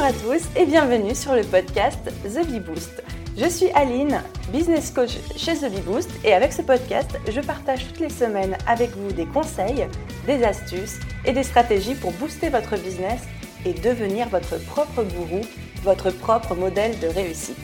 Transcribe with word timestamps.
Bonjour 0.00 0.16
à 0.16 0.34
tous 0.34 0.48
et 0.56 0.64
bienvenue 0.64 1.14
sur 1.14 1.34
le 1.34 1.42
podcast 1.42 2.10
The 2.24 2.46
Bee 2.46 2.60
Boost. 2.60 3.02
Je 3.36 3.46
suis 3.46 3.68
Aline, 3.72 4.22
business 4.50 4.90
coach 4.90 5.18
chez 5.36 5.52
The 5.56 5.70
Bee 5.70 5.82
Boost 5.82 6.10
et 6.24 6.32
avec 6.32 6.54
ce 6.54 6.62
podcast, 6.62 7.18
je 7.30 7.40
partage 7.42 7.86
toutes 7.86 8.00
les 8.00 8.08
semaines 8.08 8.56
avec 8.66 8.96
vous 8.96 9.12
des 9.12 9.26
conseils, 9.26 9.86
des 10.26 10.42
astuces 10.42 11.00
et 11.26 11.32
des 11.32 11.42
stratégies 11.42 11.94
pour 11.96 12.12
booster 12.12 12.48
votre 12.48 12.78
business 12.78 13.20
et 13.66 13.74
devenir 13.74 14.30
votre 14.30 14.56
propre 14.64 15.02
gourou, 15.02 15.42
votre 15.82 16.10
propre 16.10 16.54
modèle 16.54 16.98
de 17.00 17.08
réussite. 17.08 17.58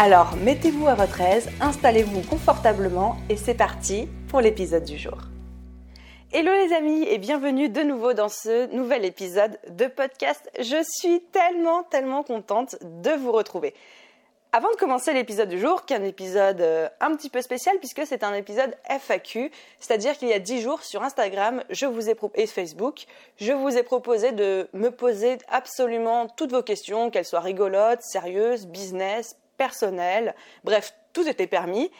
Alors, 0.00 0.34
mettez-vous 0.42 0.88
à 0.88 0.96
votre 0.96 1.20
aise, 1.20 1.48
installez-vous 1.60 2.22
confortablement 2.22 3.16
et 3.28 3.36
c'est 3.36 3.54
parti 3.54 4.08
pour 4.26 4.40
l'épisode 4.40 4.84
du 4.84 4.98
jour. 4.98 5.18
Hello 6.34 6.50
les 6.50 6.72
amis 6.72 7.02
et 7.10 7.18
bienvenue 7.18 7.68
de 7.68 7.82
nouveau 7.82 8.14
dans 8.14 8.30
ce 8.30 8.74
nouvel 8.74 9.04
épisode 9.04 9.58
de 9.68 9.86
podcast. 9.86 10.50
Je 10.58 10.82
suis 10.82 11.20
tellement 11.24 11.82
tellement 11.82 12.22
contente 12.22 12.76
de 12.80 13.10
vous 13.10 13.32
retrouver. 13.32 13.74
Avant 14.52 14.70
de 14.70 14.76
commencer 14.76 15.12
l'épisode 15.12 15.50
du 15.50 15.60
jour, 15.60 15.84
qui 15.84 15.92
un 15.92 16.02
épisode 16.02 16.62
euh, 16.62 16.88
un 17.00 17.14
petit 17.16 17.28
peu 17.28 17.42
spécial 17.42 17.76
puisque 17.80 18.06
c'est 18.06 18.24
un 18.24 18.32
épisode 18.32 18.74
FAQ, 18.88 19.50
c'est-à-dire 19.78 20.16
qu'il 20.16 20.28
y 20.28 20.32
a 20.32 20.38
10 20.38 20.62
jours 20.62 20.82
sur 20.82 21.02
Instagram 21.02 21.64
je 21.68 21.84
vous 21.84 22.08
ai 22.08 22.16
et 22.36 22.46
Facebook, 22.46 23.04
je 23.36 23.52
vous 23.52 23.76
ai 23.76 23.82
proposé 23.82 24.32
de 24.32 24.70
me 24.72 24.88
poser 24.88 25.36
absolument 25.48 26.28
toutes 26.28 26.52
vos 26.52 26.62
questions, 26.62 27.10
qu'elles 27.10 27.26
soient 27.26 27.40
rigolotes, 27.40 28.00
sérieuses, 28.00 28.66
business, 28.66 29.36
personnelles, 29.58 30.34
bref, 30.64 30.94
tout 31.12 31.28
était 31.28 31.46
permis. 31.46 31.90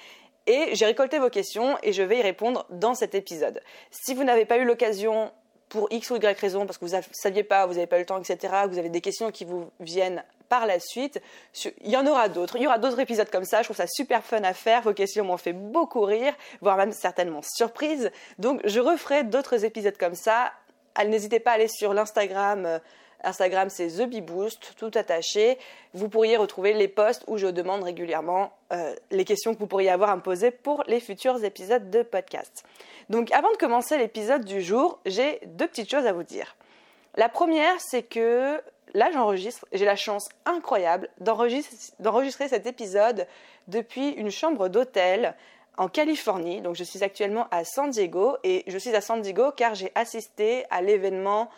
Et 0.47 0.75
j'ai 0.75 0.87
récolté 0.87 1.19
vos 1.19 1.31
questions 1.31 1.79
et 1.83 1.93
je 1.93 2.03
vais 2.03 2.19
y 2.19 2.23
répondre 2.23 2.67
dans 2.71 2.95
cet 2.95 3.15
épisode. 3.15 3.61
Si 3.91 4.15
vous 4.15 4.25
n'avez 4.25 4.45
pas 4.45 4.59
eu 4.59 4.65
l'occasion 4.65 5.31
pour 5.69 5.89
X 5.91 6.11
ou 6.11 6.17
Y 6.17 6.39
raison, 6.39 6.67
parce 6.67 6.79
que 6.79 6.85
vous 6.85 6.95
ne 6.95 7.03
saviez 7.13 7.45
pas, 7.45 7.67
vous 7.67 7.75
n'avez 7.75 7.87
pas 7.87 7.97
eu 7.97 8.01
le 8.01 8.07
temps, 8.07 8.19
etc., 8.19 8.55
vous 8.69 8.79
avez 8.79 8.91
des 8.91 9.01
questions 9.01 9.31
qui 9.31 9.45
vous 9.45 9.71
viennent 9.81 10.23
par 10.49 10.67
la 10.67 10.79
suite, 10.79 11.19
il 11.81 11.91
y 11.91 11.97
en 11.97 12.07
aura 12.07 12.29
d'autres. 12.29 12.57
Il 12.57 12.63
y 12.63 12.67
aura 12.67 12.77
d'autres 12.77 13.01
épisodes 13.01 13.31
comme 13.31 13.47
ça. 13.47 13.63
Je 13.63 13.69
trouve 13.69 13.77
ça 13.79 13.87
super 13.87 14.23
fun 14.23 14.43
à 14.43 14.53
faire. 14.53 14.83
Vos 14.83 14.93
questions 14.93 15.25
m'ont 15.25 15.39
fait 15.39 15.55
beaucoup 15.55 16.03
rire, 16.03 16.35
voire 16.61 16.77
même 16.77 16.93
certainement 16.93 17.41
surprise. 17.43 18.11
Donc, 18.39 18.61
je 18.65 18.79
referai 18.79 19.25
d'autres 19.25 19.65
épisodes 19.65 19.97
comme 19.97 20.15
ça. 20.15 20.53
N'hésitez 21.03 21.41
pas 21.41 21.53
à 21.53 21.55
aller 21.55 21.69
sur 21.69 21.95
l'Instagram 21.95 22.67
euh, 22.67 22.79
Instagram, 23.25 23.69
c'est 23.71 23.89
TheBeBoost, 23.89 24.75
tout 24.77 24.91
attaché. 24.95 25.59
Vous 25.95 26.09
pourriez 26.09 26.37
retrouver 26.37 26.73
les 26.73 26.89
posts 26.89 27.25
où 27.27 27.37
je 27.39 27.47
demande 27.47 27.83
régulièrement 27.83 28.53
euh, 28.73 28.95
les 29.11 29.25
questions 29.25 29.55
que 29.55 29.59
vous 29.59 29.67
pourriez 29.67 29.91
avoir 29.91 30.11
à 30.11 30.17
me 30.17 30.23
poser 30.23 30.51
pour 30.51 30.85
les 30.87 31.01
futurs 31.01 31.45
épisodes 31.45 31.91
de 31.91 32.03
podcast. 32.03 32.65
Donc, 33.09 33.31
avant 33.33 33.51
de 33.53 33.57
commencer 33.57 33.99
l'épisode 33.99 34.45
du 34.45 34.63
jour, 34.63 34.99
j'ai 35.07 35.41
deux 35.47 35.67
petites 35.67 35.91
choses 35.91 36.07
à 36.07 36.13
vous 36.13 36.23
dire. 36.23 36.57
La 37.17 37.29
première, 37.29 37.79
c'est 37.81 38.03
que 38.03 38.61
là, 38.95 39.11
j'enregistre, 39.13 39.67
j'ai 39.73 39.85
la 39.85 39.97
chance 39.97 40.29
incroyable 40.47 41.09
d'enregistrer 41.21 42.49
cet 42.49 42.67
épisode 42.67 43.27
depuis 43.69 44.11
une 44.11 44.31
chambre 44.31 44.69
d'hôtel 44.69 45.35
en 45.77 45.89
Californie. 45.89 46.61
Donc, 46.61 46.77
je 46.77 46.85
suis 46.85 47.03
actuellement 47.03 47.49
à 47.51 47.65
San 47.65 47.91
Diego 47.91 48.37
et 48.45 48.65
je 48.67 48.79
suis 48.79 48.95
à 48.95 49.01
San 49.01 49.21
Diego 49.21 49.53
car 49.57 49.75
j'ai 49.75 49.93
assisté 49.95 50.65
à 50.71 50.83
l'événement 50.83 51.51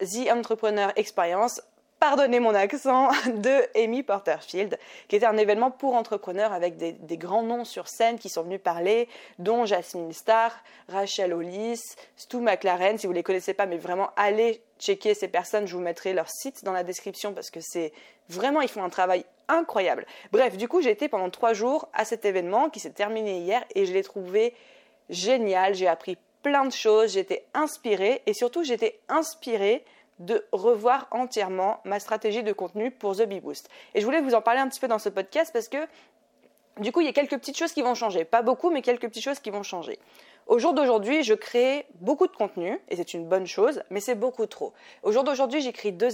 The 0.00 0.30
Entrepreneur 0.30 0.92
Experience, 0.96 1.60
pardonnez 1.98 2.40
mon 2.40 2.54
accent, 2.54 3.10
de 3.26 3.78
Amy 3.78 4.02
Porterfield, 4.02 4.78
qui 5.08 5.16
était 5.16 5.26
un 5.26 5.36
événement 5.36 5.70
pour 5.70 5.94
entrepreneurs 5.94 6.52
avec 6.52 6.76
des, 6.76 7.16
grands 7.16 7.42
noms 7.42 7.64
sur 7.64 7.88
scène 7.88 8.18
qui 8.18 8.28
sont 8.28 8.42
venus 8.42 8.60
parler, 8.62 9.08
dont 9.38 9.64
Jasmine 9.64 10.12
Starr, 10.12 10.52
Rachel 10.88 11.32
Hollis, 11.32 11.80
Stu 12.16 12.38
McLaren. 12.38 12.98
Si 12.98 13.06
vous 13.06 13.12
ne 13.12 13.18
les 13.18 13.22
connaissez 13.22 13.54
pas, 13.54 13.66
mais 13.66 13.78
vraiment 13.78 14.10
allez 14.16 14.62
checker 14.78 15.14
ces 15.14 15.28
personnes, 15.28 15.66
je 15.66 15.74
vous 15.74 15.82
mettrai 15.82 16.12
leur 16.12 16.28
site 16.28 16.64
dans 16.64 16.72
la 16.72 16.84
description 16.84 17.32
parce 17.32 17.50
que 17.50 17.60
c'est 17.60 17.92
vraiment, 18.28 18.60
ils 18.60 18.68
font 18.68 18.84
un 18.84 18.90
travail 18.90 19.24
incroyable. 19.48 20.06
Bref, 20.32 20.56
du 20.56 20.68
coup, 20.68 20.82
j'ai 20.82 20.90
été 20.90 21.08
pendant 21.08 21.30
trois 21.30 21.54
jours 21.54 21.88
à 21.94 22.04
cet 22.04 22.24
événement 22.24 22.68
qui 22.68 22.80
s'est 22.80 22.90
terminé 22.90 23.38
hier 23.38 23.64
et 23.74 23.86
je 23.86 23.92
l'ai 23.92 24.02
trouvé 24.02 24.54
génial. 25.08 25.74
J'ai 25.74 25.88
appris 25.88 26.18
plein 26.42 26.64
de 26.64 26.72
choses, 26.72 27.12
j'étais 27.12 27.44
inspirée 27.54 28.22
et 28.26 28.34
surtout 28.34 28.62
j'étais 28.62 29.00
inspirée 29.08 29.84
de 30.18 30.46
revoir 30.52 31.08
entièrement 31.10 31.80
ma 31.84 32.00
stratégie 32.00 32.42
de 32.42 32.52
contenu 32.52 32.90
pour 32.90 33.16
The 33.16 33.22
Bee 33.22 33.40
Boost. 33.40 33.68
Et 33.94 34.00
je 34.00 34.04
voulais 34.04 34.20
vous 34.20 34.34
en 34.34 34.40
parler 34.40 34.60
un 34.60 34.68
petit 34.68 34.80
peu 34.80 34.88
dans 34.88 34.98
ce 34.98 35.08
podcast 35.08 35.52
parce 35.52 35.68
que 35.68 35.78
du 36.78 36.92
coup, 36.92 37.00
il 37.00 37.06
y 37.06 37.08
a 37.08 37.12
quelques 37.12 37.38
petites 37.38 37.56
choses 37.56 37.72
qui 37.72 37.80
vont 37.80 37.94
changer. 37.94 38.24
Pas 38.24 38.42
beaucoup, 38.42 38.70
mais 38.70 38.82
quelques 38.82 39.08
petites 39.08 39.24
choses 39.24 39.40
qui 39.40 39.50
vont 39.50 39.62
changer. 39.62 39.98
Au 40.46 40.58
jour 40.58 40.74
d'aujourd'hui, 40.74 41.22
je 41.22 41.32
crée 41.32 41.86
beaucoup 42.00 42.26
de 42.26 42.36
contenu, 42.36 42.78
et 42.88 42.96
c'est 42.96 43.14
une 43.14 43.26
bonne 43.26 43.46
chose, 43.46 43.82
mais 43.90 44.00
c'est 44.00 44.14
beaucoup 44.14 44.46
trop. 44.46 44.74
Au 45.02 45.10
jour 45.10 45.24
d'aujourd'hui, 45.24 45.60
j'écris 45.62 45.92
deux, 45.92 46.10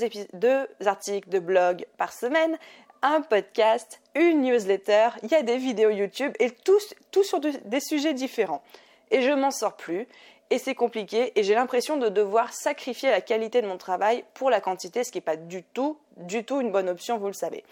articles 0.86 1.28
de 1.28 1.38
blog 1.40 1.84
par 1.98 2.12
semaine, 2.12 2.56
un 3.02 3.22
podcast, 3.22 4.00
une 4.14 4.42
newsletter, 4.42 5.08
il 5.24 5.30
y 5.30 5.34
a 5.34 5.42
des 5.42 5.58
vidéos 5.58 5.90
YouTube, 5.90 6.32
et 6.38 6.50
tous 6.50 6.94
sur 7.22 7.40
des 7.40 7.80
sujets 7.80 8.14
différents 8.14 8.62
et 9.12 9.22
je 9.22 9.30
m'en 9.30 9.52
sors 9.52 9.76
plus 9.76 10.08
et 10.50 10.58
c'est 10.58 10.74
compliqué 10.74 11.32
et 11.38 11.44
j'ai 11.44 11.54
l'impression 11.54 11.96
de 11.96 12.08
devoir 12.08 12.52
sacrifier 12.52 13.10
la 13.10 13.20
qualité 13.20 13.62
de 13.62 13.66
mon 13.68 13.78
travail 13.78 14.24
pour 14.34 14.50
la 14.50 14.60
quantité, 14.60 15.04
ce 15.04 15.12
qui 15.12 15.18
n'est 15.18 15.22
pas 15.22 15.36
du 15.36 15.62
tout, 15.62 15.98
du 16.16 16.44
tout 16.44 16.60
une 16.60 16.72
bonne 16.72 16.88
option, 16.88 17.18
vous 17.18 17.28
le 17.28 17.32
savez. 17.32 17.64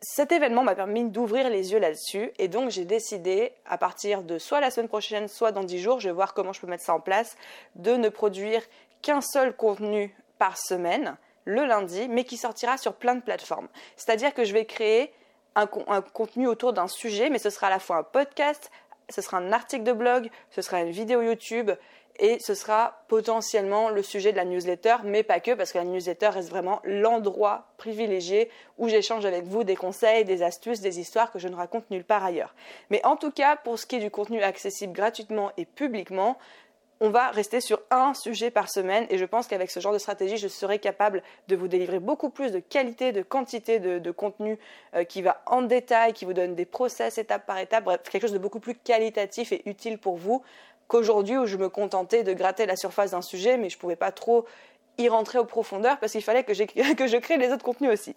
Cet 0.00 0.32
événement 0.32 0.64
m'a 0.64 0.74
permis 0.74 1.04
d'ouvrir 1.04 1.48
les 1.48 1.72
yeux 1.72 1.78
là-dessus 1.78 2.32
et 2.38 2.48
donc 2.48 2.70
j'ai 2.70 2.84
décidé, 2.84 3.52
à 3.66 3.78
partir 3.78 4.22
de 4.22 4.38
soit 4.38 4.60
la 4.60 4.70
semaine 4.70 4.88
prochaine, 4.88 5.28
soit 5.28 5.52
dans 5.52 5.62
10 5.62 5.78
jours, 5.78 6.00
je 6.00 6.08
vais 6.08 6.14
voir 6.14 6.34
comment 6.34 6.52
je 6.52 6.60
peux 6.60 6.66
mettre 6.66 6.82
ça 6.82 6.94
en 6.94 7.00
place, 7.00 7.36
de 7.76 7.92
ne 7.92 8.08
produire 8.08 8.62
qu'un 9.00 9.20
seul 9.20 9.54
contenu 9.54 10.12
par 10.38 10.58
semaine, 10.58 11.16
le 11.44 11.64
lundi, 11.64 12.08
mais 12.08 12.24
qui 12.24 12.36
sortira 12.36 12.78
sur 12.78 12.94
plein 12.94 13.14
de 13.14 13.22
plateformes. 13.22 13.68
C'est-à-dire 13.96 14.34
que 14.34 14.44
je 14.44 14.52
vais 14.52 14.64
créer 14.64 15.12
un, 15.54 15.68
un 15.86 16.00
contenu 16.00 16.48
autour 16.48 16.72
d'un 16.72 16.88
sujet, 16.88 17.30
mais 17.30 17.38
ce 17.38 17.50
sera 17.50 17.68
à 17.68 17.70
la 17.70 17.78
fois 17.78 17.98
un 17.98 18.02
podcast, 18.02 18.72
ce 19.12 19.22
sera 19.22 19.38
un 19.38 19.52
article 19.52 19.84
de 19.84 19.92
blog, 19.92 20.30
ce 20.50 20.62
sera 20.62 20.80
une 20.80 20.90
vidéo 20.90 21.22
YouTube 21.22 21.70
et 22.18 22.38
ce 22.40 22.54
sera 22.54 23.04
potentiellement 23.08 23.88
le 23.88 24.02
sujet 24.02 24.32
de 24.32 24.36
la 24.36 24.44
newsletter, 24.44 24.96
mais 25.04 25.22
pas 25.22 25.40
que, 25.40 25.52
parce 25.52 25.72
que 25.72 25.78
la 25.78 25.84
newsletter 25.84 26.28
reste 26.28 26.50
vraiment 26.50 26.80
l'endroit 26.84 27.66
privilégié 27.78 28.50
où 28.78 28.88
j'échange 28.88 29.24
avec 29.24 29.44
vous 29.44 29.64
des 29.64 29.76
conseils, 29.76 30.24
des 30.24 30.42
astuces, 30.42 30.80
des 30.80 31.00
histoires 31.00 31.32
que 31.32 31.38
je 31.38 31.48
ne 31.48 31.54
raconte 31.54 31.90
nulle 31.90 32.04
part 32.04 32.24
ailleurs. 32.24 32.54
Mais 32.90 33.04
en 33.06 33.16
tout 33.16 33.30
cas, 33.30 33.56
pour 33.56 33.78
ce 33.78 33.86
qui 33.86 33.96
est 33.96 34.00
du 34.00 34.10
contenu 34.10 34.42
accessible 34.42 34.92
gratuitement 34.92 35.52
et 35.56 35.64
publiquement, 35.64 36.36
on 37.02 37.10
va 37.10 37.30
rester 37.30 37.60
sur 37.60 37.80
un 37.90 38.14
sujet 38.14 38.52
par 38.52 38.70
semaine 38.70 39.06
et 39.10 39.18
je 39.18 39.24
pense 39.24 39.48
qu'avec 39.48 39.72
ce 39.72 39.80
genre 39.80 39.92
de 39.92 39.98
stratégie, 39.98 40.36
je 40.36 40.46
serai 40.46 40.78
capable 40.78 41.24
de 41.48 41.56
vous 41.56 41.66
délivrer 41.66 41.98
beaucoup 41.98 42.30
plus 42.30 42.52
de 42.52 42.60
qualité, 42.60 43.10
de 43.10 43.22
quantité 43.22 43.80
de, 43.80 44.10
contenu 44.12 44.56
euh, 44.94 45.02
qui 45.02 45.20
va 45.20 45.42
en 45.46 45.62
détail, 45.62 46.12
qui 46.12 46.24
vous 46.24 46.32
donne 46.32 46.54
des 46.54 46.64
process 46.64 47.18
étape 47.18 47.44
par 47.44 47.58
étape, 47.58 47.82
bref, 47.82 48.00
quelque 48.08 48.22
chose 48.22 48.32
de 48.32 48.38
beaucoup 48.38 48.60
plus 48.60 48.76
qualitatif 48.76 49.50
et 49.50 49.68
utile 49.68 49.98
pour 49.98 50.16
vous 50.16 50.44
qu'aujourd'hui 50.86 51.36
où 51.36 51.46
je 51.46 51.56
me 51.56 51.68
contentais 51.68 52.22
de 52.22 52.32
gratter 52.34 52.66
la 52.66 52.76
surface 52.76 53.10
d'un 53.10 53.22
sujet, 53.22 53.56
mais 53.56 53.68
je 53.68 53.76
ne 53.76 53.80
pouvais 53.80 53.96
pas 53.96 54.12
trop 54.12 54.46
y 54.96 55.08
rentrer 55.08 55.40
aux 55.40 55.44
profondeurs 55.44 55.98
parce 55.98 56.12
qu'il 56.12 56.22
fallait 56.22 56.44
que, 56.44 56.52
que 56.94 57.06
je 57.08 57.16
crée 57.16 57.36
les 57.36 57.50
autres 57.50 57.64
contenus 57.64 57.90
aussi. 57.90 58.14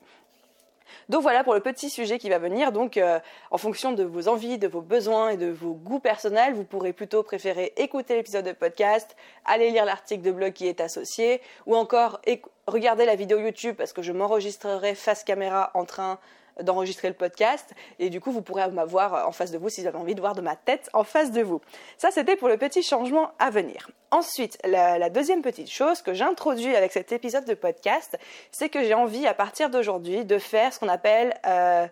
Donc 1.10 1.22
voilà 1.22 1.44
pour 1.44 1.54
le 1.54 1.60
petit 1.60 1.90
sujet 1.90 2.18
qui 2.18 2.30
va 2.30 2.38
venir. 2.38 2.72
Donc 2.72 2.98
euh, 2.98 3.20
en 3.52 3.58
fonction 3.58 3.92
de 3.92 4.04
vos 4.04 4.28
envies, 4.28 4.58
de 4.58 4.68
vos 4.68 4.82
besoins 4.82 5.30
et 5.30 5.38
de 5.38 5.48
vos 5.48 5.74
goûts 5.74 6.00
personnels, 6.00 6.54
vous 6.54 6.64
pourrez 6.64 6.94
plutôt 6.94 7.24
préférer 7.24 7.74
écouter 7.78 8.16
l'épisode 8.16 8.46
de 8.46 8.52
podcast, 8.52 9.16
aller 9.46 9.72
lire 9.72 9.86
l'article 9.86 10.24
de 10.24 10.32
blog 10.32 10.54
qui 10.54 10.68
est 10.68 10.82
associé, 10.82 11.42
ou 11.66 11.76
encore 11.76 12.22
regarder 12.68 13.06
la 13.06 13.16
vidéo 13.16 13.40
YouTube 13.40 13.76
parce 13.78 13.94
que 13.94 14.02
je 14.02 14.12
m'enregistrerai 14.12 14.96
face 14.96 15.24
caméra 15.24 15.72
en 15.74 15.86
train 15.86 16.20
d'enregistrer 16.62 17.08
le 17.08 17.14
podcast. 17.14 17.74
Et 18.00 18.10
du 18.10 18.20
coup, 18.22 18.32
vous 18.32 18.42
pourrez 18.42 18.70
m'avoir 18.72 19.28
en 19.28 19.32
face 19.32 19.52
de 19.52 19.58
vous 19.58 19.70
si 19.70 19.82
vous 19.82 19.88
avez 19.88 19.98
envie 19.98 20.16
de 20.16 20.22
voir 20.22 20.36
de 20.36 20.42
ma 20.42 20.56
tête 20.56 20.90
en 20.94 21.04
face 21.04 21.32
de 21.32 21.42
vous. 21.42 21.62
Ça, 21.98 22.12
c'était 22.12 22.36
pour 22.36 22.48
le 22.48 22.58
petit 22.58 22.84
changement 22.84 23.32
à 23.40 23.50
venir. 23.50 23.90
Ensuite, 24.12 24.58
la, 24.64 25.10
deuxième 25.10 25.42
petite 25.42 25.70
chose 25.70 26.02
que 26.02 26.14
j'introduis 26.14 26.76
avec 26.76 26.92
cet 26.92 27.12
épisode 27.12 27.46
de 27.46 27.54
podcast, 27.54 28.18
c'est 28.52 28.70
que 28.70 28.84
j'ai 28.84 28.94
envie, 28.94 29.28
à 29.28 29.34
partir 29.34 29.70
d'aujourd'hui, 29.70 30.26
de 30.26 30.38
faire 30.38 30.74
ce 30.74 30.80
qu'on 30.80 30.90
appelle... 30.90 31.34
Euh, 31.46 31.88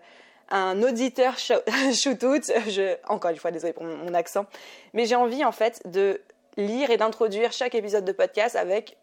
un 0.50 0.82
auditeur 0.82 1.38
shootout. 1.38 2.52
Encore 3.08 3.30
une 3.30 3.38
fois, 3.38 3.50
désolé 3.50 3.72
pour 3.72 3.84
mon 3.84 4.12
accent, 4.12 4.44
mais 4.92 5.06
j'ai 5.06 5.14
envie 5.14 5.42
en 5.42 5.52
fait 5.52 5.80
de 5.86 6.20
lire 6.56 6.90
et 6.90 6.96
d'introduire 6.96 7.52
chaque 7.52 7.74
épisode 7.74 8.04
de 8.04 8.12
podcast 8.12 8.54
avec 8.56 8.96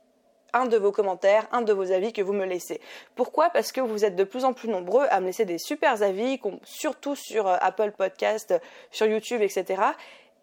un 0.53 0.65
de 0.65 0.77
vos 0.77 0.91
commentaires, 0.91 1.47
un 1.51 1.61
de 1.61 1.73
vos 1.73 1.91
avis 1.91 2.13
que 2.13 2.21
vous 2.21 2.33
me 2.33 2.45
laissez. 2.45 2.81
Pourquoi? 3.15 3.49
Parce 3.49 3.71
que 3.71 3.81
vous 3.81 4.05
êtes 4.05 4.15
de 4.15 4.23
plus 4.23 4.45
en 4.45 4.53
plus 4.53 4.69
nombreux 4.69 5.05
à 5.09 5.19
me 5.19 5.27
laisser 5.27 5.45
des 5.45 5.57
super 5.57 6.01
avis, 6.01 6.39
surtout 6.63 7.15
sur 7.15 7.47
euh, 7.47 7.57
Apple 7.61 7.91
Podcast, 7.91 8.53
sur 8.91 9.07
YouTube, 9.07 9.41
etc. 9.41 9.81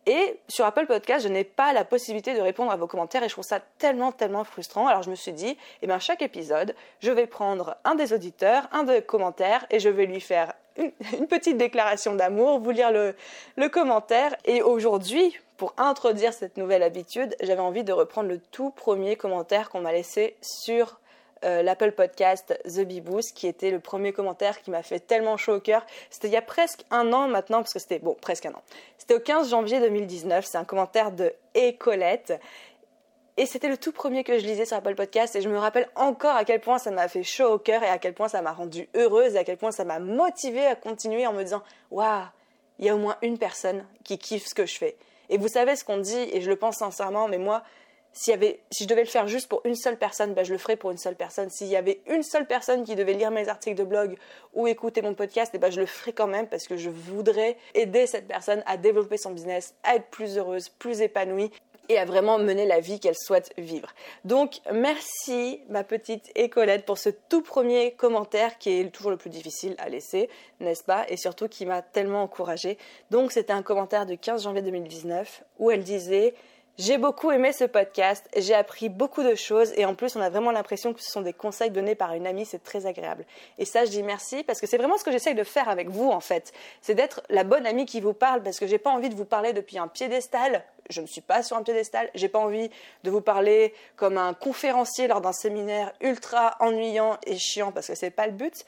Et 0.07 0.41
sur 0.49 0.65
Apple 0.65 0.87
Podcast, 0.87 1.25
je 1.25 1.29
n'ai 1.29 1.45
pas 1.45 1.73
la 1.73 1.85
possibilité 1.85 2.35
de 2.35 2.41
répondre 2.41 2.73
à 2.73 2.77
vos 2.77 2.87
commentaires 2.87 3.23
et 3.23 3.29
je 3.29 3.35
trouve 3.35 3.45
ça 3.45 3.61
tellement, 3.79 4.11
tellement 4.11 4.45
frustrant. 4.45 4.87
Alors 4.87 5.03
je 5.03 5.11
me 5.11 5.15
suis 5.15 5.33
dit, 5.33 5.59
eh 5.83 5.87
bien, 5.87 5.99
chaque 5.99 6.23
épisode, 6.23 6.75
je 7.01 7.11
vais 7.11 7.27
prendre 7.27 7.77
un 7.85 7.95
des 7.95 8.13
auditeurs, 8.15 8.69
un 8.73 8.85
des 8.85 9.03
commentaires 9.03 9.67
et 9.71 9.81
je 9.81 9.91
vais 9.91 10.07
lui 10.07 10.21
faire 10.21 10.55
une, 10.77 10.93
petite 11.29 11.59
déclaration 11.59 12.15
d'amour, 12.15 12.61
vous 12.61 12.71
lire 12.71 12.91
le 12.91 13.69
commentaire. 13.69 14.35
Et 14.47 14.63
aujourd'hui, 14.63 15.37
pour 15.59 15.75
introduire 15.77 16.33
cette 16.33 16.57
nouvelle 16.57 16.85
habitude, 16.85 17.35
j'avais 17.41 17.61
envie 17.61 17.83
de 17.83 17.93
reprendre 17.93 18.29
le 18.29 18.39
tout 18.39 18.71
premier 18.71 19.17
commentaire 19.17 19.69
qu'on 19.69 19.81
m'a 19.81 19.93
laissé 19.93 20.37
sur 20.41 21.01
euh, 21.45 21.63
l'Apple 21.63 21.93
Podcast 21.93 22.59
The 22.65 22.81
Bee 22.81 23.01
Boost, 23.01 23.37
qui 23.37 23.49
était 23.49 23.73
le 23.73 23.81
premier 23.81 24.13
commentaire 24.13 24.63
qui 24.63 24.71
m'a 24.71 24.85
fait 24.85 25.01
tellement 25.01 25.37
chaud 25.37 25.57
au 25.57 25.61
cœur. 25.61 25.85
C'était 26.11 26.29
il 26.29 26.33
y 26.33 26.37
a 26.37 26.43
presque 26.43 26.85
un 26.93 27.13
an 27.13 27.27
maintenant, 27.27 27.59
parce 27.59 27.73
que 27.73 27.81
c'était, 27.81 27.99
bon, 27.99 28.15
presque 28.15 28.47
un 28.47 28.53
an. 28.53 28.63
C'était 28.99 29.15
au 29.15 29.21
15 29.21 29.51
janvier 29.51 29.81
2019, 29.81 30.47
c'est 30.47 30.59
un 30.59 30.65
commentaire 30.65 31.11
de 31.11 31.35
Ecolette. 31.57 32.41
Et 33.37 33.47
c'était 33.47 33.69
le 33.69 33.77
tout 33.77 33.93
premier 33.93 34.23
que 34.23 34.39
je 34.39 34.45
lisais 34.45 34.65
sur 34.65 34.77
Apple 34.77 34.95
Podcast 34.95 35.35
et 35.35 35.41
je 35.41 35.49
me 35.49 35.59
rappelle 35.59 35.89
encore 35.97 36.37
à 36.37 36.45
quel 36.45 36.61
point 36.61 36.79
ça 36.79 36.93
m'a 36.93 37.09
fait 37.09 37.25
chaud 37.25 37.55
au 37.55 37.59
cœur 37.59 37.83
et 37.83 37.89
à 37.89 37.99
quel 37.99 38.15
point 38.15 38.29
ça 38.29 38.43
m'a 38.43 38.53
rendue 38.53 38.89
heureuse 38.95 39.35
et 39.35 39.39
à 39.39 39.45
quel 39.45 39.57
point 39.57 39.73
ça 39.73 39.85
m'a 39.85 39.99
motivée 39.99 40.67
à 40.67 40.77
continuer 40.77 41.27
en 41.27 41.33
me 41.33 41.43
disant 41.43 41.63
Waouh, 41.91 42.25
il 42.79 42.87
y 42.87 42.89
a 42.89 42.95
au 42.95 42.99
moins 42.99 43.17
une 43.23 43.39
personne 43.39 43.85
qui 44.05 44.19
kiffe 44.19 44.47
ce 44.47 44.55
que 44.55 44.67
je 44.67 44.77
fais. 44.77 44.97
Et 45.29 45.39
vous 45.39 45.49
savez 45.49 45.77
ce 45.77 45.85
qu'on 45.85 45.99
dit, 45.99 46.29
et 46.33 46.41
je 46.41 46.49
le 46.49 46.57
pense 46.57 46.77
sincèrement, 46.77 47.29
mais 47.29 47.39
moi, 47.39 47.63
si 48.13 48.33
je 48.33 48.87
devais 48.87 49.03
le 49.03 49.09
faire 49.09 49.29
juste 49.29 49.49
pour 49.49 49.61
une 49.65 49.77
seule 49.77 49.97
personne, 49.97 50.35
ben 50.35 50.45
je 50.45 50.53
le 50.53 50.59
ferais 50.59 50.77
pour 50.77 50.91
une 50.91 50.99
seule 50.99 51.15
personne. 51.15 51.51
S'il 51.51 51.69
y 51.69 51.77
avait 51.77 52.01
une 52.09 52.23
seule 52.23 52.47
personne 52.47 52.85
qui 52.85 52.97
devait 52.97 53.13
lire 53.13 53.31
mes 53.31 53.49
articles 53.49 53.77
de 53.77 53.85
blog 53.85 54.17
ou 54.55 54.67
écouter 54.67 55.03
mon 55.03 55.15
podcast, 55.15 55.53
eh 55.55 55.59
ben 55.59 55.71
je 55.71 55.81
le 55.81 55.87
ferais 55.87 56.13
quand 56.13 56.27
même 56.27 56.49
parce 56.49 56.67
que 56.67 56.77
je 56.77 56.91
voudrais 56.91 57.57
aider 57.75 58.07
cette 58.07 58.27
personne 58.27 58.63
à 58.67 58.77
développer 58.77 59.19
son 59.19 59.31
business, 59.31 59.75
à 59.85 59.97
être 59.97 60.07
plus 60.07 60.37
heureuse, 60.37 60.69
plus 60.69 61.01
épanouie 61.01 61.53
et 61.89 61.99
à 61.99 62.05
vraiment 62.05 62.39
mener 62.39 62.67
la 62.67 62.81
vie 62.81 63.01
qu'elle 63.01 63.17
souhaite 63.17 63.53
vivre. 63.59 63.89
Donc 64.25 64.61
merci 64.73 65.61
ma 65.69 65.85
petite 65.85 66.31
Écolette 66.35 66.85
pour 66.85 66.99
ce 66.99 67.11
tout 67.11 67.43
premier 67.43 67.93
commentaire 67.93 68.59
qui 68.59 68.71
est 68.71 68.91
toujours 68.91 69.11
le 69.11 69.17
plus 69.17 69.31
difficile 69.31 69.75
à 69.79 69.89
laisser, 69.89 70.29
n'est-ce 70.61 70.85
pas? 70.85 71.07
Et 71.09 71.17
surtout 71.17 71.49
qui 71.49 71.67
m'a 71.67 71.83
tellement 71.83 72.23
encouragée. 72.23 72.79
Donc 73.11 73.33
c'était 73.33 73.53
un 73.53 73.63
commentaire 73.63 74.07
de 74.07 74.15
15 74.15 74.43
janvier 74.45 74.63
2019 74.63 75.45
où 75.59 75.71
elle 75.71 75.83
disait 75.83 76.35
j'ai 76.79 76.97
beaucoup 76.97 77.33
aimé 77.33 77.53
ce 77.53 77.65
podcast, 77.65 78.29
j'ai 78.37 78.55
appris 78.55 78.89
beaucoup 78.89 79.25
de 79.25 79.35
choses 79.35 79.73
et 79.77 79.85
en 79.85 79.97
plus 79.97 80.15
on 80.15 80.21
a 80.21 80.31
vraiment 80.31 80.53
l'impression 80.53 80.95
que 80.95 81.03
ce 81.03 81.11
sont 81.11 81.23
des 81.23 81.33
conseils 81.33 81.73
donnés 81.73 81.97
par 81.97 82.15
une 82.15 82.25
amie, 82.25 82.45
c'est 82.47 82.63
très 82.63 82.87
agréable. 82.87 83.25
Et 83.59 83.65
ça 83.65 83.85
je 83.85 83.91
dis 83.91 84.05
merci 84.05 84.45
parce 84.45 84.61
que 84.61 84.69
c'est 84.69 84.79
vraiment 84.79 84.97
ce 84.97 85.03
que 85.03 85.11
j'essaye 85.11 85.35
de 85.35 85.43
faire 85.43 85.69
avec 85.69 85.91
vous 85.91 86.09
en 86.09 86.21
fait. 86.21 86.53
C'est 86.81 86.95
d'être 86.95 87.23
la 87.31 87.43
bonne 87.43 87.67
amie 87.67 87.85
qui 87.85 88.01
vous 88.01 88.13
parle 88.13 88.45
parce 88.45 88.61
que 88.61 88.69
j'ai 88.69 88.79
pas 88.79 88.91
envie 88.91 89.09
de 89.09 89.17
vous 89.17 89.25
parler 89.25 89.53
depuis 89.53 89.77
un 89.77 89.89
piédestal. 89.89 90.65
Je 90.89 91.01
ne 91.01 91.07
suis 91.07 91.21
pas 91.21 91.43
sur 91.43 91.57
un 91.57 91.65
piédestal, 91.65 92.09
j'ai 92.15 92.29
pas 92.29 92.39
envie 92.39 92.71
de 93.03 93.11
vous 93.11 93.21
parler 93.21 93.75
comme 93.97 94.17
un 94.17 94.33
conférencier 94.33 95.09
lors 95.09 95.21
d'un 95.21 95.33
séminaire 95.33 95.93
ultra 96.01 96.57
ennuyant 96.61 97.19
et 97.27 97.37
chiant 97.39 97.73
parce 97.73 97.89
que 97.89 97.97
c'est 97.97 98.11
pas 98.11 98.27
le 98.27 98.33
but 98.33 98.65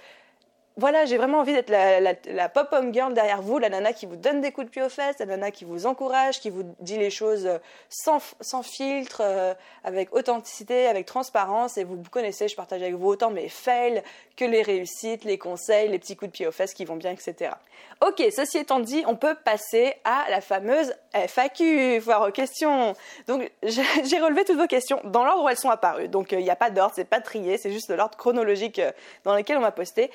voilà, 0.81 1.05
j'ai 1.05 1.19
vraiment 1.19 1.41
envie 1.41 1.53
d'être 1.53 1.69
la, 1.69 2.49
pop-up 2.49 2.87
girl 2.91 3.12
derrière 3.12 3.43
vous, 3.43 3.59
la 3.59 3.69
nana 3.69 3.93
qui 3.93 4.06
vous 4.06 4.17
donne 4.17 4.41
des 4.41 4.50
coups 4.50 4.67
de 4.67 4.71
pied 4.71 4.82
aux 4.82 4.88
fesses, 4.88 5.19
la 5.19 5.27
nana 5.27 5.50
qui 5.50 5.67
vous 5.67 5.85
encourage, 5.85 6.41
qui 6.41 6.49
vous 6.49 6.62
dit 6.81 6.97
les 6.97 7.11
choses 7.11 7.47
euh, 7.47 7.59
sans, 7.91 8.62
filtre, 8.62 9.21
euh, 9.23 9.53
avec 9.85 10.15
authenticité, 10.15 10.87
avec 10.87 11.05
transparence. 11.05 11.77
Et 11.77 11.85
vous 11.85 12.03
connaissez, 12.11 12.49
je 12.49 12.56
partage 12.56 12.81
avec 12.81 12.94
vous 12.94 13.09
autant 13.09 13.31
mes 13.31 13.50
fails 13.50 14.03
que 14.37 14.47
les 14.47 14.62
réussites, 14.62 15.25
les 15.25 15.37
conseils, 15.37 15.91
les 15.91 15.99
petits 15.99 16.17
coups 16.17 16.31
de 16.31 16.32
pied 16.32 16.47
aux 16.47 16.53
fesses 16.53 16.73
qui 16.73 16.87
vont 16.87 16.97
bien, 16.97 17.11
etc. 17.11 17.50
Ok, 18.00 18.23
ceci 18.35 18.56
étant 18.56 18.81
dit, 18.81 19.05
on 19.06 19.17
peut 19.17 19.35
passer 19.35 19.94
à 20.05 20.31
la 20.31 20.41
fameuse 20.41 20.94
FAQ, 21.12 22.00
foire 22.00 22.27
aux 22.27 22.32
questions. 22.32 22.94
Donc, 23.27 23.50
j'ai 23.62 24.19
relevé 24.19 24.47
toutes 24.47 24.56
vos 24.56 24.67
questions 24.67 24.99
dans 25.05 25.25
l'ordre 25.25 25.44
où 25.44 25.49
elles 25.50 25.59
sont 25.59 25.69
apparues. 25.69 26.09
Donc, 26.09 26.32
euh, 26.32 26.41
il 26.41 26.44
n'y 26.44 26.50
a 26.50 26.56
pas 26.56 26.71
d'ordre, 26.71 26.94
c'est 26.97 27.05
pas 27.05 27.21
trié, 27.21 27.59
c'est 27.59 27.71
juste 27.71 27.91
l'ordre 27.91 28.17
chronologique 28.17 28.81
dans 29.25 29.35
lequel 29.35 29.59
on 29.59 29.61
m'a 29.61 29.73
posté. 29.73 30.11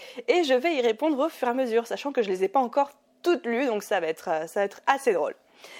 Vais 0.55 0.75
y 0.75 0.81
répondre 0.81 1.17
au 1.19 1.29
fur 1.29 1.47
et 1.47 1.51
à 1.51 1.53
mesure, 1.53 1.87
sachant 1.87 2.11
que 2.11 2.21
je 2.21 2.29
les 2.29 2.43
ai 2.43 2.47
pas 2.47 2.59
encore 2.59 2.91
toutes 3.21 3.45
lues, 3.45 3.65
donc 3.65 3.83
ça 3.83 3.99
va 3.99 4.07
être, 4.07 4.29
euh, 4.29 4.47
ça 4.47 4.61
va 4.61 4.65
être 4.65 4.81
assez 4.87 5.13
drôle. 5.13 5.35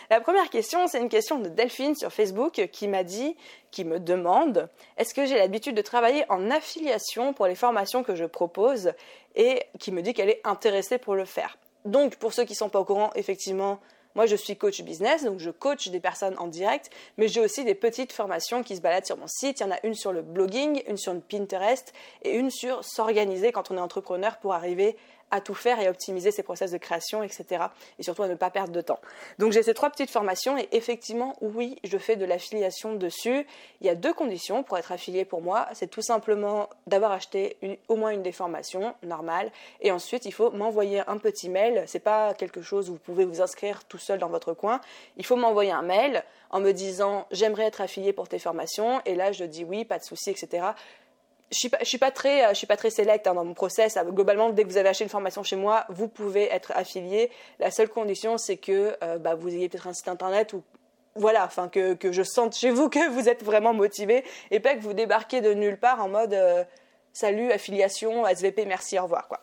La 0.09 0.19
première 0.19 0.49
question, 0.49 0.87
c'est 0.87 0.99
une 0.99 1.09
question 1.09 1.37
de 1.37 1.47
Delphine 1.47 1.95
sur 1.95 2.11
Facebook 2.11 2.69
qui 2.71 2.87
m'a 2.87 3.03
dit, 3.03 3.35
qui 3.69 3.83
me 3.83 3.99
demande, 3.99 4.67
est-ce 4.97 5.13
que 5.13 5.25
j'ai 5.25 5.37
l'habitude 5.37 5.75
de 5.75 5.81
travailler 5.81 6.25
en 6.29 6.49
affiliation 6.49 7.33
pour 7.33 7.45
les 7.45 7.55
formations 7.55 8.01
que 8.03 8.15
je 8.15 8.25
propose? 8.25 8.93
et 9.35 9.63
qui 9.79 9.91
me 9.91 10.01
dit 10.01 10.13
qu'elle 10.13 10.29
est 10.29 10.41
intéressée 10.43 10.97
pour 10.97 11.15
le 11.15 11.25
faire. 11.25 11.57
Donc, 11.83 12.15
pour 12.15 12.33
ceux 12.33 12.45
qui 12.45 12.53
ne 12.53 12.57
sont 12.57 12.69
pas 12.69 12.79
au 12.79 12.85
courant, 12.85 13.11
effectivement, 13.15 13.79
moi, 14.15 14.25
je 14.25 14.35
suis 14.35 14.55
coach 14.55 14.81
business, 14.81 15.25
donc 15.25 15.39
je 15.39 15.49
coach 15.49 15.89
des 15.89 15.99
personnes 15.99 16.35
en 16.37 16.47
direct, 16.47 16.89
mais 17.17 17.27
j'ai 17.27 17.41
aussi 17.41 17.65
des 17.65 17.75
petites 17.75 18.13
formations 18.13 18.63
qui 18.63 18.77
se 18.77 18.81
baladent 18.81 19.05
sur 19.05 19.17
mon 19.17 19.27
site. 19.27 19.59
Il 19.59 19.63
y 19.63 19.65
en 19.65 19.71
a 19.71 19.79
une 19.83 19.93
sur 19.93 20.13
le 20.13 20.21
blogging, 20.21 20.81
une 20.87 20.97
sur 20.97 21.13
le 21.13 21.19
Pinterest 21.19 21.93
et 22.23 22.35
une 22.35 22.49
sur 22.49 22.83
s'organiser 22.83 23.51
quand 23.51 23.71
on 23.71 23.77
est 23.77 23.81
entrepreneur 23.81 24.37
pour 24.37 24.53
arriver 24.53 24.95
à 25.31 25.41
tout 25.41 25.53
faire 25.53 25.79
et 25.79 25.87
à 25.87 25.89
optimiser 25.89 26.31
ses 26.31 26.43
process 26.43 26.71
de 26.71 26.77
création, 26.77 27.23
etc. 27.23 27.65
Et 27.99 28.03
surtout 28.03 28.23
à 28.23 28.27
ne 28.27 28.35
pas 28.35 28.49
perdre 28.49 28.71
de 28.71 28.81
temps. 28.81 28.99
Donc 29.39 29.51
j'ai 29.51 29.63
ces 29.63 29.73
trois 29.73 29.89
petites 29.89 30.11
formations 30.11 30.57
et 30.57 30.67
effectivement, 30.71 31.35
oui, 31.41 31.77
je 31.83 31.97
fais 31.97 32.15
de 32.15 32.25
l'affiliation 32.25 32.95
dessus. 32.95 33.45
Il 33.81 33.87
y 33.87 33.89
a 33.89 33.95
deux 33.95 34.13
conditions 34.13 34.63
pour 34.63 34.77
être 34.77 34.91
affilié 34.91 35.25
pour 35.25 35.41
moi. 35.41 35.67
C'est 35.73 35.89
tout 35.89 36.01
simplement 36.01 36.69
d'avoir 36.87 37.11
acheté 37.11 37.57
au 37.87 37.95
moins 37.95 38.11
une 38.11 38.23
des 38.23 38.31
formations 38.31 38.95
normales 39.03 39.51
et 39.81 39.91
ensuite 39.91 40.25
il 40.25 40.31
faut 40.31 40.51
m'envoyer 40.51 41.01
un 41.07 41.17
petit 41.17 41.49
mail. 41.49 41.83
C'est 41.87 41.99
pas 41.99 42.33
quelque 42.33 42.61
chose 42.61 42.89
où 42.89 42.93
vous 42.93 42.99
pouvez 42.99 43.25
vous 43.25 43.41
inscrire 43.41 43.83
tout 43.85 43.97
seul 43.97 44.19
dans 44.19 44.29
votre 44.29 44.53
coin. 44.53 44.79
Il 45.17 45.25
faut 45.25 45.35
m'envoyer 45.35 45.71
un 45.71 45.81
mail 45.81 46.23
en 46.51 46.59
me 46.59 46.71
disant 46.71 47.27
j'aimerais 47.31 47.65
être 47.65 47.81
affilié 47.81 48.13
pour 48.13 48.27
tes 48.27 48.39
formations 48.39 49.01
et 49.05 49.15
là 49.15 49.31
je 49.31 49.43
dis 49.43 49.63
oui, 49.63 49.85
pas 49.85 49.97
de 49.97 50.03
souci, 50.03 50.29
etc 50.29 50.73
je 51.51 51.57
suis 51.57 51.71
suis 51.83 51.97
pas 51.97 52.11
très, 52.11 52.53
je 52.53 52.65
très 52.65 52.89
select 52.89 53.27
hein, 53.27 53.33
dans 53.33 53.45
mon 53.45 53.53
process. 53.53 53.97
Globalement, 54.09 54.49
dès 54.49 54.63
que 54.63 54.69
vous 54.69 54.77
avez 54.77 54.89
acheté 54.89 55.03
une 55.03 55.09
formation 55.09 55.43
chez 55.43 55.55
moi, 55.55 55.85
vous 55.89 56.07
pouvez 56.07 56.51
être 56.51 56.71
affilié. 56.75 57.31
La 57.59 57.71
seule 57.71 57.89
condition, 57.89 58.37
c'est 58.37 58.57
que 58.57 58.95
euh, 59.03 59.17
bah, 59.17 59.33
vous 59.35 59.49
ayez 59.49 59.69
peut-être 59.69 59.87
un 59.87 59.93
site 59.93 60.07
internet 60.07 60.53
ou 60.53 60.63
voilà, 61.15 61.45
enfin 61.45 61.69
que, 61.69 61.93
que 61.93 62.11
je 62.11 62.23
sente 62.23 62.55
chez 62.55 62.71
vous 62.71 62.89
que 62.89 63.09
vous 63.09 63.29
êtes 63.29 63.43
vraiment 63.43 63.73
motivé 63.73 64.25
et 64.51 64.59
pas 64.59 64.75
que 64.75 64.81
vous 64.81 64.93
débarquez 64.93 65.39
de 65.39 65.53
nulle 65.53 65.77
part 65.77 66.03
en 66.03 66.09
mode 66.09 66.33
euh, 66.33 66.65
salut 67.13 67.53
affiliation 67.53 68.27
SVP 68.27 68.65
merci 68.65 68.99
au 68.99 69.03
revoir 69.03 69.29
quoi. 69.29 69.39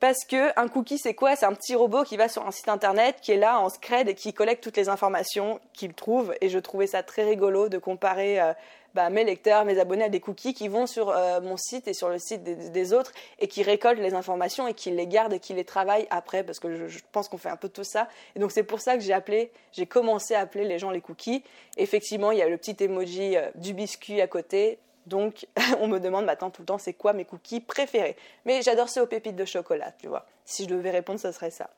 Parce 0.01 0.25
que 0.25 0.59
un 0.59 0.67
cookie 0.67 0.99
c'est 0.99 1.15
quoi? 1.15 1.37
C'est 1.37 1.47
un 1.47 1.55
petit 1.55 1.77
robot 1.77 2.03
qui 2.03 2.17
va 2.17 2.29
sur 2.29 2.45
un 2.45 2.51
site 2.51 2.69
internet 2.69 3.19
qui 3.23 3.31
est 3.31 3.37
là 3.37 3.61
en 3.61 3.69
scred 3.69 4.09
et 4.09 4.17
qui 4.17 4.33
collecte 4.33 4.65
toutes 4.65 4.77
les 4.77 4.89
informations 4.89 5.61
qu'il 5.73 5.95
trouve 5.95 6.35
et 6.41 6.49
je 6.49 6.59
trouvais 6.59 6.89
ça 6.89 7.05
très 7.05 7.23
rigolo 7.23 7.69
de 7.69 7.79
comparer 7.79 8.41
euh, 8.41 8.53
bah, 8.95 9.11
mes 9.11 9.25
lecteurs, 9.25 9.65
mes 9.65 9.79
abonnés 9.79 10.05
à 10.05 10.09
des 10.09 10.21
cookies 10.21 10.55
qui 10.55 10.69
vont 10.69 10.87
sur 10.87 11.11
euh, 11.11 11.41
mon 11.41 11.57
site 11.57 11.89
et 11.89 11.95
sur 11.95 12.09
le 12.09 12.19
site 12.19 12.43
des, 12.43 12.93
autres 12.93 13.13
et 13.39 13.49
qui 13.49 13.63
récoltent 13.63 13.99
les 13.99 14.15
informations 14.15 14.69
et 14.69 14.75
qui 14.75 14.91
les 14.91 15.07
gardent 15.07 15.33
et 15.33 15.41
qui 15.41 15.55
les 15.55 15.65
travaillent 15.65 16.07
après 16.11 16.43
parce 16.43 16.59
que 16.59 16.89
je, 16.89 16.99
pense 17.13 17.29
qu'on 17.29 17.39
fait 17.39 17.49
un 17.49 17.57
peu 17.57 17.69
tout 17.69 17.85
ça. 17.85 18.09
Et 18.37 18.39
donc 18.39 18.53
c'est 18.53 18.63
pour 18.63 18.81
ça 18.81 18.95
que 18.95 19.01
j'ai 19.01 19.13
appelé, 19.13 19.51
j'ai 19.73 19.87
commencé 19.87 20.35
à 20.35 20.41
appeler 20.41 20.65
les 20.65 20.79
gens 20.79 20.91
les 20.91 21.01
cookies. 21.01 21.43
Effectivement, 21.77 22.33
il 22.33 22.39
y 22.39 22.43
a 22.43 22.49
le 22.49 22.57
petit 22.57 22.77
emoji 22.83 23.37
euh, 23.37 23.51
du 23.55 23.73
biscuit 23.73 24.21
à 24.21 24.27
côté. 24.27 24.79
Donc, 25.07 25.47
on 25.81 25.89
me 25.89 25.99
demande 25.99 26.27
maintenant 26.27 26.51
tout 26.51 26.63
le 26.63 26.67
temps 26.67 26.79
c'est 26.79 26.93
quoi 26.93 27.13
mes 27.13 27.25
cookies 27.25 27.61
préférés? 27.61 28.17
Mais 28.45 28.63
j'adore 28.63 28.89
ces 28.89 29.01
aux 29.01 29.07
pépites 29.07 29.37
de 29.37 29.45
chocolat, 29.45 29.93
tu 29.99 30.09
vois. 30.09 30.27
Si 30.45 30.65
je 30.65 30.69
devais 30.69 30.91
répondre, 30.91 31.19
ce 31.19 31.33
serait 31.33 31.51
ça. 31.51 31.71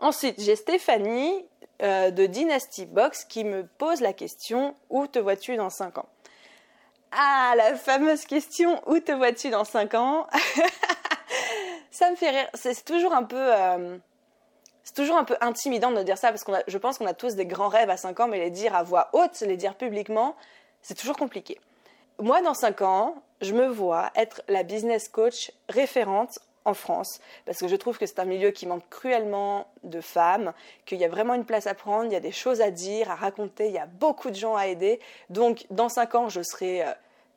Ensuite, 0.00 0.40
j'ai 0.40 0.56
Stéphanie 0.56 1.44
euh, 1.82 2.10
de 2.10 2.24
Dynasty 2.26 2.86
Box 2.86 3.24
qui 3.24 3.44
me 3.44 3.66
pose 3.66 4.00
la 4.00 4.14
question 4.14 4.74
Où 4.88 5.06
te 5.06 5.18
vois-tu 5.18 5.56
dans 5.56 5.68
5 5.68 5.98
ans? 5.98 6.08
Ah, 7.12 7.52
la 7.56 7.74
fameuse 7.74 8.24
question 8.24 8.82
Où 8.86 8.98
te 8.98 9.12
vois-tu 9.12 9.50
dans 9.50 9.64
5 9.64 9.94
ans? 9.94 10.26
Ça 11.90 12.10
me 12.10 12.16
fait 12.16 12.30
rire. 12.30 12.48
C'est 12.54 12.84
toujours 12.84 13.12
un 13.12 13.24
peu. 13.24 13.36
Euh, 13.36 13.98
c'est 14.84 14.94
toujours 14.94 15.16
un 15.16 15.24
peu 15.24 15.36
intimidant 15.40 15.90
de 15.90 16.02
dire 16.02 16.16
ça 16.16 16.30
parce 16.30 16.42
que 16.42 16.52
je 16.66 16.78
pense 16.78 16.98
qu'on 16.98 17.06
a 17.06 17.14
tous 17.14 17.34
des 17.34 17.46
grands 17.46 17.68
rêves 17.68 17.90
à 17.90 17.96
5 17.96 18.18
ans, 18.20 18.28
mais 18.28 18.38
les 18.38 18.50
dire 18.50 18.74
à 18.74 18.82
voix 18.82 19.10
haute, 19.12 19.38
les 19.40 19.56
dire 19.56 19.74
publiquement, 19.74 20.34
c'est 20.82 20.96
toujours 20.96 21.16
compliqué. 21.16 21.60
Moi, 22.18 22.40
dans 22.42 22.54
5 22.54 22.82
ans, 22.82 23.22
je 23.40 23.52
me 23.52 23.66
vois 23.66 24.10
être 24.16 24.42
la 24.48 24.62
business 24.62 25.08
coach 25.08 25.52
référente 25.68 26.38
en 26.64 26.74
France, 26.74 27.20
parce 27.46 27.58
que 27.58 27.68
je 27.68 27.76
trouve 27.76 27.98
que 27.98 28.06
c'est 28.06 28.18
un 28.18 28.24
milieu 28.24 28.50
qui 28.50 28.66
manque 28.66 28.88
cruellement 28.90 29.66
de 29.82 30.00
femmes, 30.00 30.52
qu'il 30.84 30.98
y 30.98 31.04
a 31.04 31.08
vraiment 31.08 31.34
une 31.34 31.44
place 31.44 31.66
à 31.66 31.74
prendre, 31.74 32.04
il 32.04 32.12
y 32.12 32.16
a 32.16 32.20
des 32.20 32.32
choses 32.32 32.60
à 32.60 32.70
dire, 32.70 33.10
à 33.10 33.14
raconter, 33.14 33.66
il 33.66 33.72
y 33.72 33.78
a 33.78 33.86
beaucoup 33.86 34.30
de 34.30 34.36
gens 34.36 34.56
à 34.56 34.66
aider. 34.66 35.00
Donc, 35.30 35.66
dans 35.70 35.88
cinq 35.88 36.14
ans, 36.14 36.28
je 36.28 36.42
serai 36.42 36.84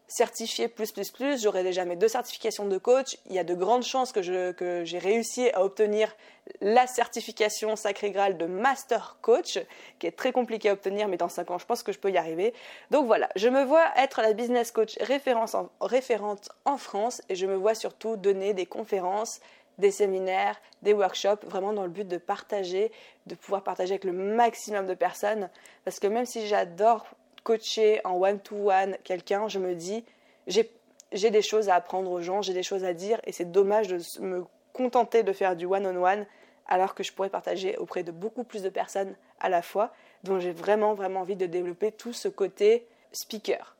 certifiée 0.07 0.67
plus, 0.67 0.91
plus, 0.91 1.11
plus, 1.11 1.41
j'aurai 1.41 1.63
déjà 1.63 1.85
mes 1.85 1.95
deux 1.95 2.07
certifications 2.07 2.65
de 2.65 2.77
coach. 2.77 3.17
Il 3.27 3.33
y 3.33 3.39
a 3.39 3.43
de 3.43 3.53
grandes 3.53 3.83
chances 3.83 4.11
que, 4.11 4.21
j'ai 4.21 4.97
réussi 4.97 5.49
à 5.51 5.63
obtenir 5.63 6.15
la 6.61 6.87
certification 6.87 7.75
Sacré 7.75 8.11
Graal 8.11 8.37
de 8.37 8.45
Master 8.45 9.17
Coach, 9.21 9.59
qui 9.99 10.07
est 10.07 10.11
très 10.11 10.31
compliquée 10.31 10.69
à 10.69 10.73
obtenir, 10.73 11.07
mais 11.07 11.17
dans 11.17 11.29
cinq 11.29 11.51
ans, 11.51 11.57
je 11.57 11.65
pense 11.65 11.83
que 11.83 11.91
je 11.91 11.99
peux 11.99 12.11
y 12.11 12.17
arriver. 12.17 12.53
Donc 12.91 13.05
voilà, 13.05 13.29
je 13.35 13.47
me 13.47 13.63
vois 13.63 13.85
être 13.95 14.21
la 14.21 14.33
business 14.33 14.71
coach 14.71 14.97
référente 14.99 16.49
en 16.65 16.77
France 16.77 17.21
et 17.29 17.35
je 17.35 17.45
me 17.45 17.55
vois 17.55 17.75
surtout 17.75 18.17
donner 18.17 18.53
des 18.53 18.65
conférences 18.65 19.39
des 19.77 19.91
séminaires, 19.91 20.59
des 20.81 20.93
workshops, 20.93 21.43
vraiment 21.45 21.73
dans 21.73 21.83
le 21.83 21.89
but 21.89 22.07
de 22.07 22.17
partager, 22.17 22.91
de 23.25 23.35
pouvoir 23.35 23.63
partager 23.63 23.93
avec 23.93 24.03
le 24.03 24.13
maximum 24.13 24.85
de 24.85 24.93
personnes. 24.93 25.49
Parce 25.83 25.99
que 25.99 26.07
même 26.07 26.25
si 26.25 26.47
j'adore 26.47 27.05
coacher 27.43 28.01
en 28.03 28.13
one-to-one 28.13 28.97
quelqu'un, 29.03 29.47
je 29.47 29.59
me 29.59 29.75
dis, 29.75 30.03
j'ai 30.47 31.29
des 31.29 31.41
choses 31.41 31.69
à 31.69 31.75
apprendre 31.75 32.11
aux 32.11 32.21
gens, 32.21 32.41
j'ai 32.41 32.53
des 32.53 32.63
choses 32.63 32.83
à 32.83 32.93
dire, 32.93 33.19
et 33.25 33.31
c'est 33.31 33.51
dommage 33.51 33.87
de 33.87 33.99
me 34.21 34.45
contenter 34.73 35.23
de 35.23 35.31
faire 35.31 35.55
du 35.55 35.65
one-on-one 35.65 36.25
alors 36.67 36.95
que 36.95 37.03
je 37.03 37.13
pourrais 37.13 37.29
partager 37.29 37.77
auprès 37.77 38.03
de 38.03 38.11
beaucoup 38.11 38.43
plus 38.43 38.63
de 38.63 38.69
personnes 38.69 39.15
à 39.39 39.49
la 39.49 39.61
fois. 39.61 39.91
Donc 40.23 40.39
j'ai 40.39 40.51
vraiment, 40.51 40.93
vraiment 40.93 41.21
envie 41.21 41.35
de 41.35 41.45
développer 41.45 41.91
tout 41.91 42.13
ce 42.13 42.27
côté 42.27 42.87
speaker. 43.11 43.75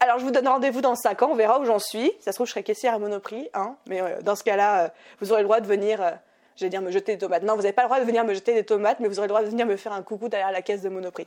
Alors 0.00 0.18
je 0.18 0.24
vous 0.24 0.30
donne 0.30 0.46
rendez-vous 0.46 0.80
dans 0.80 0.94
5 0.94 1.22
ans, 1.22 1.30
on 1.32 1.34
verra 1.34 1.58
où 1.60 1.64
j'en 1.64 1.80
suis. 1.80 2.12
Ça 2.20 2.30
se 2.30 2.36
trouve, 2.36 2.46
je 2.46 2.52
serai 2.52 2.62
caissière 2.62 2.94
à 2.94 2.98
Monoprix, 2.98 3.48
hein, 3.54 3.76
mais 3.86 4.00
euh, 4.00 4.22
dans 4.22 4.36
ce 4.36 4.44
cas-là, 4.44 4.84
euh, 4.84 4.88
vous 5.20 5.32
aurez 5.32 5.42
le 5.42 5.46
droit 5.46 5.60
de 5.60 5.66
venir, 5.66 6.00
euh, 6.00 6.68
dire 6.68 6.80
me 6.80 6.92
jeter 6.92 7.14
des 7.14 7.18
tomates. 7.18 7.42
Non, 7.42 7.56
vous 7.56 7.62
n'avez 7.62 7.72
pas 7.72 7.82
le 7.82 7.88
droit 7.88 8.00
de 8.00 8.04
venir 8.04 8.24
me 8.24 8.32
jeter 8.32 8.54
des 8.54 8.64
tomates, 8.64 9.00
mais 9.00 9.08
vous 9.08 9.18
aurez 9.18 9.26
le 9.26 9.32
droit 9.32 9.42
de 9.42 9.48
venir 9.48 9.66
me 9.66 9.76
faire 9.76 9.92
un 9.92 10.02
coucou 10.02 10.28
derrière 10.28 10.52
la 10.52 10.62
caisse 10.62 10.82
de 10.82 10.88
Monoprix. 10.88 11.26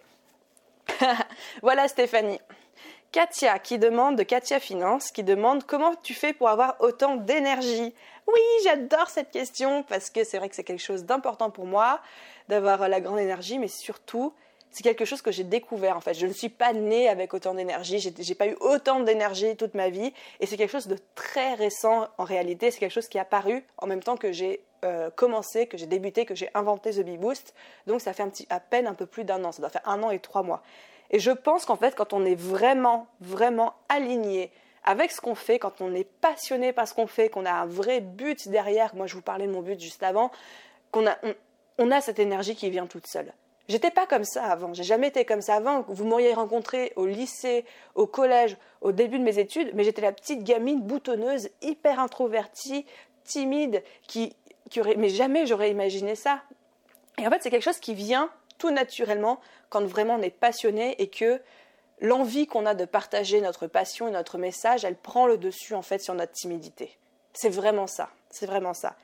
voilà 1.61 1.87
Stéphanie. 1.87 2.39
Katia 3.11 3.59
qui 3.59 3.77
demande, 3.77 4.23
Katia 4.25 4.59
Finance, 4.59 5.11
qui 5.11 5.23
demande 5.23 5.65
comment 5.65 5.95
tu 6.01 6.13
fais 6.13 6.31
pour 6.31 6.47
avoir 6.47 6.77
autant 6.79 7.17
d'énergie 7.17 7.93
Oui, 8.27 8.41
j'adore 8.63 9.09
cette 9.09 9.31
question 9.31 9.83
parce 9.83 10.09
que 10.09 10.23
c'est 10.23 10.37
vrai 10.37 10.47
que 10.47 10.55
c'est 10.55 10.63
quelque 10.63 10.83
chose 10.83 11.03
d'important 11.03 11.49
pour 11.49 11.65
moi 11.65 11.99
d'avoir 12.47 12.87
la 12.87 13.01
grande 13.01 13.19
énergie, 13.19 13.59
mais 13.59 13.67
surtout 13.67 14.33
c'est 14.71 14.83
quelque 14.83 15.03
chose 15.03 15.21
que 15.21 15.31
j'ai 15.31 15.43
découvert 15.43 15.97
en 15.97 16.01
fait. 16.01 16.13
Je 16.13 16.25
ne 16.25 16.31
suis 16.31 16.47
pas 16.47 16.71
née 16.71 17.09
avec 17.09 17.33
autant 17.33 17.53
d'énergie, 17.53 17.99
j'ai 17.99 18.35
pas 18.35 18.47
eu 18.47 18.55
autant 18.61 19.01
d'énergie 19.01 19.57
toute 19.57 19.73
ma 19.73 19.89
vie, 19.89 20.13
et 20.39 20.45
c'est 20.45 20.55
quelque 20.55 20.71
chose 20.71 20.87
de 20.87 20.97
très 21.13 21.53
récent 21.55 22.07
en 22.17 22.23
réalité. 22.23 22.71
C'est 22.71 22.79
quelque 22.79 22.93
chose 22.93 23.09
qui 23.09 23.17
est 23.17 23.21
apparu 23.21 23.65
en 23.77 23.87
même 23.87 24.01
temps 24.01 24.15
que 24.15 24.31
j'ai 24.31 24.61
euh, 24.83 25.09
commencé, 25.11 25.67
que 25.67 25.77
j'ai 25.77 25.85
débuté, 25.85 26.25
que 26.25 26.35
j'ai 26.35 26.49
inventé 26.53 26.91
The 26.91 27.01
Bee 27.01 27.17
Boost. 27.17 27.53
Donc 27.87 28.01
ça 28.01 28.13
fait 28.13 28.23
un 28.23 28.29
petit, 28.29 28.47
à 28.49 28.59
peine 28.59 28.87
un 28.87 28.93
peu 28.93 29.05
plus 29.05 29.23
d'un 29.23 29.43
an, 29.43 29.51
ça 29.51 29.61
doit 29.61 29.69
faire 29.69 29.87
un 29.87 30.01
an 30.03 30.11
et 30.11 30.19
trois 30.19 30.43
mois. 30.43 30.61
Et 31.11 31.19
je 31.19 31.31
pense 31.31 31.65
qu'en 31.65 31.75
fait, 31.75 31.95
quand 31.95 32.13
on 32.13 32.25
est 32.25 32.35
vraiment, 32.35 33.07
vraiment 33.19 33.73
aligné 33.89 34.51
avec 34.83 35.11
ce 35.11 35.21
qu'on 35.21 35.35
fait, 35.35 35.59
quand 35.59 35.81
on 35.81 35.93
est 35.93 36.03
passionné 36.03 36.73
par 36.73 36.87
ce 36.87 36.93
qu'on 36.93 37.07
fait, 37.07 37.29
qu'on 37.29 37.45
a 37.45 37.51
un 37.51 37.65
vrai 37.65 37.99
but 37.99 38.47
derrière, 38.47 38.95
moi 38.95 39.07
je 39.07 39.15
vous 39.15 39.21
parlais 39.21 39.45
de 39.45 39.51
mon 39.51 39.61
but 39.61 39.79
juste 39.79 40.03
avant, 40.03 40.31
qu'on 40.91 41.05
a, 41.05 41.17
on 41.77 41.91
a 41.91 42.01
cette 42.01 42.19
énergie 42.19 42.55
qui 42.55 42.69
vient 42.69 42.87
toute 42.87 43.07
seule. 43.07 43.33
J'étais 43.67 43.91
pas 43.91 44.05
comme 44.05 44.23
ça 44.23 44.45
avant, 44.45 44.73
j'ai 44.73 44.83
jamais 44.83 45.07
été 45.07 45.23
comme 45.23 45.41
ça 45.41 45.55
avant. 45.55 45.85
Vous 45.87 46.03
m'auriez 46.03 46.33
rencontré 46.33 46.91
au 46.95 47.05
lycée, 47.05 47.63
au 47.95 48.07
collège, 48.07 48.57
au 48.81 48.91
début 48.91 49.19
de 49.19 49.23
mes 49.23 49.37
études, 49.37 49.71
mais 49.73 49.83
j'étais 49.83 50.01
la 50.01 50.11
petite 50.11 50.43
gamine 50.43 50.81
boutonneuse, 50.81 51.49
hyper 51.61 51.99
introvertie, 51.99 52.85
timide, 53.23 53.83
qui, 54.07 54.35
mais 54.97 55.09
jamais 55.09 55.45
j'aurais 55.45 55.71
imaginé 55.71 56.15
ça. 56.15 56.41
Et 57.17 57.27
en 57.27 57.29
fait, 57.29 57.41
c'est 57.41 57.49
quelque 57.49 57.63
chose 57.63 57.79
qui 57.79 57.93
vient 57.93 58.29
tout 58.57 58.71
naturellement 58.71 59.39
quand 59.69 59.83
vraiment 59.83 60.15
on 60.15 60.21
est 60.21 60.29
passionné 60.29 61.01
et 61.01 61.07
que 61.07 61.41
l'envie 61.99 62.47
qu'on 62.47 62.65
a 62.65 62.73
de 62.73 62.85
partager 62.85 63.41
notre 63.41 63.67
passion 63.67 64.07
et 64.07 64.11
notre 64.11 64.37
message, 64.37 64.85
elle 64.85 64.95
prend 64.95 65.27
le 65.27 65.37
dessus 65.37 65.75
en 65.75 65.81
fait 65.81 65.99
sur 65.99 66.13
notre 66.13 66.31
timidité. 66.31 66.97
C'est 67.33 67.49
vraiment 67.49 67.87
ça, 67.87 68.09
c'est 68.29 68.45
vraiment 68.45 68.73
ça. 68.73 68.95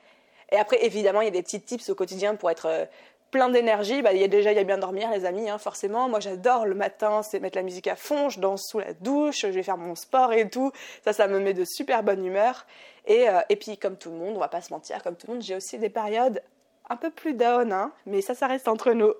Et 0.50 0.56
après, 0.56 0.84
évidemment, 0.84 1.20
il 1.20 1.26
y 1.26 1.28
a 1.28 1.32
des 1.32 1.42
petits 1.42 1.60
tips 1.60 1.90
au 1.90 1.94
quotidien 1.94 2.34
pour 2.34 2.50
être 2.50 2.66
euh, 2.66 2.86
plein 3.30 3.48
d'énergie, 3.48 4.02
bah, 4.02 4.12
y 4.12 4.24
a 4.24 4.28
déjà 4.28 4.52
il 4.52 4.56
y 4.56 4.60
a 4.60 4.64
bien 4.64 4.78
dormir 4.78 5.10
les 5.10 5.24
amis, 5.24 5.48
hein, 5.50 5.58
forcément. 5.58 6.08
Moi 6.08 6.20
j'adore 6.20 6.66
le 6.66 6.74
matin, 6.74 7.22
c'est 7.22 7.40
mettre 7.40 7.56
la 7.56 7.62
musique 7.62 7.86
à 7.86 7.96
fond, 7.96 8.28
je 8.28 8.40
danse 8.40 8.66
sous 8.68 8.78
la 8.78 8.94
douche, 8.94 9.40
je 9.42 9.48
vais 9.48 9.62
faire 9.62 9.76
mon 9.76 9.94
sport 9.94 10.32
et 10.32 10.48
tout. 10.48 10.72
Ça, 11.04 11.12
ça 11.12 11.28
me 11.28 11.38
met 11.40 11.54
de 11.54 11.64
super 11.64 12.02
bonne 12.02 12.24
humeur. 12.24 12.66
Et, 13.06 13.28
euh, 13.28 13.40
et 13.48 13.56
puis 13.56 13.78
comme 13.78 13.96
tout 13.96 14.10
le 14.10 14.16
monde, 14.16 14.36
on 14.36 14.40
va 14.40 14.48
pas 14.48 14.60
se 14.60 14.72
mentir, 14.72 15.02
comme 15.02 15.16
tout 15.16 15.26
le 15.28 15.34
monde, 15.34 15.42
j'ai 15.42 15.56
aussi 15.56 15.78
des 15.78 15.90
périodes 15.90 16.42
un 16.90 16.96
peu 16.96 17.10
plus 17.10 17.34
down, 17.34 17.72
hein, 17.72 17.92
mais 18.06 18.22
ça, 18.22 18.34
ça 18.34 18.46
reste 18.46 18.68
entre 18.68 18.92
nous. 18.92 19.12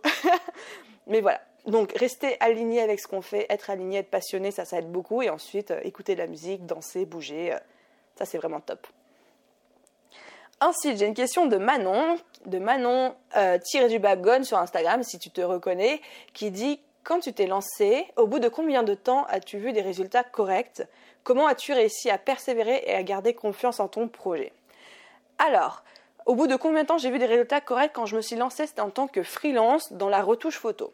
mais 1.07 1.21
voilà. 1.21 1.41
Donc 1.67 1.93
rester 1.93 2.37
aligné 2.41 2.81
avec 2.81 2.99
ce 2.99 3.07
qu'on 3.07 3.21
fait, 3.21 3.47
être 3.51 3.69
aligné, 3.69 3.99
être 3.99 4.11
passionné, 4.11 4.51
ça, 4.51 4.65
ça 4.65 4.79
aide 4.79 4.91
beaucoup. 4.91 5.23
Et 5.23 5.29
ensuite, 5.29 5.71
euh, 5.71 5.81
écouter 5.83 6.15
de 6.15 6.21
la 6.21 6.27
musique, 6.27 6.65
danser, 6.65 7.05
bouger, 7.05 7.53
euh, 7.53 7.59
ça 8.17 8.25
c'est 8.25 8.39
vraiment 8.39 8.61
top. 8.61 8.87
Ensuite, 10.61 10.99
j'ai 10.99 11.07
une 11.07 11.15
question 11.15 11.47
de 11.47 11.57
Manon, 11.57 12.19
de 12.47 12.59
Manon 12.59 13.15
euh, 13.37 13.59
tiré 13.59 13.89
du 13.89 14.01
bagon 14.01 14.43
sur 14.43 14.59
Instagram, 14.59 15.05
si 15.05 15.21
tu 15.21 15.31
te 15.31 15.41
reconnais, 15.41 16.01
qui 16.33 16.51
dit 16.51 16.81
quand 17.05 17.21
tu 17.21 17.33
t'es 17.33 17.47
lancé, 17.47 18.07
au 18.17 18.27
bout 18.27 18.41
de 18.41 18.49
combien 18.49 18.83
de 18.83 18.95
temps 18.95 19.25
as-tu 19.31 19.59
vu 19.59 19.73
des 19.73 19.81
résultats 19.83 20.25
corrects? 20.25 20.83
Comment 21.23 21.47
as-tu 21.47 21.73
réussi 21.73 22.11
à 22.11 22.19
persévérer 22.19 22.83
et 22.87 22.95
à 22.95 23.03
garder 23.05 23.35
confiance 23.35 23.79
en 23.79 23.87
ton 23.87 24.09
projet? 24.09 24.53
Alors, 25.39 25.85
au 26.27 26.35
bout 26.35 26.49
de 26.49 26.57
combien 26.57 26.83
de 26.83 26.89
temps 26.89 26.99
j'ai 26.99 27.11
vu 27.11 27.21
des 27.21 27.27
résultats 27.27 27.61
corrects? 27.61 27.93
Quand 27.95 28.07
je 28.07 28.17
me 28.17 28.21
suis 28.21 28.37
lancée 28.37 28.67
C'était 28.67 28.81
en 28.81 28.91
tant 28.91 29.07
que 29.07 29.23
freelance 29.23 29.93
dans 29.93 30.09
la 30.09 30.23
retouche 30.23 30.59
photo. 30.59 30.93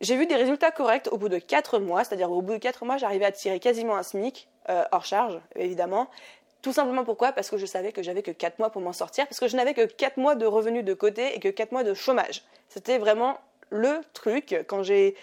J'ai 0.00 0.16
vu 0.16 0.26
des 0.26 0.36
résultats 0.36 0.70
corrects 0.70 1.08
au 1.12 1.18
bout 1.18 1.28
de 1.28 1.38
4 1.38 1.78
mois, 1.78 2.04
c'est-à-dire 2.04 2.30
au 2.30 2.40
bout 2.40 2.52
de 2.52 2.58
4 2.58 2.86
mois, 2.86 2.96
j'arrivais 2.96 3.26
à 3.26 3.32
tirer 3.32 3.60
quasiment 3.60 3.96
un 3.96 4.02
SMIC, 4.02 4.48
euh, 4.70 4.84
hors 4.92 5.04
charge, 5.04 5.38
évidemment, 5.56 6.08
tout 6.62 6.72
simplement 6.72 7.04
pourquoi? 7.04 7.32
Parce 7.32 7.50
que 7.50 7.56
je 7.56 7.66
savais 7.66 7.92
que 7.92 8.02
j'avais 8.02 8.22
que 8.22 8.30
4 8.30 8.58
mois 8.58 8.70
pour 8.70 8.82
m'en 8.82 8.92
sortir, 8.92 9.26
parce 9.26 9.40
que 9.40 9.48
je 9.48 9.56
n'avais 9.56 9.74
que 9.74 9.86
4 9.86 10.16
mois 10.16 10.34
de 10.34 10.46
revenus 10.46 10.84
de 10.84 10.94
côté 10.94 11.34
et 11.34 11.40
que 11.40 11.48
4 11.48 11.72
mois 11.72 11.84
de 11.84 11.94
chômage. 11.94 12.42
C'était 12.68 12.98
vraiment 12.98 13.38
le 13.70 14.00
truc 14.12 14.64
quand 14.68 14.82
j'ai 14.82 15.14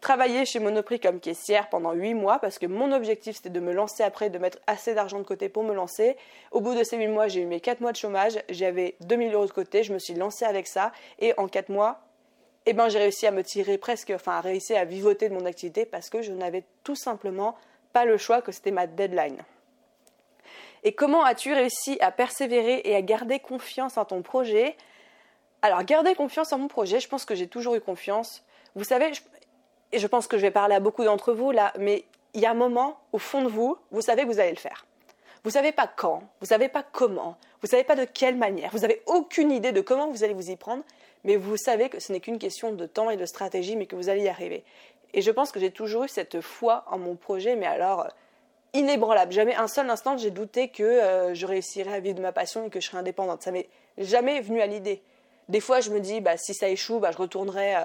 travaillé 0.00 0.46
chez 0.46 0.58
Monoprix 0.58 0.98
comme 0.98 1.20
caissière 1.20 1.68
pendant 1.68 1.92
8 1.92 2.14
mois 2.14 2.38
parce 2.38 2.58
que 2.58 2.66
mon 2.66 2.90
objectif 2.92 3.36
c'était 3.36 3.50
de 3.50 3.60
me 3.60 3.72
lancer 3.72 4.02
après, 4.02 4.30
de 4.30 4.38
mettre 4.38 4.58
assez 4.66 4.94
d'argent 4.94 5.18
de 5.18 5.24
côté 5.24 5.48
pour 5.48 5.62
me 5.62 5.74
lancer. 5.74 6.16
Au 6.50 6.60
bout 6.60 6.74
de 6.74 6.82
ces 6.82 6.96
8 6.96 7.08
mois, 7.08 7.28
j'ai 7.28 7.42
eu 7.42 7.46
mes 7.46 7.60
4 7.60 7.80
mois 7.80 7.92
de 7.92 7.96
chômage, 7.96 8.38
j'avais 8.48 8.96
2000 9.00 9.34
euros 9.34 9.46
de 9.46 9.52
côté, 9.52 9.82
je 9.82 9.92
me 9.92 9.98
suis 9.98 10.14
lancée 10.14 10.44
avec 10.44 10.66
ça 10.66 10.92
et 11.18 11.34
en 11.36 11.48
4 11.48 11.68
mois, 11.68 12.00
eh 12.64 12.72
ben, 12.72 12.88
j'ai 12.88 12.98
réussi 12.98 13.26
à 13.26 13.30
me 13.30 13.42
tirer 13.42 13.76
presque, 13.76 14.12
enfin 14.14 14.32
à 14.32 14.40
réussir 14.40 14.78
à 14.78 14.84
vivoter 14.84 15.28
de 15.28 15.34
mon 15.34 15.44
activité 15.46 15.84
parce 15.84 16.08
que 16.10 16.22
je 16.22 16.32
n'avais 16.32 16.64
tout 16.84 16.94
simplement 16.94 17.56
pas 17.92 18.04
le 18.04 18.16
choix, 18.16 18.40
que 18.40 18.52
c'était 18.52 18.70
ma 18.70 18.86
deadline. 18.86 19.36
Et 20.84 20.92
comment 20.92 21.22
as-tu 21.22 21.52
réussi 21.52 21.98
à 22.00 22.10
persévérer 22.10 22.82
et 22.84 22.96
à 22.96 23.02
garder 23.02 23.38
confiance 23.38 23.96
en 23.96 24.04
ton 24.04 24.22
projet? 24.22 24.76
Alors, 25.62 25.82
garder 25.84 26.14
confiance 26.14 26.52
en 26.52 26.58
mon 26.58 26.68
projet, 26.68 26.98
je 26.98 27.08
pense 27.08 27.24
que 27.24 27.34
j'ai 27.34 27.46
toujours 27.46 27.76
eu 27.76 27.80
confiance. 27.80 28.44
Vous 28.74 28.84
savez, 28.84 29.12
et 29.92 29.98
je 29.98 30.06
pense 30.06 30.26
que 30.26 30.36
je 30.36 30.42
vais 30.42 30.50
parler 30.50 30.74
à 30.74 30.80
beaucoup 30.80 31.04
d'entre 31.04 31.32
vous 31.32 31.52
là, 31.52 31.72
mais 31.78 32.04
il 32.34 32.40
y 32.40 32.46
a 32.46 32.50
un 32.50 32.54
moment, 32.54 32.98
au 33.12 33.18
fond 33.18 33.42
de 33.42 33.48
vous, 33.48 33.76
vous 33.90 34.00
savez 34.00 34.22
que 34.22 34.28
vous 34.28 34.40
allez 34.40 34.50
le 34.50 34.56
faire. 34.56 34.86
Vous 35.44 35.50
ne 35.50 35.54
savez 35.54 35.72
pas 35.72 35.86
quand, 35.86 36.22
vous 36.40 36.46
savez 36.46 36.68
pas 36.68 36.82
comment, 36.82 37.36
vous 37.60 37.66
ne 37.66 37.68
savez 37.68 37.84
pas 37.84 37.96
de 37.96 38.04
quelle 38.04 38.36
manière, 38.36 38.70
vous 38.72 38.80
n'avez 38.80 39.02
aucune 39.06 39.50
idée 39.50 39.72
de 39.72 39.80
comment 39.80 40.08
vous 40.08 40.24
allez 40.24 40.34
vous 40.34 40.50
y 40.50 40.56
prendre, 40.56 40.84
mais 41.24 41.36
vous 41.36 41.56
savez 41.56 41.88
que 41.88 42.00
ce 42.00 42.12
n'est 42.12 42.20
qu'une 42.20 42.38
question 42.38 42.72
de 42.72 42.86
temps 42.86 43.10
et 43.10 43.16
de 43.16 43.26
stratégie, 43.26 43.76
mais 43.76 43.86
que 43.86 43.96
vous 43.96 44.08
allez 44.08 44.22
y 44.22 44.28
arriver. 44.28 44.64
Et 45.14 45.20
je 45.20 45.30
pense 45.30 45.52
que 45.52 45.60
j'ai 45.60 45.70
toujours 45.70 46.04
eu 46.04 46.08
cette 46.08 46.40
foi 46.40 46.84
en 46.90 46.98
mon 46.98 47.16
projet, 47.16 47.54
mais 47.54 47.66
alors 47.66 48.06
inébranlable. 48.74 49.32
Jamais 49.32 49.54
un 49.54 49.68
seul 49.68 49.88
instant 49.90 50.16
j'ai 50.16 50.30
douté 50.30 50.68
que 50.68 50.82
euh, 50.82 51.34
je 51.34 51.46
réussirais 51.46 51.94
à 51.94 52.00
vivre 52.00 52.16
de 52.16 52.22
ma 52.22 52.32
passion 52.32 52.66
et 52.66 52.70
que 52.70 52.80
je 52.80 52.86
serais 52.86 52.98
indépendante. 52.98 53.42
Ça 53.42 53.50
m'est 53.50 53.68
jamais 53.98 54.40
venu 54.40 54.60
à 54.60 54.66
l'idée. 54.66 55.02
Des 55.48 55.60
fois, 55.60 55.80
je 55.80 55.90
me 55.90 56.00
dis, 56.00 56.20
bah, 56.20 56.36
si 56.36 56.54
ça 56.54 56.68
échoue, 56.68 56.98
bah, 56.98 57.10
je 57.12 57.18
retournerai 57.18 57.76
euh, 57.76 57.80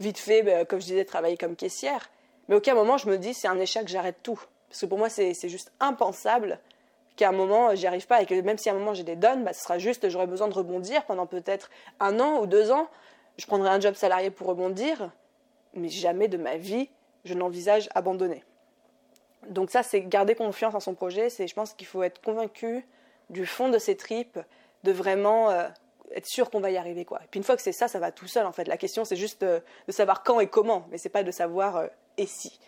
vite 0.00 0.18
fait, 0.18 0.42
bah, 0.42 0.64
comme 0.64 0.80
je 0.80 0.86
disais, 0.86 1.04
travailler 1.04 1.36
comme 1.36 1.54
caissière. 1.54 2.10
Mais 2.48 2.56
aucun 2.56 2.74
moment, 2.74 2.98
je 2.98 3.08
me 3.08 3.18
dis, 3.18 3.34
c'est 3.34 3.48
un 3.48 3.58
échec, 3.58 3.88
j'arrête 3.88 4.16
tout. 4.22 4.40
Parce 4.68 4.80
que 4.80 4.86
pour 4.86 4.98
moi, 4.98 5.08
c'est 5.08 5.48
juste 5.48 5.72
impensable 5.80 6.58
qu'à 7.16 7.28
un 7.28 7.32
moment, 7.32 7.74
j'y 7.74 7.86
arrive 7.86 8.06
pas 8.06 8.22
et 8.22 8.26
que 8.26 8.34
même 8.40 8.58
si 8.58 8.68
à 8.68 8.72
un 8.72 8.76
moment 8.76 8.92
j'ai 8.92 9.04
des 9.04 9.16
donnes, 9.16 9.44
bah, 9.44 9.52
ce 9.52 9.62
sera 9.62 9.78
juste, 9.78 10.08
j'aurai 10.08 10.26
besoin 10.26 10.48
de 10.48 10.54
rebondir 10.54 11.04
pendant 11.04 11.26
peut-être 11.26 11.70
un 12.00 12.18
an 12.18 12.40
ou 12.40 12.46
deux 12.46 12.72
ans. 12.72 12.88
Je 13.36 13.46
prendrai 13.46 13.68
un 13.68 13.80
job 13.80 13.94
salarié 13.94 14.30
pour 14.30 14.48
rebondir, 14.48 15.10
mais 15.74 15.88
jamais 15.88 16.28
de 16.28 16.36
ma 16.36 16.56
vie, 16.56 16.88
je 17.24 17.34
n'envisage 17.34 17.88
abandonner. 17.94 18.42
Donc 19.48 19.70
ça, 19.70 19.82
c'est 19.82 20.00
garder 20.02 20.34
confiance 20.34 20.74
en 20.74 20.80
son 20.80 20.94
projet. 20.94 21.30
C'est, 21.30 21.46
je 21.46 21.54
pense 21.54 21.74
qu'il 21.74 21.86
faut 21.86 22.02
être 22.02 22.20
convaincu 22.20 22.86
du 23.30 23.46
fond 23.46 23.68
de 23.68 23.78
ses 23.78 23.96
tripes, 23.96 24.38
de 24.84 24.92
vraiment 24.92 25.50
euh, 25.50 25.68
être 26.14 26.26
sûr 26.26 26.50
qu'on 26.50 26.60
va 26.60 26.70
y 26.70 26.76
arriver, 26.76 27.04
quoi. 27.04 27.20
Et 27.24 27.26
puis 27.30 27.38
une 27.38 27.44
fois 27.44 27.56
que 27.56 27.62
c'est 27.62 27.72
ça, 27.72 27.88
ça 27.88 27.98
va 27.98 28.12
tout 28.12 28.26
seul, 28.26 28.46
en 28.46 28.52
fait. 28.52 28.68
La 28.68 28.76
question, 28.76 29.04
c'est 29.04 29.16
juste 29.16 29.42
euh, 29.42 29.60
de 29.86 29.92
savoir 29.92 30.22
quand 30.22 30.40
et 30.40 30.46
comment, 30.46 30.86
mais 30.90 30.98
c'est 30.98 31.08
pas 31.08 31.22
de 31.22 31.30
savoir 31.30 31.76
euh, 31.76 31.86
et 32.18 32.26
si. 32.26 32.60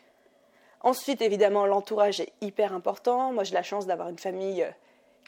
Ensuite, 0.81 1.23
évidemment, 1.23 1.67
l'entourage 1.67 2.21
est 2.21 2.33
hyper 2.41 2.73
important. 2.73 3.33
Moi, 3.33 3.45
j'ai 3.45 3.55
la 3.55 3.63
chance 3.63 3.87
d'avoir 3.87 4.09
une 4.09 4.19
famille 4.19 4.67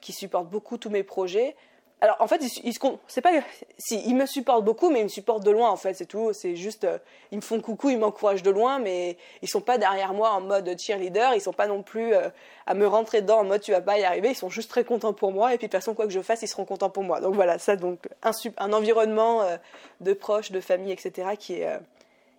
qui 0.00 0.12
supporte 0.12 0.48
beaucoup 0.48 0.78
tous 0.78 0.90
mes 0.90 1.02
projets. 1.02 1.56
Alors 2.00 2.16
en 2.20 2.28
fait, 2.28 2.40
ils, 2.62 4.14
me 4.14 4.26
supportent 4.26 4.64
beaucoup, 4.64 4.88
mais 4.88 5.00
ils 5.00 5.04
me 5.04 5.08
supportent 5.08 5.44
de 5.44 5.50
loin 5.50 5.68
en 5.68 5.76
fait, 5.76 5.94
c'est 5.94 6.06
tout. 6.06 6.32
C'est 6.32 6.54
juste, 6.54 6.84
euh, 6.84 6.98
ils 7.32 7.36
me 7.36 7.42
font 7.42 7.60
coucou, 7.60 7.90
ils 7.90 7.98
m'encouragent 7.98 8.44
de 8.44 8.50
loin, 8.50 8.78
mais 8.78 9.16
ils 9.42 9.48
sont 9.48 9.60
pas 9.60 9.78
derrière 9.78 10.14
moi 10.14 10.30
en 10.30 10.40
mode 10.40 10.78
cheerleader. 10.78 11.34
Ils 11.34 11.40
sont 11.40 11.52
pas 11.52 11.66
non 11.66 11.82
plus 11.82 12.14
euh, 12.14 12.28
à 12.66 12.74
me 12.74 12.86
rentrer 12.86 13.20
dedans 13.20 13.40
en 13.40 13.44
mode 13.44 13.62
tu 13.62 13.72
vas 13.72 13.80
pas 13.80 13.98
y 13.98 14.04
arriver. 14.04 14.28
Ils 14.30 14.36
sont 14.36 14.48
juste 14.48 14.70
très 14.70 14.84
contents 14.84 15.12
pour 15.12 15.32
moi 15.32 15.52
et 15.52 15.58
puis 15.58 15.66
de 15.66 15.72
toute 15.72 15.80
façon 15.80 15.94
quoi 15.94 16.06
que 16.06 16.12
je 16.12 16.20
fasse, 16.20 16.42
ils 16.42 16.48
seront 16.48 16.64
contents 16.64 16.90
pour 16.90 17.02
moi. 17.02 17.20
Donc 17.20 17.34
voilà, 17.34 17.58
ça 17.58 17.74
donc 17.74 18.08
un, 18.22 18.30
un 18.58 18.72
environnement 18.72 19.42
euh, 19.42 19.56
de 20.00 20.12
proches, 20.12 20.52
de 20.52 20.60
famille, 20.60 20.92
etc. 20.92 21.30
qui 21.36 21.54
est 21.54 21.78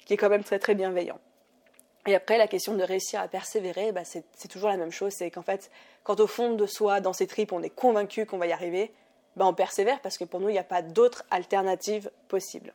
qui 0.05 0.13
est 0.13 0.17
quand 0.17 0.29
même 0.29 0.43
très 0.43 0.57
très 0.57 0.73
bienveillant. 0.73 1.19
Et 2.07 2.15
après, 2.15 2.37
la 2.37 2.47
question 2.47 2.75
de 2.75 2.83
réussir 2.83 3.19
à 3.19 3.27
persévérer, 3.27 3.91
bah, 3.91 4.01
c'est 4.03 4.47
toujours 4.47 4.69
la 4.69 4.77
même 4.77 4.91
chose. 4.91 5.13
C'est 5.15 5.29
qu'en 5.29 5.43
fait, 5.43 5.69
quand 6.03 6.19
au 6.19 6.27
fond 6.27 6.53
de 6.53 6.65
soi, 6.65 7.01
dans 7.01 7.13
ses 7.13 7.27
tripes, 7.27 7.51
on 7.51 7.61
est 7.61 7.69
convaincu 7.69 8.25
qu'on 8.25 8.37
va 8.37 8.47
y 8.47 8.51
arriver, 8.51 8.91
bah, 9.39 9.45
on 9.45 9.53
persévère 9.53 10.01
parce 10.01 10.17
que 10.17 10.25
pour 10.25 10.41
nous, 10.41 10.49
il 10.49 10.51
n'y 10.51 10.59
a 10.59 10.63
pas 10.63 10.81
d'autre 10.81 11.23
alternative 11.31 12.11
possible. 12.27 12.73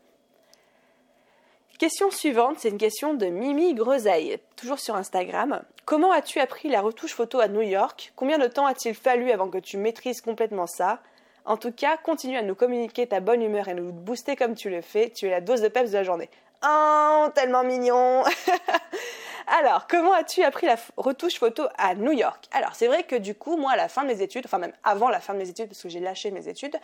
Question 1.79 2.11
suivante, 2.11 2.57
c'est 2.59 2.71
une 2.71 2.79
question 2.79 3.13
de 3.13 3.27
Mimi 3.27 3.75
Gresaille, 3.75 4.39
toujours 4.57 4.79
sur 4.79 4.97
Instagram. 4.97 5.63
Comment 5.85 6.11
as-tu 6.11 6.41
appris 6.41 6.71
la 6.71 6.81
retouche 6.81 7.13
photo 7.13 7.39
à 7.41 7.49
New 7.49 7.61
York? 7.61 8.15
Combien 8.17 8.39
de 8.39 8.47
temps 8.47 8.65
a-t-il 8.65 8.95
fallu 8.95 9.31
avant 9.31 9.49
que 9.49 9.59
tu 9.59 9.77
maîtrises 9.77 10.23
complètement 10.23 10.67
ça? 10.67 11.01
En 11.45 11.59
tout 11.59 11.71
cas, 11.71 11.99
continue 11.99 12.39
à 12.39 12.43
nous 12.43 12.55
communiquer 12.55 13.07
ta 13.07 13.21
bonne 13.21 13.43
humeur 13.43 13.69
et 13.69 13.75
nous 13.75 13.93
booster 13.93 14.35
comme 14.35 14.55
tu 14.55 14.71
le 14.71 14.81
fais. 14.81 15.11
Tu 15.11 15.27
es 15.27 15.31
la 15.31 15.43
dose 15.43 15.61
de 15.61 15.69
peps 15.69 15.91
de 15.91 15.99
la 15.99 16.05
journée. 16.05 16.31
Oh, 16.67 17.27
tellement 17.35 17.63
mignon 17.63 18.25
Alors, 19.47 19.87
comment 19.87 20.13
as-tu 20.13 20.43
appris 20.43 20.67
la 20.67 20.77
retouche 20.97 21.39
photo 21.39 21.65
à 21.77 21.95
New 21.95 22.13
York? 22.13 22.47
Alors, 22.53 22.75
c'est 22.75 22.87
vrai 22.87 23.03
que 23.03 23.17
du 23.17 23.35
coup, 23.35 23.57
moi, 23.57 23.73
à 23.73 23.77
la 23.77 23.89
fin 23.89 24.03
de 24.03 24.09
mes 24.09 24.23
études, 24.23 24.45
enfin 24.47 24.59
même 24.59 24.73
avant 24.85 25.11
la 25.11 25.21
fin 25.21 25.35
de 25.35 25.39
mes 25.39 25.49
études, 25.49 25.69
parce 25.69 25.83
que 25.83 25.89
j'ai 25.89 26.01
lâché 26.01 26.31
mes 26.31 26.49
études, 26.49 26.77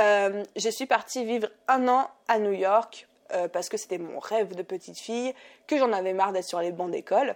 euh, 0.00 0.42
je 0.56 0.68
suis 0.68 0.86
partie 0.86 1.24
vivre 1.24 1.48
un 1.68 1.86
an 1.88 2.10
à 2.26 2.38
New 2.38 2.52
York 2.52 3.06
euh, 3.32 3.48
parce 3.48 3.68
que 3.68 3.76
c'était 3.76 3.98
mon 3.98 4.18
rêve 4.18 4.54
de 4.54 4.62
petite 4.62 4.98
fille, 4.98 5.34
que 5.66 5.78
j'en 5.78 5.92
avais 5.92 6.12
marre 6.12 6.32
d'être 6.32 6.44
sur 6.44 6.60
les 6.60 6.72
bancs 6.72 6.90
d'école. 6.90 7.34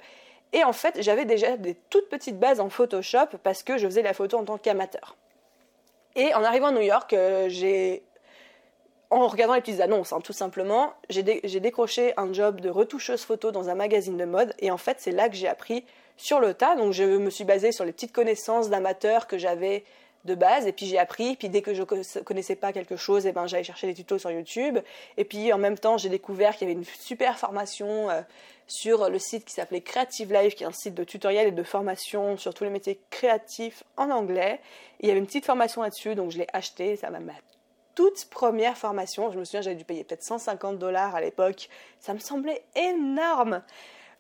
Et 0.53 0.65
en 0.65 0.73
fait, 0.73 1.01
j'avais 1.03 1.25
déjà 1.25 1.57
des 1.57 1.75
toutes 1.91 2.09
petites 2.09 2.39
bases 2.39 2.61
en 2.61 2.69
Photoshop 2.69 3.39
parce 3.43 3.63
que 3.63 3.79
je 3.79 3.87
faisais 3.87 4.03
la 4.03 4.15
photo 4.15 4.39
en 4.39 4.45
tant 4.45 4.59
qu'amateur. 4.59 5.17
Et 6.17 6.35
en 6.35 6.45
arrivant 6.45 6.69
à 6.69 6.73
New 6.73 6.81
York, 6.81 7.13
euh, 7.13 7.49
j'ai 7.49 8.03
en 9.23 9.29
regardant 9.29 9.55
les 9.55 9.61
petites 9.61 9.81
annonces, 9.81 10.13
hein, 10.13 10.21
tout 10.23 10.33
simplement, 10.33 10.95
j'ai 11.09 11.23
décroché 11.23 12.13
un 12.17 12.33
job 12.33 12.61
de 12.61 12.69
retoucheuse 12.69 13.23
photo 13.23 13.53
dans 13.53 13.69
un 13.69 13.75
magazine 13.75 14.17
de 14.17 14.25
mode 14.25 14.55
et 14.59 14.71
en 14.71 14.77
fait 14.77 14.97
c'est 14.99 15.13
là 15.13 15.29
que 15.29 15.37
j'ai 15.37 15.49
appris 15.49 15.85
sur 16.17 16.41
le 16.41 16.55
tas. 16.55 16.77
Donc 16.77 16.93
je 16.93 17.05
me 17.05 17.31
suis 17.31 17.45
basée 17.45 17.73
sur 17.73 17.85
les 17.85 17.93
petites 17.93 18.13
connaissances 18.13 18.71
d'amateur 18.71 19.27
que 19.27 19.39
j'avais 19.39 19.85
de 20.25 20.35
base 20.35 20.67
et 20.67 20.73
puis 20.73 20.87
j'ai 20.87 20.99
appris. 20.99 21.37
Puis 21.37 21.49
dès 21.49 21.63
que 21.63 21.75
je 21.75 21.83
connaissais 22.23 22.57
pas 22.57 22.73
quelque 22.73 22.97
chose, 22.97 23.27
eh 23.27 23.33
ben 23.33 23.47
j'allais 23.47 23.65
chercher 23.65 23.87
des 23.87 23.95
tutos 23.95 24.19
sur 24.19 24.31
YouTube. 24.31 24.79
Et 25.17 25.25
puis 25.25 25.53
en 25.53 25.59
même 25.59 25.79
temps 25.79 25.97
j'ai 25.97 26.09
découvert 26.09 26.57
qu'il 26.57 26.69
y 26.69 26.71
avait 26.71 26.81
une 26.81 26.87
super 26.87 27.39
formation 27.39 28.11
euh, 28.11 28.21
sur 28.67 29.09
le 29.11 29.19
site 29.19 29.45
qui 29.45 29.53
s'appelait 29.53 29.83
Creative 29.83 30.33
Life, 30.33 30.55
qui 30.55 30.65
est 30.65 30.67
un 30.67 30.73
site 30.73 30.95
de 30.95 31.05
tutoriel 31.05 31.49
et 31.49 31.53
de 31.53 31.63
formation 31.63 32.37
sur 32.37 32.55
tous 32.55 32.65
les 32.65 32.71
métiers 32.71 32.99
créatifs 33.11 33.85
en 33.97 34.11
anglais. 34.11 34.61
il 35.01 35.09
y 35.09 35.11
avait 35.11 35.21
une 35.21 35.27
petite 35.27 35.47
formation 35.47 35.83
là-dessus, 35.83 36.15
donc 36.15 36.31
je 36.31 36.39
l'ai 36.39 36.49
acheté. 36.53 36.97
Ça 36.97 37.11
m'a 37.11 37.21
toute 37.95 38.27
première 38.27 38.77
formation. 38.77 39.31
Je 39.31 39.39
me 39.39 39.45
souviens, 39.45 39.61
j'avais 39.61 39.77
dû 39.77 39.85
payer 39.85 40.05
peut-être 40.05 40.23
150 40.23 40.79
dollars 40.79 41.15
à 41.15 41.21
l'époque. 41.21 41.69
Ça 42.01 42.15
me 42.15 42.19
semblait 42.19 42.63
énorme. 42.77 43.63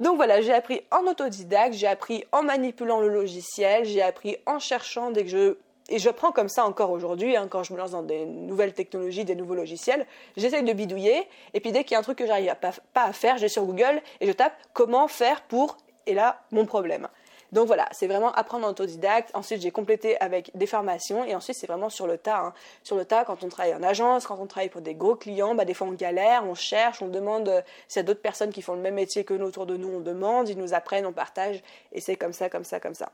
Donc 0.00 0.16
voilà, 0.16 0.40
j'ai 0.40 0.52
appris 0.52 0.82
en 0.90 1.06
autodidacte, 1.06 1.74
j'ai 1.74 1.86
appris 1.86 2.24
en 2.32 2.42
manipulant 2.42 3.00
le 3.00 3.08
logiciel, 3.08 3.84
j'ai 3.84 4.02
appris 4.02 4.36
en 4.46 4.58
cherchant 4.58 5.10
dès 5.10 5.24
que 5.24 5.30
je... 5.30 5.56
Et 5.90 5.98
je 5.98 6.08
prends 6.08 6.32
comme 6.32 6.48
ça 6.48 6.64
encore 6.64 6.90
aujourd'hui, 6.90 7.36
hein, 7.36 7.46
quand 7.48 7.62
je 7.62 7.74
me 7.74 7.78
lance 7.78 7.90
dans 7.90 8.02
des 8.02 8.24
nouvelles 8.24 8.72
technologies, 8.72 9.26
des 9.26 9.34
nouveaux 9.34 9.54
logiciels, 9.54 10.06
j'essaye 10.34 10.62
de 10.62 10.72
bidouiller, 10.72 11.28
et 11.52 11.60
puis 11.60 11.72
dès 11.72 11.84
qu'il 11.84 11.92
y 11.92 11.94
a 11.96 11.98
un 11.98 12.02
truc 12.02 12.16
que 12.16 12.26
j'arrive 12.26 12.54
pas, 12.58 12.72
pas 12.94 13.04
à 13.04 13.12
faire, 13.12 13.36
je 13.36 13.42
vais 13.42 13.48
sur 13.48 13.64
Google 13.64 14.00
et 14.20 14.26
je 14.26 14.32
tape 14.32 14.54
comment 14.72 15.08
faire 15.08 15.42
pour, 15.42 15.76
et 16.06 16.14
là, 16.14 16.42
mon 16.52 16.64
problème. 16.64 17.06
Donc 17.54 17.68
voilà, 17.68 17.88
c'est 17.92 18.08
vraiment 18.08 18.32
apprendre 18.32 18.66
en 18.66 18.70
autodidacte. 18.70 19.30
Ensuite, 19.32 19.62
j'ai 19.62 19.70
complété 19.70 20.20
avec 20.20 20.50
des 20.56 20.66
formations 20.66 21.24
et 21.24 21.36
ensuite, 21.36 21.56
c'est 21.56 21.68
vraiment 21.68 21.88
sur 21.88 22.08
le 22.08 22.18
tas. 22.18 22.40
Hein. 22.46 22.52
Sur 22.82 22.96
le 22.96 23.04
tas, 23.04 23.24
quand 23.24 23.44
on 23.44 23.48
travaille 23.48 23.76
en 23.76 23.82
agence, 23.84 24.26
quand 24.26 24.36
on 24.40 24.46
travaille 24.46 24.70
pour 24.70 24.80
des 24.80 24.96
gros 24.96 25.14
clients, 25.14 25.54
bah, 25.54 25.64
des 25.64 25.72
fois 25.72 25.86
on 25.86 25.92
galère, 25.92 26.44
on 26.44 26.56
cherche, 26.56 27.00
on 27.00 27.06
demande 27.06 27.48
euh, 27.48 27.62
s'il 27.86 28.00
y 28.00 28.04
a 28.04 28.06
d'autres 28.06 28.22
personnes 28.22 28.50
qui 28.50 28.60
font 28.60 28.74
le 28.74 28.80
même 28.80 28.94
métier 28.94 29.22
que 29.22 29.34
nous 29.34 29.46
autour 29.46 29.66
de 29.66 29.76
nous, 29.76 29.88
on 29.88 30.00
demande, 30.00 30.48
ils 30.48 30.58
nous 30.58 30.74
apprennent, 30.74 31.06
on 31.06 31.12
partage 31.12 31.62
et 31.92 32.00
c'est 32.00 32.16
comme 32.16 32.32
ça, 32.32 32.50
comme 32.50 32.64
ça, 32.64 32.80
comme 32.80 32.94
ça. 32.94 33.12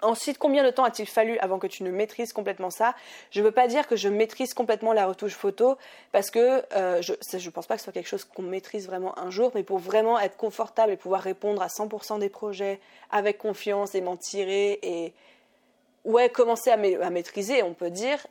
Ensuite, 0.00 0.38
combien 0.38 0.62
de 0.62 0.70
temps 0.70 0.84
a-t-il 0.84 1.08
fallu 1.08 1.38
avant 1.38 1.58
que 1.58 1.66
tu 1.66 1.82
ne 1.82 1.90
maîtrises 1.90 2.32
complètement 2.32 2.70
ça? 2.70 2.94
Je 3.30 3.40
ne 3.40 3.44
veux 3.44 3.50
pas 3.50 3.66
dire 3.66 3.88
que 3.88 3.96
je 3.96 4.08
maîtrise 4.08 4.54
complètement 4.54 4.92
la 4.92 5.06
retouche 5.06 5.34
photo 5.34 5.76
parce 6.12 6.30
que 6.30 6.62
euh, 6.76 7.02
je 7.02 7.12
ne 7.12 7.50
pense 7.50 7.66
pas 7.66 7.74
que 7.74 7.80
ce 7.80 7.84
soit 7.84 7.92
quelque 7.92 8.08
chose 8.08 8.24
qu'on 8.24 8.42
maîtrise 8.42 8.86
vraiment 8.86 9.18
un 9.18 9.30
jour, 9.30 9.50
mais 9.56 9.64
pour 9.64 9.78
vraiment 9.78 10.18
être 10.20 10.36
confortable 10.36 10.92
et 10.92 10.96
pouvoir 10.96 11.22
répondre 11.22 11.62
à 11.62 11.66
100% 11.66 12.20
des 12.20 12.28
projets 12.28 12.78
avec 13.10 13.38
confiance 13.38 13.96
et 13.96 14.00
m'en 14.00 14.16
tirer 14.16 14.78
et 14.82 15.12
ouais, 16.04 16.28
commencer 16.28 16.70
à, 16.70 16.74
à 16.74 17.10
maîtriser, 17.10 17.64
on 17.64 17.74
peut 17.74 17.90
dire, 17.90 18.24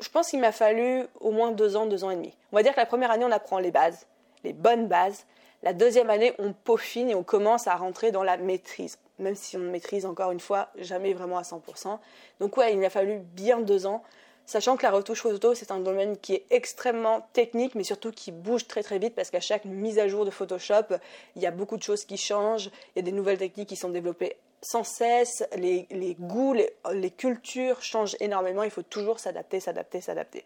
je 0.00 0.10
pense 0.10 0.28
qu'il 0.28 0.40
m'a 0.40 0.52
fallu 0.52 1.06
au 1.20 1.30
moins 1.30 1.50
deux 1.50 1.76
ans, 1.76 1.86
deux 1.86 2.04
ans 2.04 2.10
et 2.10 2.16
demi. 2.16 2.34
On 2.52 2.56
va 2.56 2.62
dire 2.62 2.74
que 2.74 2.80
la 2.80 2.86
première 2.86 3.10
année, 3.10 3.24
on 3.24 3.32
apprend 3.32 3.58
les 3.58 3.70
bases, 3.70 4.06
les 4.44 4.52
bonnes 4.52 4.86
bases. 4.86 5.24
La 5.62 5.72
deuxième 5.72 6.10
année, 6.10 6.34
on 6.38 6.52
peaufine 6.52 7.08
et 7.08 7.14
on 7.14 7.22
commence 7.22 7.66
à 7.66 7.74
rentrer 7.74 8.12
dans 8.12 8.22
la 8.22 8.36
maîtrise 8.36 8.98
même 9.18 9.34
si 9.34 9.56
on 9.56 9.60
ne 9.60 9.70
maîtrise 9.70 10.06
encore 10.06 10.30
une 10.30 10.40
fois 10.40 10.68
jamais 10.76 11.12
vraiment 11.12 11.38
à 11.38 11.42
100%. 11.42 11.98
Donc 12.40 12.56
ouais, 12.56 12.74
il 12.74 12.84
a 12.84 12.90
fallu 12.90 13.18
bien 13.18 13.60
deux 13.60 13.86
ans, 13.86 14.02
sachant 14.44 14.76
que 14.76 14.82
la 14.82 14.90
retouche 14.90 15.22
photo, 15.22 15.54
c'est 15.54 15.70
un 15.70 15.80
domaine 15.80 16.16
qui 16.16 16.34
est 16.34 16.46
extrêmement 16.50 17.26
technique, 17.32 17.74
mais 17.74 17.84
surtout 17.84 18.12
qui 18.12 18.32
bouge 18.32 18.66
très 18.66 18.82
très 18.82 18.98
vite, 18.98 19.14
parce 19.14 19.30
qu'à 19.30 19.40
chaque 19.40 19.64
mise 19.64 19.98
à 19.98 20.08
jour 20.08 20.24
de 20.24 20.30
Photoshop, 20.30 20.96
il 21.34 21.42
y 21.42 21.46
a 21.46 21.50
beaucoup 21.50 21.76
de 21.76 21.82
choses 21.82 22.04
qui 22.04 22.16
changent, 22.16 22.70
il 22.94 22.96
y 22.96 22.98
a 23.00 23.02
des 23.02 23.12
nouvelles 23.12 23.38
techniques 23.38 23.68
qui 23.68 23.76
sont 23.76 23.90
développées 23.90 24.36
sans 24.62 24.84
cesse, 24.84 25.44
les, 25.56 25.86
goûts, 26.18 26.54
les, 26.54 26.70
les 26.92 27.10
cultures 27.10 27.82
changent 27.82 28.16
énormément, 28.20 28.62
il 28.62 28.70
faut 28.70 28.82
toujours 28.82 29.20
s'adapter, 29.20 29.60
s'adapter, 29.60 30.00
s'adapter. 30.00 30.44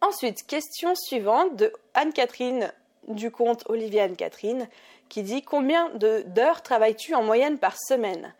Ensuite, 0.00 0.46
question 0.46 0.94
suivante 0.94 1.56
de 1.56 1.72
Anne-Catherine 1.94 2.72
du 3.06 3.30
compte 3.30 3.64
Olivier 3.68 4.02
Anne-Catherine 4.02 4.68
qui 5.08 5.22
dit 5.22 5.42
combien 5.42 5.90
d'heures 5.94 6.62
travailles-tu 6.62 7.14
en 7.14 7.22
moyenne 7.22 7.58
par 7.58 7.76
semaine? 7.78 8.34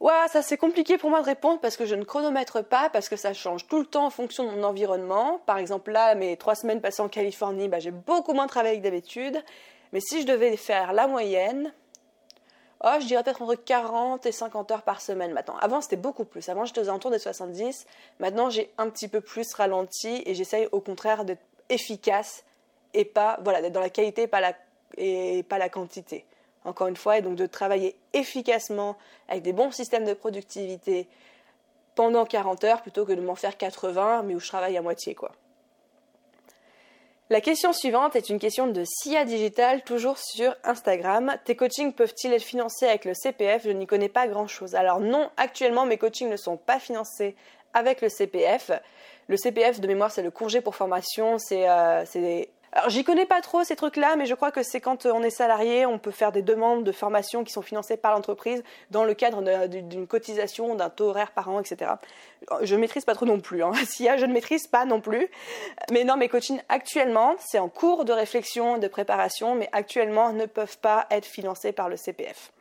Ouais, 0.00 0.26
ça 0.26 0.42
c'est 0.42 0.56
compliqué 0.56 0.98
pour 0.98 1.10
moi 1.10 1.20
de 1.20 1.26
répondre 1.26 1.60
parce 1.60 1.76
que 1.76 1.86
je 1.86 1.94
ne 1.94 2.02
chronomètre 2.02 2.64
pas, 2.64 2.90
parce 2.90 3.08
que 3.08 3.14
ça 3.14 3.32
change 3.32 3.68
tout 3.68 3.78
le 3.78 3.86
temps 3.86 4.06
en 4.06 4.10
fonction 4.10 4.44
de 4.44 4.50
mon 4.50 4.64
environnement. 4.64 5.40
Par 5.46 5.58
exemple, 5.58 5.92
là, 5.92 6.16
mes 6.16 6.36
trois 6.36 6.56
semaines 6.56 6.80
passées 6.80 7.02
en 7.02 7.08
Californie, 7.08 7.68
bah, 7.68 7.78
j'ai 7.78 7.92
beaucoup 7.92 8.32
moins 8.32 8.48
travaillé 8.48 8.78
que 8.78 8.82
d'habitude. 8.82 9.40
Mais 9.92 10.00
si 10.00 10.22
je 10.22 10.26
devais 10.26 10.56
faire 10.56 10.92
la 10.92 11.06
moyenne, 11.06 11.72
oh, 12.82 12.94
je 13.00 13.06
dirais 13.06 13.22
peut-être 13.22 13.42
entre 13.42 13.54
40 13.54 14.26
et 14.26 14.32
50 14.32 14.72
heures 14.72 14.82
par 14.82 15.00
semaine 15.00 15.32
maintenant. 15.32 15.56
Avant, 15.60 15.80
c'était 15.80 15.94
beaucoup 15.94 16.24
plus. 16.24 16.48
Avant, 16.48 16.64
j'étais 16.64 16.80
aux 16.80 16.88
alentours 16.88 17.12
des 17.12 17.20
70. 17.20 17.86
Maintenant, 18.18 18.50
j'ai 18.50 18.72
un 18.78 18.90
petit 18.90 19.06
peu 19.06 19.20
plus 19.20 19.54
ralenti 19.54 20.22
et 20.26 20.34
j'essaye 20.34 20.68
au 20.72 20.80
contraire 20.80 21.24
d'être 21.24 21.44
efficace 21.68 22.44
et 22.94 23.04
pas, 23.04 23.38
voilà, 23.42 23.62
d'être 23.62 23.72
dans 23.72 23.80
la 23.80 23.90
qualité, 23.90 24.26
pas 24.26 24.40
la 24.40 24.54
et 24.96 25.42
pas 25.48 25.58
la 25.58 25.68
quantité. 25.68 26.24
Encore 26.64 26.86
une 26.86 26.96
fois, 26.96 27.18
et 27.18 27.22
donc 27.22 27.34
de 27.34 27.46
travailler 27.46 27.96
efficacement 28.12 28.96
avec 29.28 29.42
des 29.42 29.52
bons 29.52 29.70
systèmes 29.70 30.04
de 30.04 30.14
productivité 30.14 31.08
pendant 31.94 32.24
40 32.24 32.64
heures 32.64 32.82
plutôt 32.82 33.04
que 33.04 33.12
de 33.12 33.20
m'en 33.20 33.34
faire 33.34 33.56
80, 33.56 34.22
mais 34.22 34.34
où 34.34 34.40
je 34.40 34.48
travaille 34.48 34.76
à 34.76 34.82
moitié, 34.82 35.14
quoi. 35.14 35.32
La 37.30 37.40
question 37.40 37.72
suivante 37.72 38.14
est 38.14 38.28
une 38.28 38.38
question 38.38 38.66
de 38.66 38.84
SIA 38.84 39.24
Digital, 39.24 39.82
toujours 39.84 40.18
sur 40.18 40.54
Instagram. 40.64 41.34
Tes 41.46 41.56
coachings 41.56 41.94
peuvent-ils 41.94 42.32
être 42.34 42.42
financés 42.42 42.86
avec 42.86 43.06
le 43.06 43.14
CPF 43.14 43.62
Je 43.64 43.70
n'y 43.70 43.86
connais 43.86 44.10
pas 44.10 44.26
grand-chose. 44.26 44.74
Alors 44.74 45.00
non, 45.00 45.30
actuellement, 45.38 45.86
mes 45.86 45.96
coachings 45.96 46.28
ne 46.28 46.36
sont 46.36 46.58
pas 46.58 46.78
financés 46.78 47.34
avec 47.72 48.02
le 48.02 48.10
CPF. 48.10 48.70
Le 49.28 49.38
CPF, 49.38 49.80
de 49.80 49.86
mémoire, 49.86 50.10
c'est 50.10 50.22
le 50.22 50.30
congé 50.30 50.60
pour 50.60 50.74
formation. 50.74 51.38
C'est 51.38 51.66
euh, 51.66 52.04
alors 52.74 52.88
j'y 52.88 53.04
connais 53.04 53.26
pas 53.26 53.42
trop 53.42 53.64
ces 53.64 53.76
trucs-là, 53.76 54.16
mais 54.16 54.24
je 54.24 54.34
crois 54.34 54.50
que 54.50 54.62
c'est 54.62 54.80
quand 54.80 55.04
euh, 55.04 55.12
on 55.12 55.22
est 55.22 55.30
salarié, 55.30 55.84
on 55.84 55.98
peut 55.98 56.10
faire 56.10 56.32
des 56.32 56.40
demandes 56.40 56.84
de 56.84 56.92
formation 56.92 57.44
qui 57.44 57.52
sont 57.52 57.60
financées 57.60 57.98
par 57.98 58.12
l'entreprise 58.12 58.64
dans 58.90 59.04
le 59.04 59.12
cadre 59.12 59.42
d'une 59.66 60.06
cotisation, 60.06 60.74
d'un 60.74 60.88
taux 60.88 61.10
horaire 61.10 61.32
par 61.32 61.50
an, 61.50 61.60
etc. 61.60 61.92
Je 62.62 62.74
maîtrise 62.74 63.04
pas 63.04 63.14
trop 63.14 63.26
non 63.26 63.40
plus. 63.40 63.62
Hein. 63.62 63.72
A, 64.08 64.16
je 64.16 64.24
ne 64.24 64.32
maîtrise 64.32 64.66
pas 64.66 64.86
non 64.86 65.02
plus. 65.02 65.28
Mais 65.90 66.04
non, 66.04 66.16
mes 66.16 66.28
coachings 66.28 66.62
actuellement, 66.70 67.34
c'est 67.38 67.58
en 67.58 67.68
cours 67.68 68.06
de 68.06 68.12
réflexion, 68.12 68.78
de 68.78 68.88
préparation, 68.88 69.54
mais 69.54 69.68
actuellement 69.72 70.32
ne 70.32 70.46
peuvent 70.46 70.78
pas 70.78 71.06
être 71.10 71.26
financés 71.26 71.72
par 71.72 71.90
le 71.90 71.96
CPF. 71.96 72.52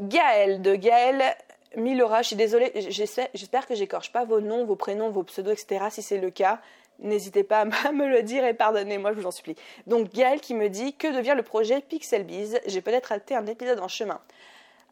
Gaël 0.00 0.60
de 0.60 0.74
Gaël 0.74 1.36
Milora, 1.76 2.22
je 2.22 2.28
suis 2.28 2.36
désolée, 2.36 2.72
j'espère 2.88 3.66
que 3.68 3.76
j'écorche 3.76 4.10
pas 4.10 4.24
vos 4.24 4.40
noms, 4.40 4.64
vos 4.64 4.74
prénoms, 4.74 5.10
vos 5.10 5.22
pseudos, 5.22 5.52
etc. 5.52 5.84
Si 5.90 6.02
c'est 6.02 6.18
le 6.18 6.30
cas, 6.30 6.58
N'hésitez 7.00 7.44
pas 7.44 7.60
à 7.86 7.92
me 7.92 8.06
le 8.06 8.22
dire 8.22 8.44
et 8.44 8.54
pardonnez-moi, 8.54 9.12
je 9.12 9.20
vous 9.20 9.26
en 9.26 9.30
supplie. 9.30 9.56
Donc 9.86 10.12
Gaël 10.12 10.40
qui 10.40 10.54
me 10.54 10.68
dit 10.68 10.94
que 10.94 11.08
devient 11.08 11.34
le 11.36 11.42
projet 11.42 11.80
Pixelbiz? 11.80 12.60
J'ai 12.66 12.80
peut-être 12.80 13.06
raté 13.06 13.34
un 13.34 13.46
épisode 13.46 13.80
en 13.80 13.88
chemin. 13.88 14.20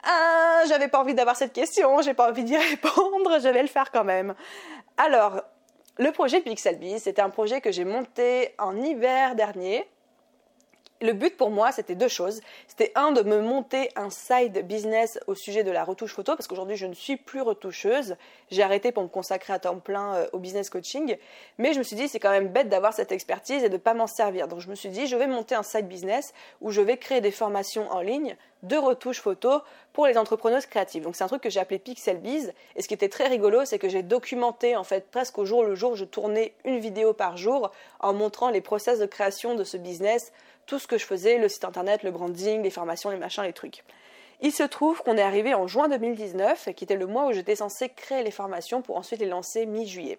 Ah, 0.04 0.62
j'avais 0.68 0.88
pas 0.88 1.00
envie 1.00 1.14
d'avoir 1.14 1.36
cette 1.36 1.52
question, 1.52 2.00
j'ai 2.02 2.14
pas 2.14 2.30
envie 2.30 2.44
d'y 2.44 2.56
répondre, 2.70 3.38
je 3.40 3.48
vais 3.48 3.62
le 3.62 3.68
faire 3.68 3.90
quand 3.90 4.04
même. 4.04 4.34
Alors, 4.96 5.42
le 5.98 6.12
projet 6.12 6.40
Pixelbee, 6.40 7.00
c'était 7.00 7.22
un 7.22 7.30
projet 7.30 7.60
que 7.60 7.72
j'ai 7.72 7.84
monté 7.84 8.54
en 8.58 8.76
hiver 8.76 9.34
dernier 9.34 9.86
le 11.00 11.12
but 11.12 11.37
pour 11.37 11.50
moi, 11.50 11.72
c'était 11.72 11.94
deux 11.94 12.08
choses. 12.08 12.40
C'était 12.66 12.92
un, 12.94 13.12
de 13.12 13.22
me 13.22 13.40
monter 13.40 13.90
un 13.96 14.11
side 14.11 14.66
business 14.66 15.18
au 15.26 15.34
sujet 15.34 15.62
de 15.62 15.70
la 15.70 15.84
retouche 15.84 16.12
photo, 16.12 16.34
parce 16.34 16.48
qu'aujourd'hui, 16.48 16.76
je 16.76 16.87
ne 16.87 16.94
suis 16.94 17.16
plus 17.16 17.40
retoucheuse. 17.40 18.16
J'ai 18.50 18.62
arrêté 18.62 18.92
pour 18.92 19.02
me 19.02 19.08
consacrer 19.08 19.52
à 19.52 19.58
temps 19.58 19.78
plein 19.78 20.14
euh, 20.14 20.26
au 20.32 20.38
business 20.38 20.70
coaching. 20.70 21.16
Mais 21.58 21.72
je 21.72 21.78
me 21.78 21.84
suis 21.84 21.96
dit, 21.96 22.08
c'est 22.08 22.18
quand 22.18 22.30
même 22.30 22.48
bête 22.48 22.68
d'avoir 22.68 22.92
cette 22.92 23.12
expertise 23.12 23.62
et 23.62 23.68
de 23.68 23.74
ne 23.74 23.78
pas 23.78 23.94
m'en 23.94 24.06
servir. 24.06 24.48
Donc, 24.48 24.61
je 24.61 24.68
me 24.68 24.74
suis 24.74 24.88
dit, 24.88 25.06
je 25.06 25.16
vais 25.16 25.26
monter 25.26 25.54
un 25.54 25.62
side 25.62 25.87
business 25.87 26.32
où 26.61 26.70
je 26.70 26.80
vais 26.80 26.96
créer 26.96 27.20
des 27.20 27.30
formations 27.30 27.88
en 27.90 28.00
ligne 28.00 28.37
de 28.62 28.76
retouche 28.76 29.20
photo 29.20 29.62
pour 29.92 30.06
les 30.06 30.18
entrepreneuses 30.18 30.66
créatives. 30.66 31.02
Donc 31.02 31.16
c'est 31.16 31.24
un 31.24 31.28
truc 31.28 31.42
que 31.42 31.50
j'ai 31.50 31.61
appelé 31.61 31.78
Pixelbiz 31.78 32.52
et 32.76 32.82
ce 32.82 32.88
qui 32.88 32.94
était 32.94 33.08
très 33.08 33.28
rigolo, 33.28 33.64
c'est 33.64 33.78
que 33.78 33.88
j'ai 33.88 34.02
documenté 34.02 34.76
en 34.76 34.84
fait 34.84 35.11
presque 35.11 35.38
au 35.38 35.44
jour 35.44 35.64
le 35.64 35.74
jour, 35.74 35.96
je 35.96 36.04
tournais 36.04 36.54
une 36.64 36.78
vidéo 36.78 37.12
par 37.12 37.37
jour 37.37 37.70
en 38.00 38.12
montrant 38.12 38.50
les 38.50 38.61
process 38.61 38.98
de 38.98 39.06
création 39.06 39.54
de 39.54 39.64
ce 39.64 39.76
business, 39.76 40.32
tout 40.68 40.78
ce 40.78 40.87
que 40.87 40.98
je 40.98 41.04
faisais, 41.04 41.38
le 41.38 41.48
site 41.48 41.64
internet, 41.64 42.04
le 42.04 42.12
branding, 42.12 42.62
les 42.62 42.70
formations, 42.70 43.11
les 43.11 43.16
machins, 43.16 43.42
les 43.42 43.52
trucs. 43.52 43.83
Il 44.40 44.52
se 44.52 44.62
trouve 44.62 45.02
qu'on 45.02 45.16
est 45.16 45.22
arrivé 45.22 45.54
en 45.54 45.66
juin 45.66 45.88
2019, 45.88 46.68
qui 46.76 46.85
était 46.85 46.94
le 46.94 47.07
mois 47.07 47.26
où 47.26 47.33
j'étais 47.33 47.57
censée 47.57 47.88
créer 47.88 48.22
les 48.22 48.31
formations 48.31 48.83
pour 48.83 48.96
ensuite 48.96 49.18
les 49.18 49.26
lancer 49.26 49.66
mi-juillet. 49.66 50.18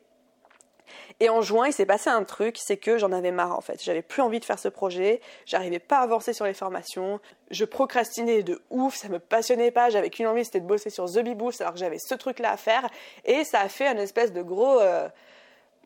Et 1.20 1.30
en 1.30 1.42
juin, 1.42 1.68
il 1.68 1.74
s'est 1.74 1.86
passé 1.86 2.10
un 2.10 2.24
truc, 2.24 2.58
c'est 2.58 2.78
que 2.78 2.98
j'en 2.98 3.12
avais 3.12 3.32
marre 3.32 3.56
en 3.56 3.62
fait. 3.62 3.82
J'avais 3.84 4.02
plus 4.02 4.24
envie 4.24 4.40
de 4.40 4.46
faire 4.46 4.58
ce 4.58 4.70
projet, 4.70 5.22
j'arrivais 5.46 5.80
pas 5.80 6.00
à 6.00 6.02
avancer 6.02 6.34
sur 6.34 6.46
les 6.46 6.56
formations, 6.56 7.20
je 7.52 7.64
procrastinais 7.64 8.42
de 8.42 8.60
ouf, 8.72 8.96
ça 8.96 9.08
me 9.08 9.20
passionnait 9.20 9.70
pas, 9.70 9.92
j'avais 9.92 10.10
qu'une 10.10 10.26
envie, 10.26 10.44
c'était 10.44 10.62
de 10.62 10.66
bosser 10.66 10.90
sur 10.90 11.06
The 11.06 11.20
Beboost 11.20 11.62
alors 11.62 11.74
que 11.74 11.80
j'avais 11.80 12.00
ce 12.00 12.16
truc-là 12.16 12.52
à 12.52 12.58
faire, 12.58 12.90
et 13.24 13.44
ça 13.44 13.60
a 13.62 13.70
fait 13.70 13.88
un 13.88 13.98
espèce 13.98 14.34
de 14.34 14.42
gros, 14.42 14.80
euh, 14.80 15.08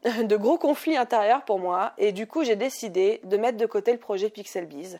de 0.23 0.35
gros 0.35 0.57
conflit 0.57 0.97
intérieur 0.97 1.43
pour 1.45 1.59
moi. 1.59 1.93
Et 1.97 2.11
du 2.11 2.27
coup, 2.27 2.43
j'ai 2.43 2.55
décidé 2.55 3.21
de 3.23 3.37
mettre 3.37 3.57
de 3.57 3.65
côté 3.65 3.91
le 3.91 3.99
projet 3.99 4.29
Pixelbiz 4.29 4.99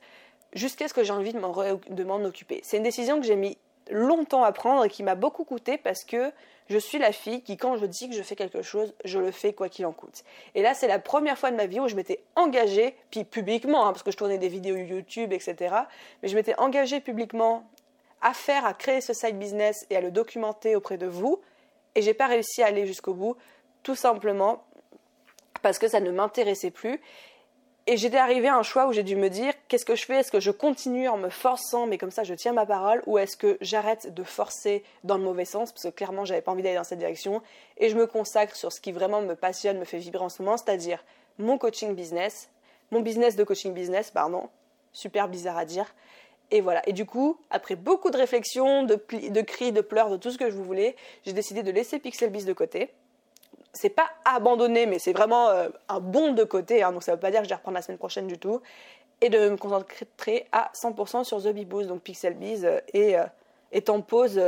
jusqu'à 0.54 0.88
ce 0.88 0.94
que 0.94 1.04
j'ai 1.04 1.12
envie 1.14 1.34
de 1.34 2.04
m'en 2.04 2.24
occuper. 2.24 2.62
C'est 2.64 2.78
une 2.78 2.84
décision 2.84 3.20
que 3.20 3.26
j'ai 3.26 3.36
mis 3.36 3.58
longtemps 3.90 4.44
à 4.44 4.52
prendre 4.52 4.86
et 4.86 4.90
qui 4.90 5.04
m'a 5.04 5.16
beaucoup 5.16 5.44
coûté 5.44 5.78
parce 5.78 6.04
que 6.04 6.32
je 6.70 6.78
suis 6.78 6.98
la 6.98 7.12
fille 7.12 7.42
qui, 7.42 7.58
quand 7.58 7.76
je 7.76 7.86
dis 7.86 8.10
que 8.10 8.16
je 8.16 8.22
fais 8.22 8.36
quelque 8.36 8.62
chose, 8.62 8.94
je 9.04 9.20
le 9.20 9.32
fais 9.32 9.54
quoi 9.54 9.68
qu'il 9.68 9.86
en 9.86 9.92
coûte. 9.92 10.24
Et 10.56 10.62
là, 10.62 10.74
c'est 10.74 10.88
la 10.88 11.00
première 11.00 11.38
fois 11.38 11.52
de 11.52 11.58
ma 11.58 11.66
vie 11.66 11.80
où 11.80 11.88
je 11.88 11.96
m'étais 11.96 12.24
engagée, 12.36 12.96
puis 13.12 13.26
publiquement, 13.26 13.86
hein, 13.86 13.92
parce 13.92 14.04
que 14.04 14.12
je 14.12 14.18
tournais 14.18 14.38
des 14.38 14.48
vidéos 14.48 14.78
YouTube, 14.78 15.34
etc. 15.34 15.76
Mais 16.22 16.30
je 16.30 16.36
m'étais 16.36 16.58
engagée 16.58 17.02
publiquement 17.02 17.70
à 18.22 18.34
faire, 18.34 18.66
à 18.66 18.74
créer 18.74 19.02
ce 19.02 19.14
side 19.14 19.38
business 19.38 19.86
et 19.90 19.98
à 19.98 20.02
le 20.02 20.12
documenter 20.12 20.76
auprès 20.78 20.98
de 20.98 21.08
vous. 21.08 21.42
Et 21.96 22.02
j'ai 22.02 22.14
pas 22.14 22.28
réussi 22.28 22.64
à 22.64 22.68
aller 22.68 22.88
jusqu'au 22.88 23.14
bout, 23.14 23.36
tout 23.84 23.96
simplement 23.96 24.64
parce 25.64 25.80
que 25.80 25.88
ça 25.88 26.00
ne 26.00 26.12
m'intéressait 26.12 26.70
plus. 26.70 27.02
Et 27.86 27.98
j'étais 27.98 28.18
arrivée 28.18 28.48
à 28.48 28.56
un 28.56 28.64
choix 28.64 28.88
où 28.88 28.94
j'ai 28.94 29.04
dû 29.04 29.18
me 29.18 29.30
dire 29.30 29.54
qu'est-ce 29.68 29.84
que 29.84 29.96
je 29.96 30.06
fais? 30.06 30.20
Est-ce 30.20 30.32
que 30.32 30.40
je 30.40 30.52
continue 30.52 31.10
en 31.10 31.18
me 31.18 31.30
forçant, 31.30 31.86
mais 31.86 31.98
comme 31.98 32.12
ça 32.12 32.24
je 32.24 32.34
tiens 32.34 32.54
ma 32.54 32.66
parole, 32.66 33.04
ou 33.08 33.18
est-ce 33.18 33.36
que 33.36 33.58
j'arrête 33.60 34.14
de 34.14 34.24
forcer 34.24 34.84
dans 35.04 35.18
le 35.18 35.24
mauvais 35.24 35.44
sens? 35.44 35.74
Parce 35.74 35.84
que 35.84 35.90
clairement 35.90 36.24
j'avais 36.24 36.42
pas 36.42 36.52
envie 36.52 36.64
d'aller 36.64 36.78
dans 36.78 36.86
cette 36.86 37.00
direction, 37.00 37.42
et 37.78 37.90
je 37.90 37.98
me 37.98 38.08
consacre 38.08 38.56
sur 38.56 38.72
ce 38.72 38.80
qui 38.80 38.94
vraiment 38.94 39.22
me 39.22 39.36
passionne, 39.36 39.80
me 39.80 39.86
fait 39.86 39.98
vibrer 39.98 40.24
en 40.24 40.30
ce 40.30 40.42
moment, 40.42 40.56
c'est-à-dire 40.56 41.04
mon 41.40 41.58
coaching 41.58 41.94
business, 41.94 42.50
mon 42.92 43.02
business 43.02 43.36
de 43.36 43.44
coaching 43.44 43.74
business, 43.74 44.12
pardon, 44.12 44.50
super 44.94 45.28
bizarre 45.28 45.58
à 45.58 45.66
dire. 45.66 45.94
Et 46.52 46.62
voilà. 46.62 46.88
Et 46.88 46.94
du 46.94 47.06
coup, 47.06 47.38
après 47.50 47.76
beaucoup 47.76 48.12
de 48.12 48.18
réflexions, 48.18 48.84
de, 48.84 48.96
de 49.12 49.42
cris, 49.42 49.74
de 49.74 49.82
pleurs, 49.82 50.10
de 50.10 50.18
tout 50.18 50.32
ce 50.32 50.38
que 50.38 50.50
je 50.50 50.56
vous 50.56 50.64
voulais, 50.64 50.96
j'ai 51.26 51.34
décidé 51.34 51.64
de 51.64 51.72
laisser 51.72 52.00
Pixelbiz 52.00 52.46
de 52.46 52.54
côté 52.54 52.92
c'est 53.74 53.90
pas 53.90 54.10
abandonné, 54.24 54.86
mais 54.86 55.00
c'est 55.00 55.14
vraiment 55.14 55.50
euh, 55.50 55.70
un 55.90 56.00
bon 56.00 56.34
de 56.34 56.44
côté. 56.44 56.84
Hein, 56.84 56.92
donc 56.92 57.04
ça 57.04 57.14
veut 57.14 57.20
pas 57.20 57.32
dire 57.32 57.42
que 57.42 57.46
je 57.46 57.50
vais 57.50 57.56
reprendre 57.56 57.76
la 57.76 57.82
semaine 57.82 57.98
prochaine 57.98 58.28
du 58.28 58.38
tout. 58.38 58.62
Et 59.22 59.30
de 59.30 59.50
me 59.50 59.58
concentrer 59.58 60.48
à 60.52 60.72
100% 60.74 61.24
sur 61.24 61.42
The 61.42 61.48
Bee 61.48 61.66
Boost, 61.66 61.88
donc 61.88 62.02
Pixelbiz, 62.02 62.66
euh, 62.66 62.80
et 62.94 63.18
euh, 63.18 63.26
est 63.72 63.90
en 63.90 64.02
pause 64.02 64.40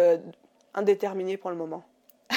indéterminée 0.75 1.37
pour 1.37 1.49
le 1.49 1.55
moment. 1.55 1.83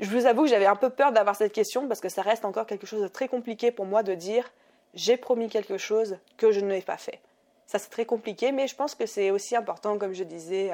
je 0.00 0.10
vous 0.10 0.26
avoue 0.26 0.42
que 0.42 0.50
j'avais 0.50 0.66
un 0.66 0.76
peu 0.76 0.90
peur 0.90 1.12
d'avoir 1.12 1.34
cette 1.34 1.52
question 1.52 1.88
parce 1.88 2.00
que 2.00 2.10
ça 2.10 2.20
reste 2.20 2.44
encore 2.44 2.66
quelque 2.66 2.86
chose 2.86 3.00
de 3.00 3.08
très 3.08 3.26
compliqué 3.26 3.70
pour 3.70 3.86
moi 3.86 4.02
de 4.02 4.14
dire 4.14 4.50
j'ai 4.92 5.16
promis 5.16 5.48
quelque 5.48 5.78
chose 5.78 6.18
que 6.36 6.52
je 6.52 6.60
n'ai 6.60 6.82
pas 6.82 6.98
fait. 6.98 7.20
Ça 7.66 7.78
c'est 7.78 7.88
très 7.88 8.04
compliqué, 8.04 8.52
mais 8.52 8.66
je 8.66 8.76
pense 8.76 8.94
que 8.94 9.06
c'est 9.06 9.30
aussi 9.30 9.56
important, 9.56 9.96
comme 9.96 10.12
je 10.12 10.24
disais, 10.24 10.72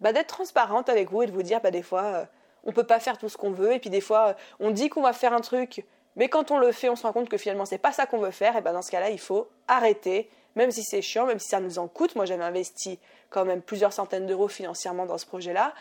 bah, 0.00 0.14
d'être 0.14 0.28
transparente 0.28 0.88
avec 0.88 1.10
vous 1.10 1.22
et 1.22 1.26
de 1.26 1.32
vous 1.32 1.42
dire 1.42 1.60
bah, 1.60 1.70
des 1.70 1.82
fois 1.82 2.26
on 2.64 2.72
peut 2.72 2.84
pas 2.84 3.00
faire 3.00 3.18
tout 3.18 3.28
ce 3.28 3.36
qu'on 3.36 3.52
veut. 3.52 3.72
Et 3.72 3.78
puis 3.78 3.90
des 3.90 4.00
fois, 4.00 4.36
on 4.58 4.70
dit 4.70 4.88
qu'on 4.88 5.02
va 5.02 5.12
faire 5.12 5.32
un 5.32 5.40
truc, 5.40 5.84
mais 6.16 6.28
quand 6.28 6.50
on 6.50 6.58
le 6.58 6.72
fait, 6.72 6.88
on 6.88 6.96
se 6.96 7.02
rend 7.02 7.12
compte 7.12 7.28
que 7.28 7.36
finalement 7.36 7.64
c'est 7.64 7.78
pas 7.78 7.92
ça 7.92 8.06
qu'on 8.06 8.18
veut 8.18 8.30
faire. 8.30 8.56
Et 8.56 8.60
ben 8.60 8.72
dans 8.72 8.82
ce 8.82 8.90
cas-là, 8.90 9.10
il 9.10 9.20
faut 9.20 9.48
arrêter, 9.68 10.28
même 10.56 10.70
si 10.70 10.82
c'est 10.82 11.02
chiant, 11.02 11.26
même 11.26 11.38
si 11.38 11.48
ça 11.48 11.60
nous 11.60 11.78
en 11.78 11.88
coûte. 11.88 12.16
Moi, 12.16 12.24
j'avais 12.24 12.44
investi 12.44 12.98
quand 13.30 13.44
même 13.44 13.62
plusieurs 13.62 13.92
centaines 13.92 14.26
d'euros 14.26 14.48
financièrement 14.48 15.06
dans 15.06 15.18
ce 15.18 15.26
projet-là. 15.26 15.72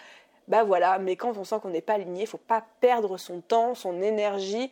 Bah 0.47 0.63
voilà, 0.63 0.97
mais 0.97 1.15
quand 1.15 1.37
on 1.37 1.43
sent 1.43 1.57
qu'on 1.61 1.69
n'est 1.69 1.81
pas 1.81 1.93
aligné, 1.93 2.21
il 2.21 2.27
faut 2.27 2.37
pas 2.37 2.63
perdre 2.79 3.17
son 3.17 3.41
temps, 3.41 3.75
son 3.75 4.01
énergie, 4.01 4.71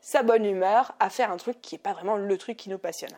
sa 0.00 0.22
bonne 0.24 0.44
humeur 0.44 0.92
à 0.98 1.10
faire 1.10 1.30
un 1.30 1.36
truc 1.36 1.60
qui 1.60 1.76
n'est 1.76 1.80
pas 1.80 1.92
vraiment 1.92 2.16
le 2.16 2.38
truc 2.38 2.56
qui 2.56 2.68
nous 2.68 2.78
passionne. 2.78 3.14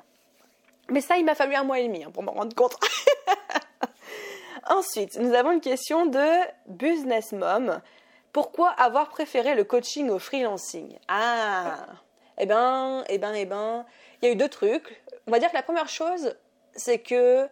Mais 0.90 1.00
ça, 1.00 1.16
il 1.16 1.24
m'a 1.24 1.34
fallu 1.34 1.54
un 1.54 1.64
mois 1.64 1.80
et 1.80 1.86
demi 1.86 2.04
hein, 2.04 2.10
pour 2.12 2.22
m'en 2.22 2.32
rendre 2.32 2.54
compte. 2.54 2.76
Ensuite, 4.68 5.18
nous 5.18 5.32
avons 5.34 5.52
une 5.52 5.60
question 5.60 6.06
de 6.06 6.26
Business 6.66 7.32
Mom 7.32 7.80
pourquoi 8.34 8.70
avoir 8.70 9.08
préféré 9.10 9.54
le 9.54 9.62
coaching 9.62 10.10
au 10.10 10.18
freelancing? 10.18 10.98
Ah 11.06 11.86
Eh 12.36 12.46
ben, 12.46 13.04
eh 13.08 13.16
ben, 13.16 13.32
eh 13.32 13.46
ben, 13.46 13.86
il 14.20 14.26
y 14.26 14.28
a 14.28 14.32
eu 14.32 14.36
deux 14.36 14.48
trucs. 14.48 15.02
On 15.28 15.30
va 15.30 15.38
dire 15.38 15.50
que 15.50 15.54
la 15.54 15.62
première 15.62 15.88
chose, 15.88 16.34
c'est 16.74 16.98
que 16.98 17.48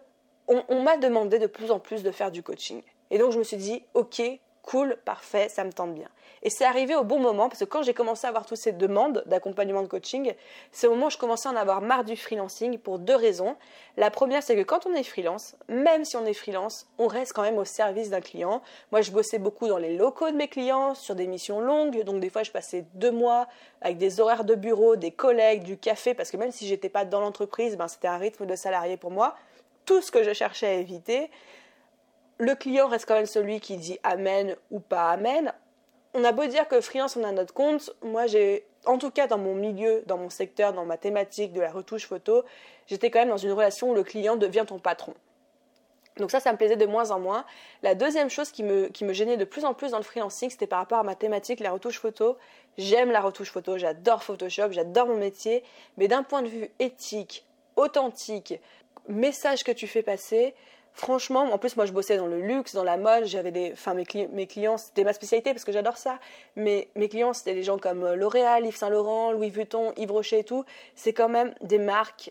on 0.49 0.83
m'a 0.83 0.97
demandé 0.97 1.38
de 1.38 1.47
plus 1.47 1.71
en 1.71 1.79
plus 1.79 2.03
de 2.03 2.11
faire 2.11 2.33
du 2.33 2.42
coaching. 2.42 2.83
Et 3.11 3.18
donc 3.18 3.31
je 3.31 3.38
me 3.38 3.45
suis 3.45 3.57
dit, 3.57 3.85
ok, 3.95 4.21
cool, 4.62 4.96
parfait, 5.05 5.48
ça 5.48 5.64
me 5.64 5.72
tente 5.72 5.94
bien. 5.94 6.09
Et 6.44 6.51
c'est 6.51 6.64
arrivé 6.64 6.96
au 6.96 7.05
bon 7.05 7.20
moment 7.20 7.48
parce 7.48 7.61
que 7.61 7.64
quand 7.64 7.83
j'ai 7.83 7.94
commencé 7.94 8.27
à 8.27 8.29
avoir 8.29 8.46
toutes 8.46 8.59
ces 8.59 8.72
demandes 8.72 9.22
d'accompagnement 9.27 9.83
de 9.83 9.87
coaching, 9.87 10.35
c'est 10.72 10.87
au 10.88 10.90
moment 10.90 11.07
où 11.07 11.11
je 11.11 11.18
commençais 11.18 11.48
à 11.48 11.53
en 11.53 11.57
avoir 11.57 11.81
marre 11.81 12.05
du 12.05 12.16
freelancing 12.16 12.79
pour 12.79 12.98
deux 12.98 13.14
raisons. 13.14 13.57
La 13.96 14.11
première, 14.11 14.42
c'est 14.42 14.57
que 14.57 14.62
quand 14.62 14.87
on 14.87 14.94
est 14.94 15.05
freelance, 15.05 15.55
même 15.68 16.05
si 16.05 16.16
on 16.16 16.27
est 16.27 16.35
freelance, 16.35 16.88
on 16.98 17.07
reste 17.07 17.33
quand 17.33 17.42
même 17.42 17.59
au 17.59 17.64
service 17.64 18.11
d'un 18.11 18.20
client. 18.20 18.62
Moi, 18.90 19.03
je 19.03 19.12
bossais 19.12 19.38
beaucoup 19.38 19.68
dans 19.68 19.79
les 19.79 19.96
locaux 19.96 20.31
de 20.31 20.37
mes 20.37 20.48
clients 20.48 20.94
sur 20.94 21.14
des 21.14 21.27
missions 21.27 21.61
longues, 21.61 22.03
donc 22.03 22.20
des 22.20 22.31
fois, 22.31 22.42
je 22.42 22.51
passais 22.51 22.85
deux 22.94 23.12
mois 23.12 23.46
avec 23.81 23.98
des 23.98 24.20
horaires 24.20 24.44
de 24.44 24.55
bureau, 24.55 24.96
des 24.96 25.12
collègues, 25.12 25.62
du 25.62 25.77
café, 25.77 26.14
parce 26.14 26.31
que 26.31 26.37
même 26.37 26.51
si 26.51 26.66
j'étais 26.66 26.88
pas 26.88 27.05
dans 27.05 27.20
l'entreprise, 27.20 27.77
ben, 27.77 27.87
c'était 27.87 28.09
un 28.09 28.18
rythme 28.18 28.46
de 28.46 28.57
salarié 28.57 28.96
pour 28.96 29.11
moi. 29.11 29.37
Tout 29.85 30.01
ce 30.01 30.11
que 30.11 30.22
je 30.22 30.33
cherchais 30.33 30.66
à 30.66 30.75
éviter 30.75 31.31
le 32.42 32.57
client 32.57 32.88
reste 32.88 33.07
quand 33.07 33.14
même 33.14 33.26
celui 33.26 33.61
qui 33.61 33.76
dit 33.76 34.00
amen 34.02 34.57
ou 34.72 34.81
pas 34.81 35.11
amen. 35.11 35.52
On 36.12 36.24
a 36.24 36.33
beau 36.33 36.44
dire 36.46 36.66
que 36.66 36.81
freelance, 36.81 37.16
on 37.16 37.22
a 37.22 37.31
notre 37.31 37.55
compte. 37.55 37.92
Moi, 38.02 38.26
j'ai, 38.26 38.66
en 38.85 38.98
tout 38.98 39.12
cas 39.12 39.28
dans 39.28 39.38
mon 39.38 39.55
milieu, 39.55 40.02
dans 40.07 40.18
mon 40.18 40.28
secteur, 40.28 40.72
dans 40.72 40.85
ma 40.85 40.96
thématique 40.96 41.52
de 41.52 41.61
la 41.61 41.70
retouche 41.70 42.07
photo, 42.07 42.44
j'étais 42.88 43.11
quand 43.11 43.20
même 43.20 43.28
dans 43.28 43.37
une 43.37 43.52
relation 43.52 43.92
où 43.92 43.94
le 43.94 44.02
client 44.02 44.35
devient 44.35 44.64
ton 44.66 44.81
patron. 44.81 45.14
Donc 46.16 46.33
ça, 46.33 46.40
ça 46.40 46.52
me 46.52 46.59
plaisait 46.59 46.76
de 46.76 46.85
moins 46.85 47.12
en 47.12 47.20
moins. 47.20 47.44
La 47.85 47.94
deuxième 47.94 48.28
chose 48.28 48.50
qui 48.50 48.64
me, 48.64 48.88
qui 48.88 49.05
me 49.05 49.12
gênait 49.12 49.37
de 49.37 49.44
plus 49.44 49.64
en 49.64 49.72
plus 49.72 49.92
dans 49.92 49.98
le 49.98 50.02
freelancing, 50.02 50.50
c'était 50.50 50.66
par 50.66 50.81
rapport 50.81 50.98
à 50.98 51.05
ma 51.05 51.14
thématique, 51.14 51.61
la 51.61 51.70
retouche 51.70 52.00
photo. 52.00 52.37
J'aime 52.76 53.12
la 53.12 53.20
retouche 53.20 53.52
photo, 53.52 53.78
j'adore 53.78 54.24
Photoshop, 54.24 54.72
j'adore 54.72 55.07
mon 55.07 55.16
métier, 55.16 55.62
mais 55.96 56.09
d'un 56.09 56.24
point 56.24 56.42
de 56.42 56.48
vue 56.48 56.70
éthique, 56.81 57.46
authentique, 57.76 58.61
message 59.09 59.62
que 59.62 59.72
tu 59.72 59.87
fais 59.87 60.02
passer, 60.02 60.55
franchement, 60.94 61.52
en 61.52 61.59
plus, 61.59 61.76
moi, 61.76 61.87
je 61.87 61.92
bossais 61.92 62.16
dans 62.16 62.26
le 62.26 62.40
luxe, 62.40 62.74
dans 62.74 62.85
la 62.85 62.96
mode. 62.96 63.24
J'avais 63.24 63.50
des, 63.50 63.72
enfin, 63.72 63.94
mes, 63.94 64.07
mes 64.33 64.46
clients, 64.46 64.78
c'était 64.78 65.05
ma 65.05 65.12
spécialité 65.12 65.52
parce 65.52 65.64
que 65.64 65.72
j'adore 65.72 65.96
ça. 65.96 66.18
Mais 66.57 66.88
mes 66.96 67.09
clients, 67.09 67.33
c'était 67.33 67.55
des 67.55 67.62
gens 67.62 67.78
comme 67.78 68.05
euh, 68.05 68.16
L'Oréal, 68.16 68.66
Yves 68.66 68.76
Saint 68.76 68.90
Laurent, 68.90 69.33
Louis 69.33 69.50
Vuitton, 69.50 69.92
Yves 69.96 70.12
Rocher 70.12 70.40
et 70.40 70.44
tout. 70.44 70.64
C'est 70.94 71.12
quand 71.12 71.28
même 71.28 71.55
des 71.61 71.78
marques 71.78 72.31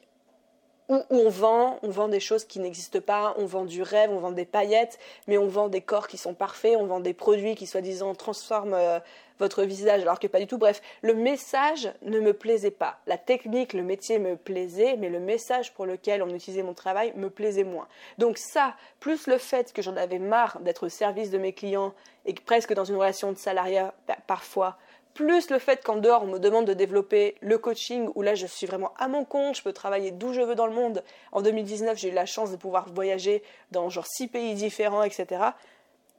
où, 0.89 1.01
on 1.09 1.29
vend, 1.29 1.79
on 1.83 1.89
vend 1.89 2.07
des 2.07 2.19
choses 2.19 2.45
qui 2.45 2.59
n'existent 2.59 3.01
pas, 3.01 3.33
on 3.37 3.45
vend 3.45 3.65
du 3.65 3.81
rêve, 3.81 4.11
on 4.11 4.19
vend 4.19 4.31
des 4.31 4.45
paillettes, 4.45 4.99
mais 5.27 5.37
on 5.37 5.47
vend 5.47 5.69
des 5.69 5.81
corps 5.81 6.07
qui 6.07 6.17
sont 6.17 6.33
parfaits, 6.33 6.75
on 6.77 6.85
vend 6.85 6.99
des 6.99 7.13
produits 7.13 7.55
qui 7.55 7.67
soi-disant 7.67 8.13
transforment 8.15 8.73
euh, 8.73 8.99
votre 9.41 9.63
visage, 9.63 10.01
alors 10.01 10.19
que 10.19 10.27
pas 10.27 10.39
du 10.39 10.47
tout. 10.47 10.57
Bref, 10.57 10.81
le 11.01 11.13
message 11.13 11.91
ne 12.03 12.19
me 12.19 12.33
plaisait 12.33 12.71
pas. 12.71 12.99
La 13.07 13.17
technique, 13.17 13.73
le 13.73 13.83
métier 13.83 14.19
me 14.19 14.35
plaisait, 14.37 14.95
mais 14.97 15.09
le 15.09 15.19
message 15.19 15.73
pour 15.73 15.85
lequel 15.85 16.21
on 16.23 16.29
utilisait 16.29 16.63
mon 16.63 16.73
travail 16.73 17.11
me 17.15 17.29
plaisait 17.29 17.63
moins. 17.63 17.87
Donc 18.17 18.37
ça, 18.37 18.75
plus 18.99 19.27
le 19.27 19.37
fait 19.37 19.73
que 19.73 19.81
j'en 19.81 19.97
avais 19.97 20.19
marre 20.19 20.59
d'être 20.61 20.85
au 20.85 20.89
service 20.89 21.31
de 21.31 21.37
mes 21.37 21.53
clients 21.53 21.93
et 22.25 22.33
que 22.33 22.41
presque 22.43 22.73
dans 22.73 22.85
une 22.85 22.95
relation 22.95 23.31
de 23.31 23.37
salariat 23.37 23.93
parfois 24.27 24.77
plus 25.13 25.49
le 25.49 25.59
fait 25.59 25.83
qu'en 25.83 25.97
dehors, 25.97 26.23
on 26.23 26.27
me 26.27 26.39
demande 26.39 26.65
de 26.65 26.73
développer 26.73 27.35
le 27.41 27.57
coaching, 27.57 28.09
où 28.15 28.21
là, 28.21 28.35
je 28.35 28.45
suis 28.45 28.67
vraiment 28.67 28.93
à 28.97 29.07
mon 29.07 29.25
compte, 29.25 29.55
je 29.55 29.63
peux 29.63 29.73
travailler 29.73 30.11
d'où 30.11 30.33
je 30.33 30.41
veux 30.41 30.55
dans 30.55 30.67
le 30.67 30.73
monde. 30.73 31.03
En 31.31 31.41
2019, 31.41 31.97
j'ai 31.97 32.09
eu 32.09 32.13
la 32.13 32.25
chance 32.25 32.51
de 32.51 32.57
pouvoir 32.57 32.89
voyager 32.93 33.43
dans 33.71 33.89
genre 33.89 34.07
six 34.07 34.27
pays 34.27 34.53
différents, 34.53 35.03
etc. 35.03 35.43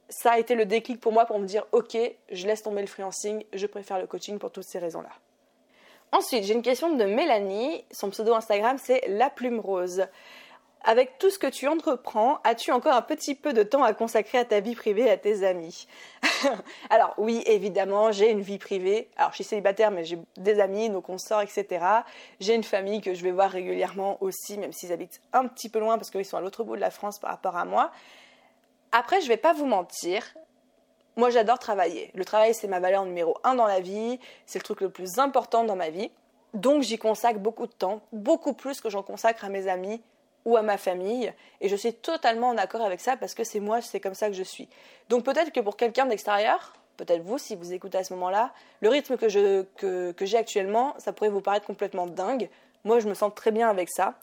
Ça 0.09 0.33
a 0.33 0.39
été 0.39 0.55
le 0.55 0.65
déclic 0.65 0.99
pour 0.99 1.11
moi 1.11 1.25
pour 1.25 1.39
me 1.39 1.45
dire, 1.45 1.65
ok, 1.71 1.97
je 2.31 2.47
laisse 2.47 2.63
tomber 2.63 2.81
le 2.81 2.87
freelancing, 2.87 3.43
je 3.53 3.67
préfère 3.67 3.99
le 3.99 4.07
coaching 4.07 4.39
pour 4.39 4.51
toutes 4.51 4.65
ces 4.65 4.79
raisons-là. 4.79 5.11
Ensuite, 6.11 6.43
j'ai 6.43 6.53
une 6.53 6.61
question 6.61 6.95
de 6.95 7.05
Mélanie. 7.05 7.83
Son 7.91 8.11
pseudo 8.11 8.35
Instagram, 8.35 8.77
c'est 8.77 9.01
La 9.07 9.31
Plume 9.31 9.59
Rose. 9.59 10.05
Avec 10.85 11.17
tout 11.17 11.29
ce 11.29 11.39
que 11.39 11.47
tu 11.47 11.69
entreprends, 11.69 12.39
as-tu 12.43 12.73
encore 12.73 12.93
un 12.93 13.01
petit 13.01 13.35
peu 13.35 13.53
de 13.53 13.63
temps 13.63 13.83
à 13.83 13.93
consacrer 13.93 14.37
à 14.37 14.43
ta 14.43 14.59
vie 14.59 14.75
privée 14.75 15.09
à 15.09 15.15
tes 15.15 15.45
amis 15.45 15.87
Alors 16.89 17.13
oui, 17.17 17.41
évidemment, 17.45 18.11
j'ai 18.11 18.29
une 18.29 18.41
vie 18.41 18.57
privée. 18.57 19.09
Alors 19.15 19.31
je 19.31 19.35
suis 19.35 19.43
célibataire, 19.45 19.91
mais 19.91 20.03
j'ai 20.03 20.17
des 20.35 20.59
amis, 20.59 20.89
nos 20.89 20.99
consorts, 20.99 21.41
etc. 21.41 21.85
J'ai 22.41 22.53
une 22.53 22.65
famille 22.65 22.99
que 22.99 23.13
je 23.13 23.23
vais 23.23 23.31
voir 23.31 23.49
régulièrement 23.49 24.17
aussi, 24.21 24.57
même 24.57 24.73
s'ils 24.73 24.91
habitent 24.91 25.21
un 25.31 25.47
petit 25.47 25.69
peu 25.69 25.79
loin 25.79 25.97
parce 25.97 26.11
qu'ils 26.11 26.25
sont 26.25 26.35
à 26.35 26.41
l'autre 26.41 26.65
bout 26.65 26.75
de 26.75 26.81
la 26.81 26.91
France 26.91 27.17
par 27.17 27.31
rapport 27.31 27.55
à 27.55 27.63
moi. 27.63 27.91
Après, 28.91 29.21
je 29.21 29.29
vais 29.29 29.37
pas 29.37 29.53
vous 29.53 29.65
mentir, 29.65 30.35
moi 31.15 31.29
j'adore 31.29 31.59
travailler. 31.59 32.11
Le 32.13 32.25
travail 32.25 32.53
c'est 32.53 32.67
ma 32.67 32.81
valeur 32.81 33.05
numéro 33.05 33.37
un 33.45 33.55
dans 33.55 33.67
la 33.67 33.79
vie, 33.79 34.19
c'est 34.45 34.59
le 34.59 34.63
truc 34.63 34.81
le 34.81 34.89
plus 34.89 35.17
important 35.17 35.63
dans 35.63 35.77
ma 35.77 35.89
vie. 35.89 36.11
Donc 36.53 36.83
j'y 36.83 36.97
consacre 36.97 37.39
beaucoup 37.39 37.67
de 37.67 37.71
temps, 37.71 38.01
beaucoup 38.11 38.53
plus 38.53 38.81
que 38.81 38.89
j'en 38.89 39.01
consacre 39.01 39.45
à 39.45 39.49
mes 39.49 39.69
amis 39.69 40.01
ou 40.45 40.57
à 40.57 40.61
ma 40.61 40.77
famille. 40.77 41.33
Et 41.61 41.69
je 41.69 41.75
suis 41.75 41.93
totalement 41.93 42.49
en 42.49 42.57
accord 42.57 42.81
avec 42.81 42.99
ça 42.99 43.17
parce 43.17 43.33
que 43.33 43.43
c'est 43.43 43.59
moi, 43.59 43.81
c'est 43.81 43.99
comme 43.99 44.15
ça 44.15 44.27
que 44.27 44.33
je 44.33 44.43
suis. 44.43 44.67
Donc 45.09 45.23
peut-être 45.23 45.51
que 45.51 45.59
pour 45.59 45.77
quelqu'un 45.77 46.05
d'extérieur, 46.05 46.73
peut-être 46.97 47.23
vous 47.23 47.37
si 47.37 47.55
vous 47.55 47.73
écoutez 47.73 47.97
à 47.97 48.03
ce 48.03 48.13
moment-là, 48.13 48.51
le 48.81 48.89
rythme 48.89 49.17
que, 49.17 49.29
j'ai 49.29 50.37
actuellement, 50.37 50.93
ça 50.97 51.13
pourrait 51.13 51.29
vous 51.29 51.41
paraître 51.41 51.65
complètement 51.65 52.07
dingue. 52.07 52.49
Moi 52.83 52.99
je 52.99 53.07
me 53.07 53.13
sens 53.13 53.31
très 53.35 53.51
bien 53.51 53.69
avec 53.69 53.89
ça. 53.89 54.15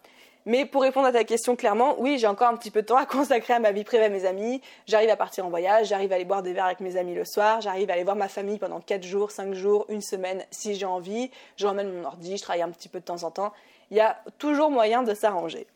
Mais 0.46 0.64
pour 0.64 0.80
répondre 0.80 1.06
à 1.06 1.12
ta 1.12 1.22
question 1.22 1.54
clairement, 1.54 1.96
oui, 1.98 2.18
j'ai 2.18 2.26
encore 2.26 2.48
un 2.48 2.56
petit 2.56 2.70
peu 2.70 2.80
de 2.80 2.86
temps 2.86 2.96
à 2.96 3.04
consacrer 3.06 3.52
à 3.52 3.58
ma 3.58 3.72
vie 3.72 3.84
privée, 3.84 4.04
à 4.04 4.08
mes 4.08 4.24
amis. 4.24 4.62
J'arrive 4.86 5.10
à 5.10 5.16
partir 5.16 5.44
en 5.44 5.50
voyage, 5.50 5.88
j'arrive 5.88 6.12
à 6.12 6.14
aller 6.14 6.24
boire 6.24 6.42
des 6.42 6.54
verres 6.54 6.64
avec 6.66 6.80
mes 6.80 6.96
amis 6.96 7.14
le 7.14 7.24
soir, 7.26 7.60
j'arrive 7.60 7.90
à 7.90 7.94
aller 7.94 8.04
voir 8.04 8.16
ma 8.16 8.28
famille 8.28 8.58
pendant 8.58 8.80
4 8.80 9.02
jours, 9.04 9.30
5 9.30 9.52
jours, 9.52 9.84
une 9.90 10.00
semaine 10.00 10.42
si 10.50 10.74
j'ai 10.76 10.86
envie. 10.86 11.30
Je 11.56 11.66
ramène 11.66 11.92
mon 11.92 12.04
ordi, 12.04 12.38
je 12.38 12.42
travaille 12.42 12.62
un 12.62 12.70
petit 12.70 12.88
peu 12.88 13.00
de 13.00 13.04
temps 13.04 13.22
en 13.24 13.30
temps. 13.30 13.52
Il 13.90 13.96
y 13.96 14.00
a 14.00 14.18
toujours 14.38 14.70
moyen 14.70 15.02
de 15.02 15.12
s'arranger. 15.14 15.66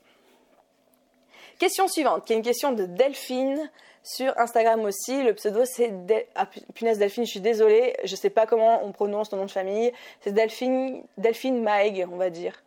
Question 1.58 1.88
suivante, 1.88 2.24
qui 2.24 2.32
est 2.32 2.36
une 2.36 2.42
question 2.42 2.72
de 2.72 2.84
Delphine 2.84 3.70
sur 4.02 4.36
Instagram 4.38 4.80
aussi. 4.84 5.22
Le 5.22 5.34
pseudo 5.34 5.64
c'est 5.64 5.92
ah, 6.34 6.48
punaise 6.74 6.98
Delphine, 6.98 7.24
je 7.24 7.30
suis 7.30 7.40
désolée, 7.40 7.94
je 8.04 8.16
sais 8.16 8.30
pas 8.30 8.46
comment 8.46 8.84
on 8.84 8.92
prononce 8.92 9.30
ton 9.30 9.36
nom 9.36 9.46
de 9.46 9.50
famille. 9.50 9.92
C'est 10.20 10.32
Delphine 10.32 11.02
Delphine 11.16 11.62
Maig, 11.62 12.06
on 12.10 12.16
va 12.16 12.30
dire. 12.30 12.62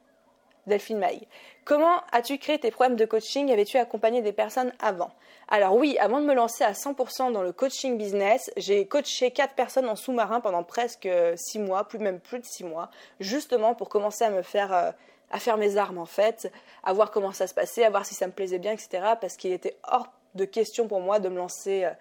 Delphine 0.67 0.97
Maig. 0.97 1.27
Comment 1.63 2.01
as-tu 2.11 2.37
créé 2.37 2.59
tes 2.59 2.71
programmes 2.71 2.95
de 2.95 3.05
coaching? 3.05 3.51
Avais-tu 3.51 3.77
accompagné 3.77 4.21
des 4.21 4.33
personnes 4.33 4.73
avant? 4.79 5.11
Alors 5.49 5.75
oui, 5.75 5.97
avant 5.99 6.19
de 6.19 6.25
me 6.25 6.33
lancer 6.33 6.63
à 6.63 6.73
100% 6.73 7.31
dans 7.31 7.41
le 7.41 7.53
coaching 7.53 7.97
business, 7.97 8.51
j'ai 8.57 8.85
coaché 8.85 9.31
4 9.31 9.53
personnes 9.53 9.87
en 9.87 9.95
sous-marin 9.95 10.41
pendant 10.41 10.63
presque 10.63 11.07
6 11.35 11.59
mois, 11.59 11.85
plus 11.85 11.99
même 11.99 12.19
plus 12.19 12.39
de 12.39 12.45
6 12.45 12.65
mois, 12.65 12.89
justement 13.21 13.75
pour 13.75 13.87
commencer 13.87 14.25
à 14.25 14.29
me 14.29 14.41
faire 14.41 14.73
euh, 14.73 14.91
à 15.31 15.39
faire 15.39 15.57
mes 15.57 15.77
armes 15.77 15.97
en 15.97 16.05
fait, 16.05 16.51
à 16.83 16.93
voir 16.93 17.11
comment 17.11 17.31
ça 17.31 17.47
se 17.47 17.53
passait, 17.53 17.83
à 17.83 17.89
voir 17.89 18.05
si 18.05 18.15
ça 18.15 18.27
me 18.27 18.31
plaisait 18.31 18.59
bien, 18.59 18.71
etc. 18.71 19.03
Parce 19.19 19.35
qu'il 19.35 19.51
était 19.51 19.77
hors 19.91 20.07
de 20.35 20.45
question 20.45 20.87
pour 20.87 21.01
moi 21.01 21.19
de 21.19 21.29
me 21.29 21.37
lancer 21.37 21.85
euh, 21.85 21.91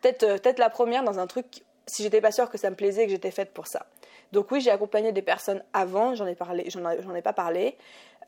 peut-être 0.00 0.22
euh, 0.22 0.38
peut 0.38 0.54
la 0.58 0.70
première 0.70 1.02
dans 1.02 1.18
un 1.18 1.26
truc 1.26 1.46
si 1.86 2.02
j'étais 2.02 2.20
pas 2.20 2.32
sûre 2.32 2.48
que 2.48 2.58
ça 2.58 2.70
me 2.70 2.76
plaisait 2.76 3.02
et 3.02 3.06
que 3.06 3.12
j'étais 3.12 3.30
faite 3.30 3.52
pour 3.52 3.66
ça. 3.66 3.86
Donc 4.32 4.50
oui, 4.50 4.60
j'ai 4.60 4.70
accompagné 4.70 5.12
des 5.12 5.22
personnes 5.22 5.62
avant, 5.72 6.14
j'en 6.14 6.26
ai 6.26 6.34
parlé, 6.34 6.68
j'en 6.70 7.14
ai 7.14 7.22
pas 7.22 7.32
parlé. 7.32 7.76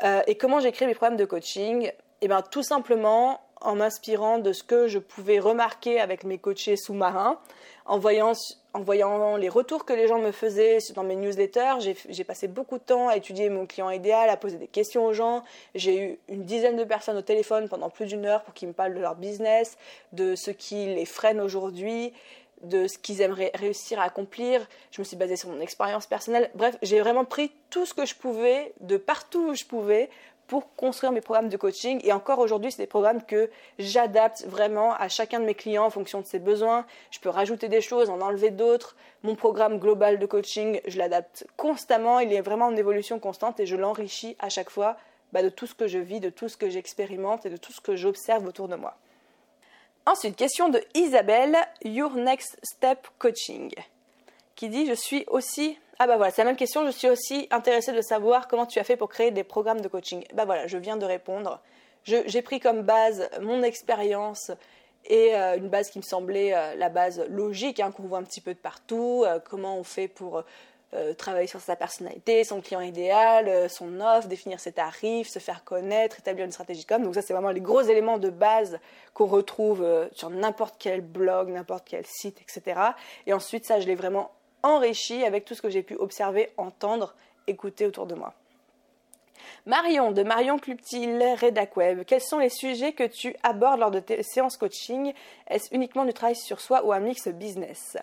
Euh, 0.03 0.23
et 0.27 0.37
comment 0.37 0.61
j'ai 0.61 0.73
mes 0.87 0.95
programmes 0.95 1.17
de 1.17 1.25
coaching? 1.25 1.91
Eh 2.21 2.29
bien, 2.29 2.43
tout 2.43 2.63
simplement 2.63 3.41
en 3.61 3.75
m'inspirant 3.77 4.39
de 4.39 4.53
ce 4.53 4.63
que 4.63 4.87
je 4.87 4.99
pouvais 4.99 5.39
remarquer 5.39 6.01
avec 6.01 6.25
mes 6.25 6.39
coachés 6.39 6.77
sous-marins, 6.77 7.39
en 7.87 7.99
voyant, 7.99 8.33
en 8.75 8.81
voyant 8.81 9.37
les 9.37 9.49
retours 9.49 9.85
que 9.85 9.93
les 9.93 10.09
gens 10.09 10.19
me 10.19 10.33
faisaient 10.33 10.79
dans 10.95 11.05
mes 11.05 11.17
newsletters. 11.17 11.75
J'ai 12.09 12.25
passé 12.25 12.49
beaucoup 12.49 12.79
de 12.79 12.83
temps 12.83 13.09
à 13.09 13.17
étudier 13.17 13.49
mon 13.49 13.67
client 13.67 13.91
idéal, 13.91 14.29
à 14.29 14.37
poser 14.37 14.57
des 14.57 14.67
questions 14.67 15.05
aux 15.07 15.13
gens. 15.13 15.43
J'ai 15.75 15.99
eu 16.01 16.19
une 16.29 16.45
dizaine 16.45 16.77
de 16.77 16.85
personnes 16.85 17.17
au 17.17 17.23
téléphone 17.23 17.69
pendant 17.69 17.91
plus 17.91 18.07
d'une 18.07 18.27
heure 18.27 18.43
pour 18.43 18.55
qu'ils 18.55 18.69
me 18.69 18.75
parlent 18.75 18.95
de 18.95 19.01
leur 19.01 19.15
business, 19.15 19.79
de 20.13 20.35
ce 20.35 20.51
qui 20.51 20.87
les 20.87 21.07
freine 21.07 21.41
aujourd'hui 21.41 22.13
de 22.63 22.87
ce 22.89 22.99
qu'ils 22.99 23.21
aimeraient 23.21 23.53
réussir 23.55 24.01
à 24.01 24.05
accomplir. 24.05 24.67
Je 24.91 25.01
me 25.01 25.05
suis 25.05 25.17
basée 25.17 25.37
sur 25.37 25.49
mon 25.49 25.61
expérience 25.61 26.07
personnelle. 26.07 26.51
Bref, 26.55 26.77
j'ai 26.83 27.01
vraiment 27.01 27.25
pris 27.25 27.53
tout 27.71 27.87
ce 27.87 27.95
que 27.95 28.07
je 28.07 28.15
pouvais, 28.15 28.73
de 28.81 28.97
partout 28.97 29.51
où 29.51 29.55
je 29.55 29.65
pouvais, 29.65 30.09
pour 30.47 30.75
construire 30.77 31.13
mes 31.13 31.21
programmes 31.21 31.49
de 31.49 31.57
coaching. 31.57 32.01
Et 32.05 32.13
encore 32.13 32.39
aujourd'hui, 32.39 32.71
c'est 32.71 32.83
des 32.83 32.87
programmes 32.87 33.23
que 33.23 33.51
j'adapte 33.79 34.45
vraiment 34.47 34.95
à 34.95 35.09
chacun 35.09 35.41
de 35.41 35.45
mes 35.45 35.55
clients 35.55 35.85
en 35.85 35.91
fonction 35.91 36.21
de 36.21 36.27
ses 36.27 36.39
besoins. 36.39 36.87
Je 37.11 37.19
peux 37.21 37.29
rajouter 37.29 37.69
des 37.69 37.81
choses, 37.81 38.11
en 38.11 38.21
enlever 38.21 38.51
d'autres. 38.51 38.97
Mon 39.23 39.35
programme 39.35 39.79
global 39.79 40.19
de 40.19 40.27
coaching, 40.27 40.81
je 40.87 40.99
l'adapte 40.99 41.47
constamment. 41.57 42.21
Il 42.21 42.33
est 42.33 42.41
vraiment 42.41 42.67
en 42.67 42.77
évolution 42.77 43.19
constante 43.19 43.61
et 43.61 43.67
je 43.67 43.77
l'enrichis 43.77 44.37
à 44.39 44.49
chaque 44.49 44.71
fois 44.71 44.97
bah, 45.33 45.43
de 45.43 45.49
tout 45.49 45.67
ce 45.67 45.75
que 45.75 45.89
je 45.89 45.99
vis, 45.99 46.21
de 46.21 46.31
tout 46.31 46.49
ce 46.49 46.57
que 46.57 46.71
j'expérimente 46.71 47.47
et 47.47 47.51
de 47.51 47.57
tout 47.57 47.73
ce 47.73 47.81
que 47.81 47.97
j'observe 47.97 48.47
autour 48.47 48.69
de 48.69 48.77
moi. 48.77 48.97
Ensuite, 50.07 50.37
question 50.37 50.69
de 50.69 50.81
Isabelle, 50.95 51.57
Your 51.85 52.15
Next 52.15 52.59
Step 52.63 53.09
Coaching, 53.19 53.75
qui 54.55 54.69
dit 54.69 54.87
Je 54.87 54.95
suis 54.95 55.25
aussi. 55.27 55.79
Ah 55.99 56.07
bah 56.07 56.17
voilà, 56.17 56.31
c'est 56.31 56.43
la 56.43 56.51
même 56.51 56.57
question. 56.57 56.85
Je 56.85 56.91
suis 56.91 57.09
aussi 57.09 57.49
intéressée 57.51 57.93
de 57.93 58.03
savoir 58.03 58.49
comment 58.49 58.67
tu 58.67 58.79
as 58.79 58.85
fait 58.85 58.97
pour 58.97 59.09
créer 59.09 59.31
des 59.31 59.45
programmes 59.45 59.81
de 59.81 59.89
coaching. 59.89 60.25
Bah 60.35 60.45
voilà, 60.45 60.67
je 60.67 60.77
viens 60.77 60.99
de 60.99 61.07
répondre. 61.07 61.61
J'ai 62.05 62.43
pris 62.43 62.61
comme 62.61 62.83
base 62.83 63.29
mon 63.41 63.63
expérience 63.63 64.53
et 65.07 65.35
euh, 65.35 65.57
une 65.57 65.69
base 65.69 65.91
qui 65.91 65.99
me 65.99 66.05
semblait 66.05 66.55
euh, 66.55 66.75
la 66.77 66.89
base 66.89 67.25
logique, 67.31 67.81
hein, 67.81 67.93
qu'on 67.93 68.05
voit 68.05 68.19
un 68.19 68.25
petit 68.25 68.41
peu 68.41 68.53
de 68.53 68.59
partout. 68.59 69.25
Euh, 69.27 69.41
comment 69.43 69.79
on 69.79 69.85
fait 69.85 70.09
pour 70.09 70.43
travailler 71.19 71.49
sur 71.49 71.61
sa 71.61 71.77
personnalité, 71.77 72.43
son 72.43 72.63
client 72.63 72.81
idéal, 72.81 73.69
son 73.69 74.01
offre, 74.01 74.29
définir 74.29 74.61
ses 74.61 74.73
tarifs, 74.73 75.29
se 75.29 75.39
faire 75.39 75.63
connaître, 75.63 76.21
établir 76.21 76.47
une 76.47 76.53
stratégie 76.53 76.83
de 76.83 76.87
com. 76.87 77.03
Donc 77.03 77.15
ça, 77.15 77.21
c'est 77.21 77.35
vraiment 77.35 77.51
les 77.51 77.61
gros 77.61 77.83
éléments 77.83 78.17
de 78.17 78.31
base 78.31 78.79
qu'on 79.13 79.27
retrouve 79.27 79.87
sur 80.13 80.31
n'importe 80.31 80.77
quel 80.79 81.03
blog, 81.03 81.51
n'importe 81.51 81.87
quel 81.87 82.07
site, 82.07 82.41
etc. 82.41 82.81
Et 83.27 83.35
ensuite, 83.35 83.67
ça, 83.67 83.79
je 83.79 83.87
l'ai 83.87 83.95
vraiment 83.95 84.31
enrichi 84.67 85.25
avec 85.25 85.45
tout 85.45 85.55
ce 85.55 85.63
que 85.63 85.71
j'ai 85.71 85.83
pu 85.83 85.95
observer, 85.95 86.51
entendre, 86.57 87.15
écouter 87.47 87.87
autour 87.87 88.07
de 88.07 88.15
moi. 88.15 88.35
Marion, 89.65 90.13
de 90.13 90.23
Marion 90.23 90.59
Cluptil, 90.59 91.23
Redac 91.41 91.77
Web, 91.77 92.05
quels 92.07 92.21
sont 92.21 92.39
les 92.39 92.49
sujets 92.49 92.93
que 92.93 93.05
tu 93.05 93.35
abordes 93.43 93.81
lors 93.81 93.91
de 93.91 94.01
tes 94.01 94.23
séances 94.23 94.57
coaching? 94.57 95.13
Est-ce 95.49 95.75
uniquement 95.75 96.05
du 96.05 96.13
travail 96.13 96.37
sur 96.37 96.61
soi 96.61 96.85
ou 96.85 96.93
un 96.93 97.01
mix 97.01 97.29
business? 97.29 97.97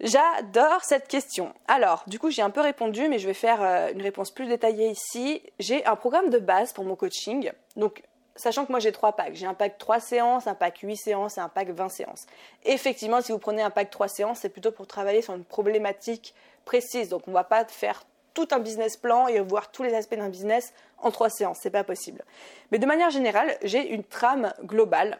J'adore 0.00 0.84
cette 0.84 1.08
question. 1.08 1.52
Alors, 1.66 2.04
du 2.06 2.20
coup, 2.20 2.30
j'ai 2.30 2.42
un 2.42 2.50
peu 2.50 2.60
répondu, 2.60 3.08
mais 3.08 3.18
je 3.18 3.26
vais 3.26 3.34
faire 3.34 3.60
euh, 3.62 3.90
une 3.92 4.02
réponse 4.02 4.30
plus 4.30 4.46
détaillée 4.46 4.90
ici. 4.90 5.42
J'ai 5.58 5.84
un 5.86 5.96
programme 5.96 6.30
de 6.30 6.38
base 6.38 6.72
pour 6.72 6.84
mon 6.84 6.94
coaching. 6.94 7.50
Donc, 7.74 8.02
sachant 8.38 8.64
que 8.64 8.72
moi 8.72 8.80
j'ai 8.80 8.92
trois 8.92 9.12
packs. 9.12 9.34
J'ai 9.34 9.46
un 9.46 9.54
pack 9.54 9.78
3 9.78 10.00
séances, 10.00 10.46
un 10.46 10.54
pack 10.54 10.78
8 10.78 10.96
séances 10.96 11.38
et 11.38 11.40
un 11.40 11.48
pack 11.48 11.70
20 11.70 11.88
séances. 11.88 12.26
Effectivement, 12.64 13.20
si 13.20 13.32
vous 13.32 13.38
prenez 13.38 13.62
un 13.62 13.70
pack 13.70 13.90
3 13.90 14.08
séances, 14.08 14.40
c'est 14.40 14.48
plutôt 14.48 14.72
pour 14.72 14.86
travailler 14.86 15.22
sur 15.22 15.34
une 15.34 15.44
problématique 15.44 16.34
précise. 16.64 17.08
Donc, 17.08 17.22
on 17.26 17.30
ne 17.30 17.36
va 17.36 17.44
pas 17.44 17.64
faire 17.66 18.04
tout 18.34 18.48
un 18.52 18.60
business 18.60 18.96
plan 18.96 19.26
et 19.26 19.40
voir 19.40 19.70
tous 19.70 19.82
les 19.82 19.94
aspects 19.94 20.14
d'un 20.14 20.28
business 20.28 20.72
en 20.98 21.10
trois 21.10 21.28
séances. 21.28 21.58
C'est 21.60 21.70
pas 21.70 21.82
possible. 21.82 22.22
Mais 22.70 22.78
de 22.78 22.86
manière 22.86 23.10
générale, 23.10 23.56
j'ai 23.64 23.92
une 23.92 24.04
trame 24.04 24.52
globale 24.62 25.18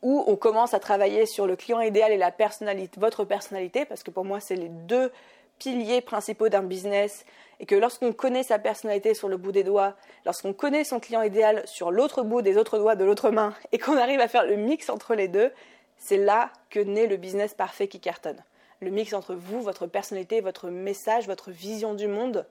où 0.00 0.24
on 0.26 0.36
commence 0.36 0.74
à 0.74 0.78
travailler 0.78 1.26
sur 1.26 1.46
le 1.46 1.56
client 1.56 1.80
idéal 1.80 2.12
et 2.12 2.16
la 2.16 2.30
personnalité, 2.30 2.98
votre 3.00 3.24
personnalité, 3.24 3.84
parce 3.84 4.02
que 4.02 4.10
pour 4.10 4.24
moi, 4.24 4.40
c'est 4.40 4.56
les 4.56 4.68
deux 4.68 5.12
piliers 5.58 6.00
principaux 6.00 6.48
d'un 6.48 6.62
business, 6.62 7.24
et 7.60 7.66
que 7.66 7.74
lorsqu'on 7.74 8.12
connaît 8.12 8.42
sa 8.42 8.58
personnalité 8.58 9.14
sur 9.14 9.28
le 9.28 9.36
bout 9.36 9.52
des 9.52 9.64
doigts, 9.64 9.96
lorsqu'on 10.24 10.52
connaît 10.52 10.84
son 10.84 11.00
client 11.00 11.22
idéal 11.22 11.62
sur 11.66 11.90
l'autre 11.90 12.22
bout 12.22 12.42
des 12.42 12.56
autres 12.56 12.78
doigts 12.78 12.96
de 12.96 13.04
l'autre 13.04 13.30
main, 13.30 13.54
et 13.72 13.78
qu'on 13.78 13.96
arrive 13.96 14.20
à 14.20 14.28
faire 14.28 14.44
le 14.44 14.56
mix 14.56 14.90
entre 14.90 15.14
les 15.14 15.28
deux, 15.28 15.50
c'est 15.96 16.16
là 16.16 16.50
que 16.70 16.80
naît 16.80 17.06
le 17.06 17.16
business 17.16 17.54
parfait 17.54 17.88
qui 17.88 18.00
cartonne. 18.00 18.42
Le 18.80 18.90
mix 18.90 19.12
entre 19.12 19.34
vous, 19.34 19.60
votre 19.60 19.88
personnalité, 19.88 20.40
votre 20.40 20.68
message, 20.68 21.26
votre 21.26 21.50
vision 21.50 21.94
du 21.94 22.06
monde, 22.06 22.46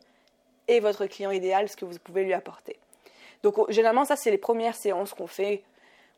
et 0.68 0.80
votre 0.80 1.06
client 1.06 1.32
idéal, 1.32 1.70
ce 1.70 1.76
que 1.76 1.86
vous 1.86 1.98
pouvez 2.04 2.24
lui 2.24 2.34
apporter. 2.34 2.78
Donc 3.44 3.56
généralement, 3.70 4.06
ça, 4.06 4.16
c'est 4.16 4.32
les 4.32 4.38
premières 4.38 4.76
séances 4.76 5.14
qu'on 5.14 5.28
fait 5.28 5.64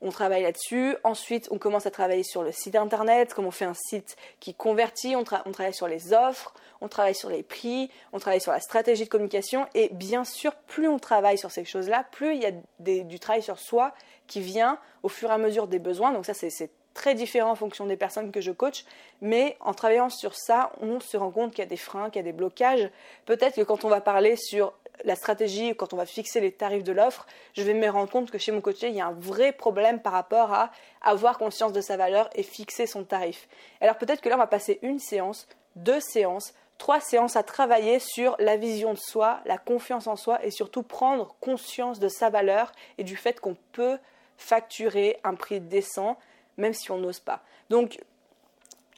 on 0.01 0.09
travaille 0.09 0.43
là-dessus. 0.43 0.95
Ensuite, 1.03 1.47
on 1.51 1.57
commence 1.57 1.85
à 1.85 1.91
travailler 1.91 2.23
sur 2.23 2.43
le 2.43 2.51
site 2.51 2.75
internet, 2.75 3.33
comme 3.33 3.45
on 3.45 3.51
fait 3.51 3.65
un 3.65 3.73
site 3.73 4.15
qui 4.39 4.53
convertit, 4.53 5.15
on, 5.15 5.23
travaille 5.23 5.73
sur 5.73 5.87
les 5.87 6.13
offres, 6.13 6.53
on 6.81 6.87
travaille 6.87 7.15
sur 7.15 7.29
les 7.29 7.43
prix, 7.43 7.89
on 8.13 8.19
travaille 8.19 8.41
sur 8.41 8.51
la 8.51 8.59
stratégie 8.59 9.03
de 9.03 9.09
communication. 9.09 9.67
Et 9.75 9.89
bien 9.91 10.23
sûr, 10.23 10.55
plus 10.67 10.87
on 10.87 10.99
travaille 10.99 11.37
sur 11.37 11.51
ces 11.51 11.65
choses-là, 11.65 12.05
plus 12.11 12.35
il 12.35 12.41
y 12.41 12.45
a 12.45 13.03
du 13.03 13.19
travail 13.19 13.43
sur 13.43 13.59
soi 13.59 13.93
qui 14.27 14.41
vient 14.41 14.79
au 15.03 15.09
fur 15.09 15.29
et 15.29 15.33
à 15.33 15.37
mesure 15.37 15.67
des 15.67 15.79
besoins. 15.79 16.11
Donc 16.11 16.25
ça, 16.25 16.33
c'est 16.33 16.69
très 16.93 17.15
différent 17.15 17.51
en 17.51 17.55
fonction 17.55 17.85
des 17.85 17.95
personnes 17.95 18.31
que 18.31 18.41
je 18.41 18.51
coach, 18.51 18.83
mais 19.21 19.57
en 19.59 19.73
travaillant 19.73 20.09
sur 20.09 20.35
ça, 20.35 20.71
on 20.81 20.99
se 20.99 21.17
rend 21.17 21.31
compte 21.31 21.51
qu'il 21.51 21.59
y 21.59 21.67
a 21.67 21.69
des 21.69 21.77
freins, 21.77 22.09
qu'il 22.09 22.17
y 22.17 22.19
a 22.19 22.23
des 22.23 22.33
blocages. 22.33 22.89
Peut-être 23.25 23.55
que 23.55 23.61
quand 23.61 23.85
on 23.85 23.89
va 23.89 24.01
parler 24.01 24.35
sur 24.35 24.73
la 25.03 25.15
stratégie, 25.15 25.75
quand 25.75 25.93
on 25.93 25.97
va 25.97 26.05
fixer 26.05 26.39
les 26.39 26.51
tarifs 26.51 26.83
de 26.83 26.91
l'offre, 26.91 27.25
je 27.53 27.63
vais 27.63 27.73
me 27.73 27.89
rendre 27.89 28.09
compte 28.09 28.31
que 28.31 28.37
chez 28.37 28.51
mon 28.51 28.61
coaché, 28.61 28.89
il 28.89 28.95
y 28.95 29.01
a 29.01 29.07
un 29.07 29.13
vrai 29.13 29.51
problème 29.51 30.01
par 30.01 30.13
rapport 30.13 30.53
à 30.53 30.71
avoir 31.01 31.37
conscience 31.37 31.73
de 31.73 31.81
sa 31.81 31.97
valeur 31.97 32.29
et 32.35 32.43
fixer 32.43 32.85
son 32.85 33.03
tarif. 33.03 33.47
Alors 33.81 33.97
peut-être 33.97 34.21
que 34.21 34.29
là, 34.29 34.35
on 34.35 34.39
va 34.39 34.47
passer 34.47 34.79
une 34.81 34.99
séance, 34.99 35.47
deux 35.75 35.99
séances, 35.99 36.53
trois 36.77 36.99
séances 36.99 37.35
à 37.35 37.43
travailler 37.43 37.99
sur 37.99 38.35
la 38.39 38.57
vision 38.57 38.93
de 38.93 38.99
soi, 38.99 39.41
la 39.45 39.57
confiance 39.57 40.07
en 40.07 40.15
soi 40.15 40.43
et 40.43 40.51
surtout 40.51 40.83
prendre 40.83 41.35
conscience 41.41 41.99
de 41.99 42.07
sa 42.07 42.29
valeur 42.29 42.71
et 42.97 43.03
du 43.03 43.15
fait 43.15 43.39
qu'on 43.39 43.55
peut 43.73 43.97
facturer 44.37 45.19
un 45.23 45.35
prix 45.35 45.59
décent 45.59 46.17
même 46.59 46.73
si 46.73 46.91
on 46.91 46.97
n'ose 46.97 47.19
pas. 47.19 47.41
Donc 47.69 47.99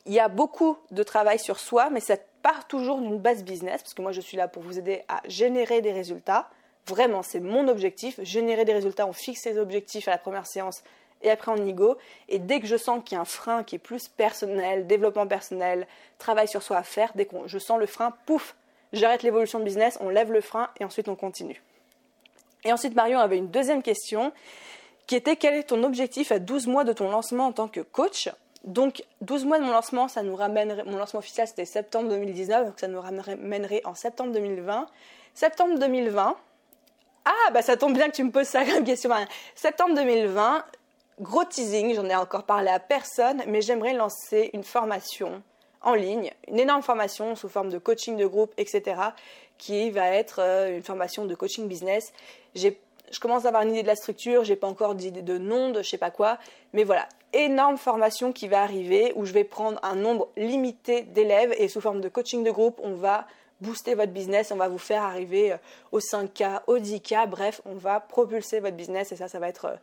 il 0.05 0.13
y 0.13 0.19
a 0.19 0.27
beaucoup 0.27 0.77
de 0.91 1.03
travail 1.03 1.39
sur 1.39 1.59
soi, 1.59 1.89
mais 1.89 1.99
ça 1.99 2.15
part 2.41 2.67
toujours 2.67 2.99
d'une 2.99 3.19
base 3.19 3.43
business, 3.43 3.81
parce 3.81 3.93
que 3.93 4.01
moi 4.01 4.11
je 4.11 4.21
suis 4.21 4.37
là 4.37 4.47
pour 4.47 4.63
vous 4.63 4.79
aider 4.79 5.03
à 5.07 5.21
générer 5.27 5.81
des 5.81 5.91
résultats. 5.91 6.49
Vraiment, 6.87 7.21
c'est 7.21 7.39
mon 7.39 7.67
objectif, 7.67 8.19
générer 8.23 8.65
des 8.65 8.73
résultats. 8.73 9.05
On 9.05 9.13
fixe 9.13 9.41
ses 9.41 9.57
objectifs 9.59 10.07
à 10.07 10.11
la 10.11 10.17
première 10.17 10.47
séance 10.47 10.83
et 11.21 11.29
après 11.29 11.51
on 11.51 11.65
y 11.65 11.73
go. 11.73 11.97
Et 12.29 12.39
dès 12.39 12.59
que 12.59 12.67
je 12.67 12.75
sens 12.75 13.01
qu'il 13.03 13.15
y 13.15 13.19
a 13.19 13.21
un 13.21 13.25
frein 13.25 13.63
qui 13.63 13.75
est 13.75 13.79
plus 13.79 14.07
personnel, 14.07 14.87
développement 14.87 15.27
personnel, 15.27 15.87
travail 16.17 16.47
sur 16.47 16.63
soi 16.63 16.77
à 16.77 16.83
faire, 16.83 17.11
dès 17.15 17.25
que 17.25 17.35
je 17.45 17.59
sens 17.59 17.79
le 17.79 17.85
frein, 17.85 18.13
pouf, 18.25 18.55
j'arrête 18.93 19.23
l'évolution 19.23 19.59
de 19.59 19.63
business, 19.63 19.97
on 20.01 20.09
lève 20.09 20.31
le 20.31 20.41
frein 20.41 20.69
et 20.79 20.85
ensuite 20.85 21.07
on 21.07 21.15
continue. 21.15 21.61
Et 22.63 22.73
ensuite 22.73 22.95
Marion 22.95 23.19
avait 23.19 23.37
une 23.37 23.49
deuxième 23.49 23.83
question 23.83 24.31
qui 25.07 25.15
était 25.15 25.35
quel 25.35 25.55
est 25.55 25.63
ton 25.63 25.83
objectif 25.83 26.31
à 26.31 26.39
12 26.39 26.67
mois 26.67 26.83
de 26.83 26.93
ton 26.93 27.09
lancement 27.09 27.47
en 27.47 27.51
tant 27.51 27.67
que 27.67 27.81
coach? 27.81 28.29
Donc 28.63 29.03
12 29.21 29.45
mois 29.45 29.59
de 29.59 29.63
mon 29.63 29.71
lancement, 29.71 30.07
ça 30.07 30.21
nous 30.21 30.35
ramènerait, 30.35 30.83
mon 30.83 30.97
lancement 30.97 31.19
officiel 31.19 31.47
c'était 31.47 31.65
septembre 31.65 32.09
2019, 32.09 32.67
donc 32.67 32.79
ça 32.79 32.87
nous 32.87 33.01
ramènerait 33.01 33.81
en 33.85 33.95
septembre 33.95 34.33
2020. 34.33 34.87
Septembre 35.33 35.79
2020, 35.79 36.35
ah 37.25 37.31
bah 37.53 37.61
ça 37.61 37.77
tombe 37.77 37.93
bien 37.93 38.09
que 38.09 38.15
tu 38.15 38.23
me 38.23 38.31
poses 38.31 38.47
ça 38.47 38.65
comme 38.65 38.83
question. 38.83 39.09
Septembre 39.55 39.95
2020, 39.95 40.63
gros 41.21 41.43
teasing, 41.45 41.95
j'en 41.95 42.05
ai 42.05 42.15
encore 42.15 42.43
parlé 42.43 42.69
à 42.69 42.79
personne, 42.79 43.41
mais 43.47 43.61
j'aimerais 43.61 43.93
lancer 43.93 44.49
une 44.53 44.63
formation 44.63 45.41
en 45.81 45.93
ligne, 45.93 46.31
une 46.47 46.59
énorme 46.59 46.83
formation 46.83 47.35
sous 47.35 47.49
forme 47.49 47.69
de 47.69 47.79
coaching 47.79 48.17
de 48.17 48.25
groupe, 48.25 48.53
etc., 48.57 49.01
qui 49.57 49.91
va 49.91 50.07
être 50.07 50.39
euh, 50.39 50.75
une 50.75 50.83
formation 50.83 51.25
de 51.25 51.35
coaching 51.35 51.67
business. 51.67 52.13
Je 53.11 53.19
commence 53.19 53.45
à 53.45 53.49
avoir 53.49 53.63
une 53.63 53.71
idée 53.71 53.83
de 53.83 53.87
la 53.87 53.95
structure, 53.95 54.43
j'ai 54.43 54.55
pas 54.55 54.67
encore 54.67 54.95
d'idée 54.95 55.21
de 55.21 55.37
nom, 55.37 55.69
de 55.69 55.81
je 55.81 55.89
sais 55.89 55.97
pas 55.97 56.11
quoi, 56.11 56.37
mais 56.73 56.83
voilà, 56.83 57.07
énorme 57.33 57.77
formation 57.77 58.31
qui 58.31 58.47
va 58.47 58.63
arriver 58.63 59.13
où 59.15 59.25
je 59.25 59.33
vais 59.33 59.43
prendre 59.43 59.79
un 59.83 59.95
nombre 59.95 60.29
limité 60.37 61.03
d'élèves 61.03 61.53
et 61.57 61.67
sous 61.67 61.81
forme 61.81 62.01
de 62.01 62.09
coaching 62.09 62.43
de 62.43 62.51
groupe, 62.51 62.79
on 62.83 62.93
va 62.93 63.27
booster 63.59 63.93
votre 63.93 64.11
business, 64.11 64.51
on 64.51 64.55
va 64.55 64.67
vous 64.67 64.79
faire 64.79 65.03
arriver 65.03 65.53
euh, 65.53 65.57
au 65.91 65.99
5K, 65.99 66.61
au 66.67 66.77
10K, 66.79 67.27
bref, 67.27 67.61
on 67.65 67.75
va 67.75 67.99
propulser 67.99 68.59
votre 68.59 68.75
business 68.75 69.11
et 69.11 69.15
ça, 69.15 69.27
ça 69.27 69.39
va 69.39 69.47
être 69.47 69.65
euh, 69.65 69.75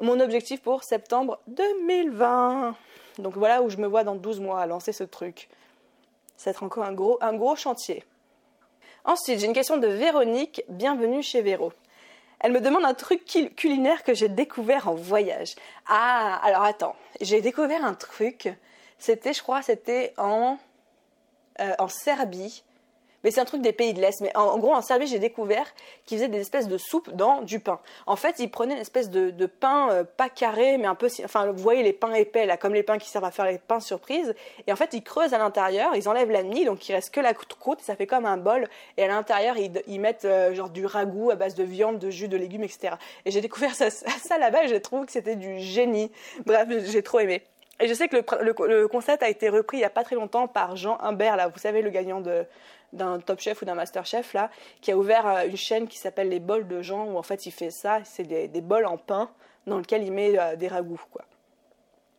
mon 0.00 0.18
objectif 0.20 0.62
pour 0.62 0.82
septembre 0.84 1.38
2020. 1.48 2.74
Donc 3.18 3.36
voilà 3.36 3.62
où 3.62 3.68
je 3.68 3.76
me 3.76 3.86
vois 3.86 4.04
dans 4.04 4.14
12 4.14 4.40
mois 4.40 4.60
à 4.60 4.66
lancer 4.66 4.92
ce 4.92 5.04
truc. 5.04 5.48
Ça 6.36 6.50
va 6.50 6.50
être 6.52 6.62
encore 6.62 6.84
un 6.84 6.92
gros, 6.92 7.18
un 7.20 7.34
gros 7.34 7.56
chantier. 7.56 8.04
Ensuite, 9.04 9.40
j'ai 9.40 9.46
une 9.46 9.52
question 9.52 9.76
de 9.76 9.88
Véronique. 9.88 10.62
Bienvenue 10.68 11.22
chez 11.22 11.42
Véro. 11.42 11.72
Elle 12.40 12.52
me 12.52 12.60
demande 12.60 12.84
un 12.84 12.94
truc 12.94 13.24
culinaire 13.56 14.04
que 14.04 14.14
j'ai 14.14 14.28
découvert 14.28 14.88
en 14.88 14.94
voyage. 14.94 15.56
Ah, 15.86 16.40
alors 16.42 16.62
attends, 16.62 16.94
j'ai 17.20 17.40
découvert 17.40 17.84
un 17.84 17.94
truc. 17.94 18.48
C'était, 18.98 19.32
je 19.32 19.42
crois, 19.42 19.62
c'était 19.62 20.14
en, 20.16 20.58
euh, 21.60 21.74
en 21.78 21.88
Serbie. 21.88 22.62
Mais 23.24 23.30
c'est 23.30 23.40
un 23.40 23.44
truc 23.44 23.62
des 23.62 23.72
pays 23.72 23.94
de 23.94 24.00
l'Est. 24.00 24.20
Mais 24.20 24.36
en, 24.36 24.58
gros, 24.58 24.74
en 24.74 24.82
Serbie, 24.82 25.06
j'ai 25.06 25.18
découvert 25.18 25.66
qu'ils 26.04 26.18
faisaient 26.18 26.28
des 26.28 26.40
espèces 26.40 26.68
de 26.68 26.78
soupes 26.78 27.10
dans 27.14 27.42
du 27.42 27.60
pain. 27.60 27.80
En 28.06 28.16
fait, 28.16 28.36
ils 28.38 28.50
prenaient 28.50 28.74
une 28.74 28.80
espèce 28.80 29.10
de, 29.10 29.46
pain 29.46 29.90
euh, 29.90 30.04
pas 30.04 30.28
carré, 30.28 30.78
mais 30.78 30.86
un 30.86 30.94
peu. 30.94 31.08
Enfin, 31.24 31.50
vous 31.50 31.62
voyez 31.62 31.82
les 31.82 31.92
pains 31.92 32.12
épais, 32.14 32.46
là, 32.46 32.56
comme 32.56 32.74
les 32.74 32.82
pains 32.82 32.98
qui 32.98 33.08
servent 33.08 33.24
à 33.24 33.30
faire 33.30 33.46
les 33.46 33.58
pains 33.58 33.80
surprises. 33.80 34.34
Et 34.66 34.72
en 34.72 34.76
fait, 34.76 34.90
ils 34.92 35.02
creusent 35.02 35.34
à 35.34 35.38
l'intérieur, 35.38 35.94
ils 35.96 36.08
enlèvent 36.08 36.30
la 36.30 36.42
mie, 36.42 36.64
donc 36.64 36.88
il 36.88 36.92
reste 36.92 37.12
que 37.12 37.20
la 37.20 37.34
croûte, 37.34 37.80
ça 37.80 37.96
fait 37.96 38.06
comme 38.06 38.26
un 38.26 38.36
bol. 38.36 38.68
Et 38.96 39.04
à 39.04 39.08
l'intérieur, 39.08 39.56
ils, 39.56 40.00
mettent 40.00 40.24
euh, 40.24 40.54
genre 40.54 40.70
du 40.70 40.86
ragoût 40.86 41.30
à 41.30 41.34
base 41.34 41.54
de 41.54 41.64
viande, 41.64 41.98
de 41.98 42.10
jus, 42.10 42.28
de 42.28 42.36
légumes, 42.36 42.64
etc. 42.64 42.94
Et 43.24 43.30
j'ai 43.30 43.40
découvert 43.40 43.74
ça, 43.74 44.38
là-bas 44.38 44.64
et 44.64 44.68
j'ai 44.68 44.80
trouvé 44.80 45.06
que 45.06 45.12
c'était 45.12 45.36
du 45.36 45.58
génie. 45.58 46.10
Bref, 46.46 46.68
j'ai 46.84 47.02
trop 47.02 47.20
aimé. 47.20 47.42
Et 47.80 47.86
je 47.86 47.94
sais 47.94 48.08
que 48.08 48.16
le, 48.16 48.88
concept 48.88 49.22
a 49.22 49.28
été 49.28 49.48
repris 49.48 49.76
il 49.76 49.80
n'y 49.80 49.86
a 49.86 49.90
pas 49.90 50.02
très 50.02 50.16
longtemps 50.16 50.48
par 50.48 50.76
Jean 50.76 50.98
Humbert, 51.00 51.36
là, 51.36 51.48
vous 51.48 51.58
savez, 51.58 51.80
le 51.80 51.90
gagnant 51.90 52.20
d'un 52.92 53.18
Top 53.20 53.40
Chef 53.40 53.62
ou 53.62 53.64
d'un 53.64 53.74
Master 53.74 54.06
Chef, 54.06 54.32
là, 54.32 54.50
qui 54.80 54.92
a 54.92 54.96
ouvert 54.96 55.26
euh, 55.26 55.46
une 55.46 55.56
chaîne 55.56 55.88
qui 55.88 55.98
s'appelle 55.98 56.28
Les 56.28 56.40
Bols 56.40 56.66
de 56.66 56.82
Jean, 56.82 57.06
où 57.06 57.18
en 57.18 57.22
fait 57.22 57.46
il 57.46 57.50
fait 57.50 57.70
ça, 57.70 58.00
c'est 58.04 58.24
des, 58.24 58.60
bols 58.60 58.86
en 58.86 58.96
pain 58.96 59.30
dans 59.66 59.78
lesquels 59.78 60.02
il 60.02 60.12
met 60.12 60.38
euh, 60.38 60.56
des 60.56 60.68
ragoûts, 60.68 61.00
quoi. 61.10 61.24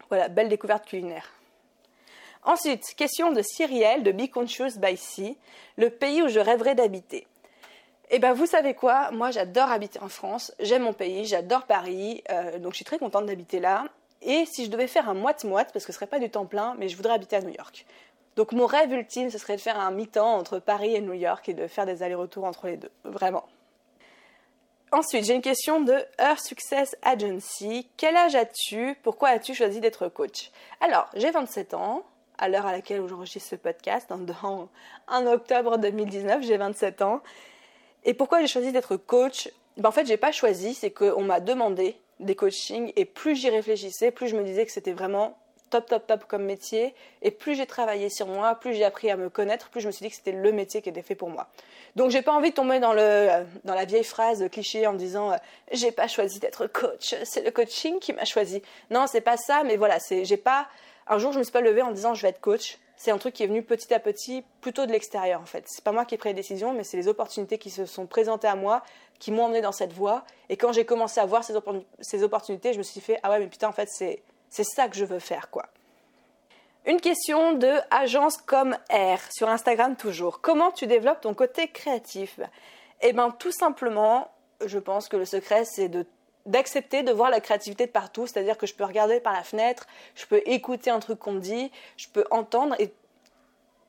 Voilà, 0.10 0.28
belle 0.28 0.50
découverte 0.50 0.86
culinaire. 0.86 1.32
Ensuite, 2.44 2.96
question 2.96 3.32
de 3.32 3.42
Cyrielle 3.42 4.02
de 4.02 4.12
Be 4.12 4.30
Conscious 4.30 4.78
by 4.78 4.98
Sea, 4.98 5.38
le 5.78 5.90
pays 5.90 6.22
où 6.22 6.30
je 6.30 6.40
rêverais 6.40 6.74
d'habiter. 6.74 7.28
Eh 8.12 8.18
ben, 8.18 8.34
vous 8.34 8.48
savez 8.48 8.74
quoi? 8.74 9.12
Moi, 9.12 9.30
j'adore 9.30 9.70
habiter 9.70 10.00
en 10.00 10.10
France. 10.10 10.52
J'aime 10.60 10.84
mon 10.84 10.94
pays. 10.94 11.26
J'adore 11.26 11.64
Paris. 11.64 12.24
Euh, 12.32 12.58
donc, 12.58 12.72
je 12.72 12.78
suis 12.78 12.86
très 12.86 12.98
contente 12.98 13.28
d'habiter 13.28 13.60
là. 13.60 13.86
Et 14.22 14.46
si 14.46 14.66
je 14.66 14.72
devais 14.72 14.88
faire 14.88 15.08
un 15.10 15.14
moite-moite, 15.14 15.70
parce 15.72 15.86
que 15.86 15.92
ce 15.92 15.98
serait 15.98 16.08
pas 16.08 16.20
du 16.20 16.30
temps 16.30 16.46
plein, 16.46 16.76
mais 16.78 16.90
je 16.90 16.98
voudrais 16.98 17.14
habiter 17.14 17.36
à 17.36 17.42
New 17.42 17.54
York. 17.54 17.86
Donc 18.36 18.52
mon 18.52 18.66
rêve 18.66 18.92
ultime, 18.92 19.30
ce 19.30 19.38
serait 19.38 19.56
de 19.56 19.62
faire 19.62 19.80
un 19.80 19.92
mi-temps 19.92 20.36
entre 20.36 20.60
Paris 20.60 20.96
et 20.96 21.02
New 21.02 21.14
York 21.14 21.48
et 21.50 21.54
de 21.54 21.68
faire 21.68 21.86
des 21.86 22.04
allers-retours 22.04 22.46
entre 22.46 22.68
les 22.68 22.78
deux. 22.78 22.92
Vraiment. 23.04 23.46
Ensuite, 24.92 25.26
j'ai 25.26 25.36
une 25.36 25.42
question 25.42 25.82
de 25.82 25.94
Her 26.18 26.40
Success 26.40 26.96
Agency. 27.04 27.88
Quel 27.96 28.16
âge 28.16 28.36
as-tu? 28.36 28.96
Pourquoi 29.04 29.30
as-tu 29.30 29.54
choisi 29.54 29.80
d'être 29.82 30.08
coach? 30.08 30.50
Alors, 30.82 31.08
j'ai 31.16 31.30
27 31.30 31.76
ans. 31.76 32.04
À 32.40 32.48
l'heure 32.48 32.66
à 32.66 32.72
laquelle 32.72 33.06
j'enregistre 33.06 33.50
ce 33.50 33.56
podcast, 33.58 34.12
en, 34.12 34.70
en 35.08 35.28
octobre 35.28 35.78
2019, 35.78 36.42
j'ai 36.42 36.56
27 36.58 37.02
ans. 37.02 37.22
Et 38.06 38.14
pourquoi 38.14 38.40
j'ai 38.40 38.48
choisi 38.48 38.72
d'être 38.72 38.96
coach? 38.96 39.50
Ben, 39.78 39.90
En 39.90 39.92
fait, 39.92 40.06
j'ai 40.06 40.18
pas 40.18 40.32
choisi, 40.32 40.74
c'est 40.74 40.90
qu'on 40.90 41.24
m'a 41.24 41.42
demandé 41.42 41.98
des 42.20 42.36
coachings 42.36 42.92
et 42.96 43.06
plus 43.06 43.36
j'y 43.36 43.50
réfléchissais, 43.50 44.12
plus 44.12 44.28
je 44.28 44.36
me 44.36 44.44
disais 44.44 44.66
que 44.66 44.72
c'était 44.72 44.94
vraiment 44.94 45.38
top 45.70 45.88
top 45.88 46.08
top 46.08 46.26
comme 46.26 46.44
métier 46.44 46.94
et 47.22 47.32
plus 47.32 47.56
j'ai 47.56 47.66
travaillé 47.66 48.10
sur 48.10 48.28
moi, 48.28 48.56
plus 48.56 48.74
j'ai 48.74 48.84
appris 48.84 49.10
à 49.10 49.18
me 49.18 49.30
connaître, 49.30 49.70
plus 49.70 49.82
je 49.82 49.88
me 49.88 49.92
suis 49.92 50.04
dit 50.04 50.10
que 50.10 50.16
c'était 50.16 50.32
le 50.32 50.52
métier 50.52 50.82
qui 50.82 50.90
était 50.90 51.02
fait 51.02 51.16
pour 51.16 51.30
moi. 51.30 51.48
Donc 51.96 52.12
j'ai 52.12 52.22
pas 52.22 52.34
envie 52.34 52.50
de 52.50 52.56
tomber 52.56 52.80
dans 52.80 52.94
le 52.94 53.46
dans 53.64 53.76
la 53.76 53.86
vieille 53.86 54.04
phrase 54.04 54.48
cliché 54.52 54.88
en 54.88 54.94
disant 54.94 55.32
euh, 55.32 55.36
j'ai 55.72 55.92
pas 55.92 56.08
choisi 56.08 56.40
d'être 56.40 56.68
coach, 56.68 57.16
c'est 57.24 57.44
le 57.44 57.52
coaching 57.52 58.00
qui 58.00 58.14
m'a 58.14 58.26
choisi. 58.26 58.62
Non, 58.90 59.06
c'est 59.08 59.22
pas 59.22 59.38
ça, 59.38 59.64
mais 59.64 59.78
voilà, 59.78 60.00
c'est 60.00 60.26
j'ai 60.26 60.38
pas 60.38 60.68
un 61.08 61.18
jour 61.18 61.32
je 61.32 61.40
me 61.40 61.44
suis 61.44 61.52
pas 61.52 61.62
levée 61.62 61.82
en 61.82 61.92
disant 61.92 62.14
je 62.14 62.22
vais 62.22 62.30
être 62.30 62.42
coach. 62.42 62.78
C'est 62.96 63.12
un 63.12 63.18
truc 63.18 63.34
qui 63.34 63.44
est 63.44 63.48
venu 63.48 63.64
petit 63.64 63.94
à 63.94 64.00
petit, 64.00 64.44
plutôt 64.60 64.86
de 64.86 64.92
l'extérieur 64.92 65.40
en 65.40 65.46
fait. 65.46 65.64
C'est 65.68 65.84
pas 65.86 65.94
moi 65.94 66.04
qui 66.04 66.16
ai 66.16 66.18
pris 66.18 66.30
les 66.30 66.36
décisions, 66.36 66.74
mais 66.74 66.84
c'est 66.84 66.98
les 66.98 67.08
opportunités 67.08 67.58
qui 67.58 67.70
se 67.70 67.86
sont 67.86 68.06
présentées 68.06 68.50
à 68.50 68.56
moi 68.56 68.84
qui 69.20 69.32
m'ont 69.32 69.46
emmené 69.46 69.62
dans 69.62 69.72
cette 69.72 69.94
voie. 69.94 70.26
Et 70.50 70.58
quand 70.58 70.74
j'ai 70.74 70.86
commencé 70.86 71.20
à 71.20 71.26
voir 71.26 71.44
ces, 71.46 71.54
ces, 72.02 72.24
opportunités, 72.24 72.74
je 72.74 72.78
me 72.78 72.84
suis 72.84 73.00
fait 73.00 73.18
ah 73.24 73.30
ouais 73.30 73.40
mais 73.40 73.48
putain 73.48 73.70
en 73.70 73.74
fait 73.74 73.90
c'est 73.90 74.22
c'est 74.50 74.64
ça 74.64 74.88
que 74.88 74.96
je 74.96 75.06
veux 75.06 75.20
faire 75.20 75.50
quoi. 75.50 75.66
Une 76.86 77.02
question 77.02 77.54
de 77.54 77.72
agence 77.92 78.38
comme 78.38 78.76
R 78.90 79.20
sur 79.32 79.50
Instagram 79.50 79.96
toujours. 79.96 80.42
Comment 80.42 80.72
tu 80.72 80.88
développes 80.88 81.22
ton 81.22 81.34
côté 81.34 81.68
créatif? 81.68 82.40
Eh 83.02 83.14
ben 83.14 83.32
tout 83.32 83.52
simplement, 83.52 84.32
je 84.66 84.80
pense 84.80 85.08
que 85.08 85.18
le 85.18 85.26
secret 85.26 85.66
c'est 85.66 85.92
d'accepter 86.46 87.04
de 87.04 87.12
voir 87.12 87.30
la 87.30 87.42
créativité 87.42 87.86
de 87.86 87.92
partout, 87.92 88.28
c'est-à-dire 88.28 88.58
que 88.58 88.66
je 88.66 88.74
peux 88.74 88.86
regarder 88.86 89.20
par 89.20 89.34
la 89.34 89.44
fenêtre, 89.44 89.88
je 90.16 90.26
peux 90.26 90.42
écouter 90.46 90.90
un 90.90 91.00
truc 91.00 91.20
qu'on 91.20 91.34
me 91.34 91.40
dit, 91.40 91.72
je 91.98 92.08
peux 92.08 92.26
entendre 92.32 92.76
et 92.80 92.92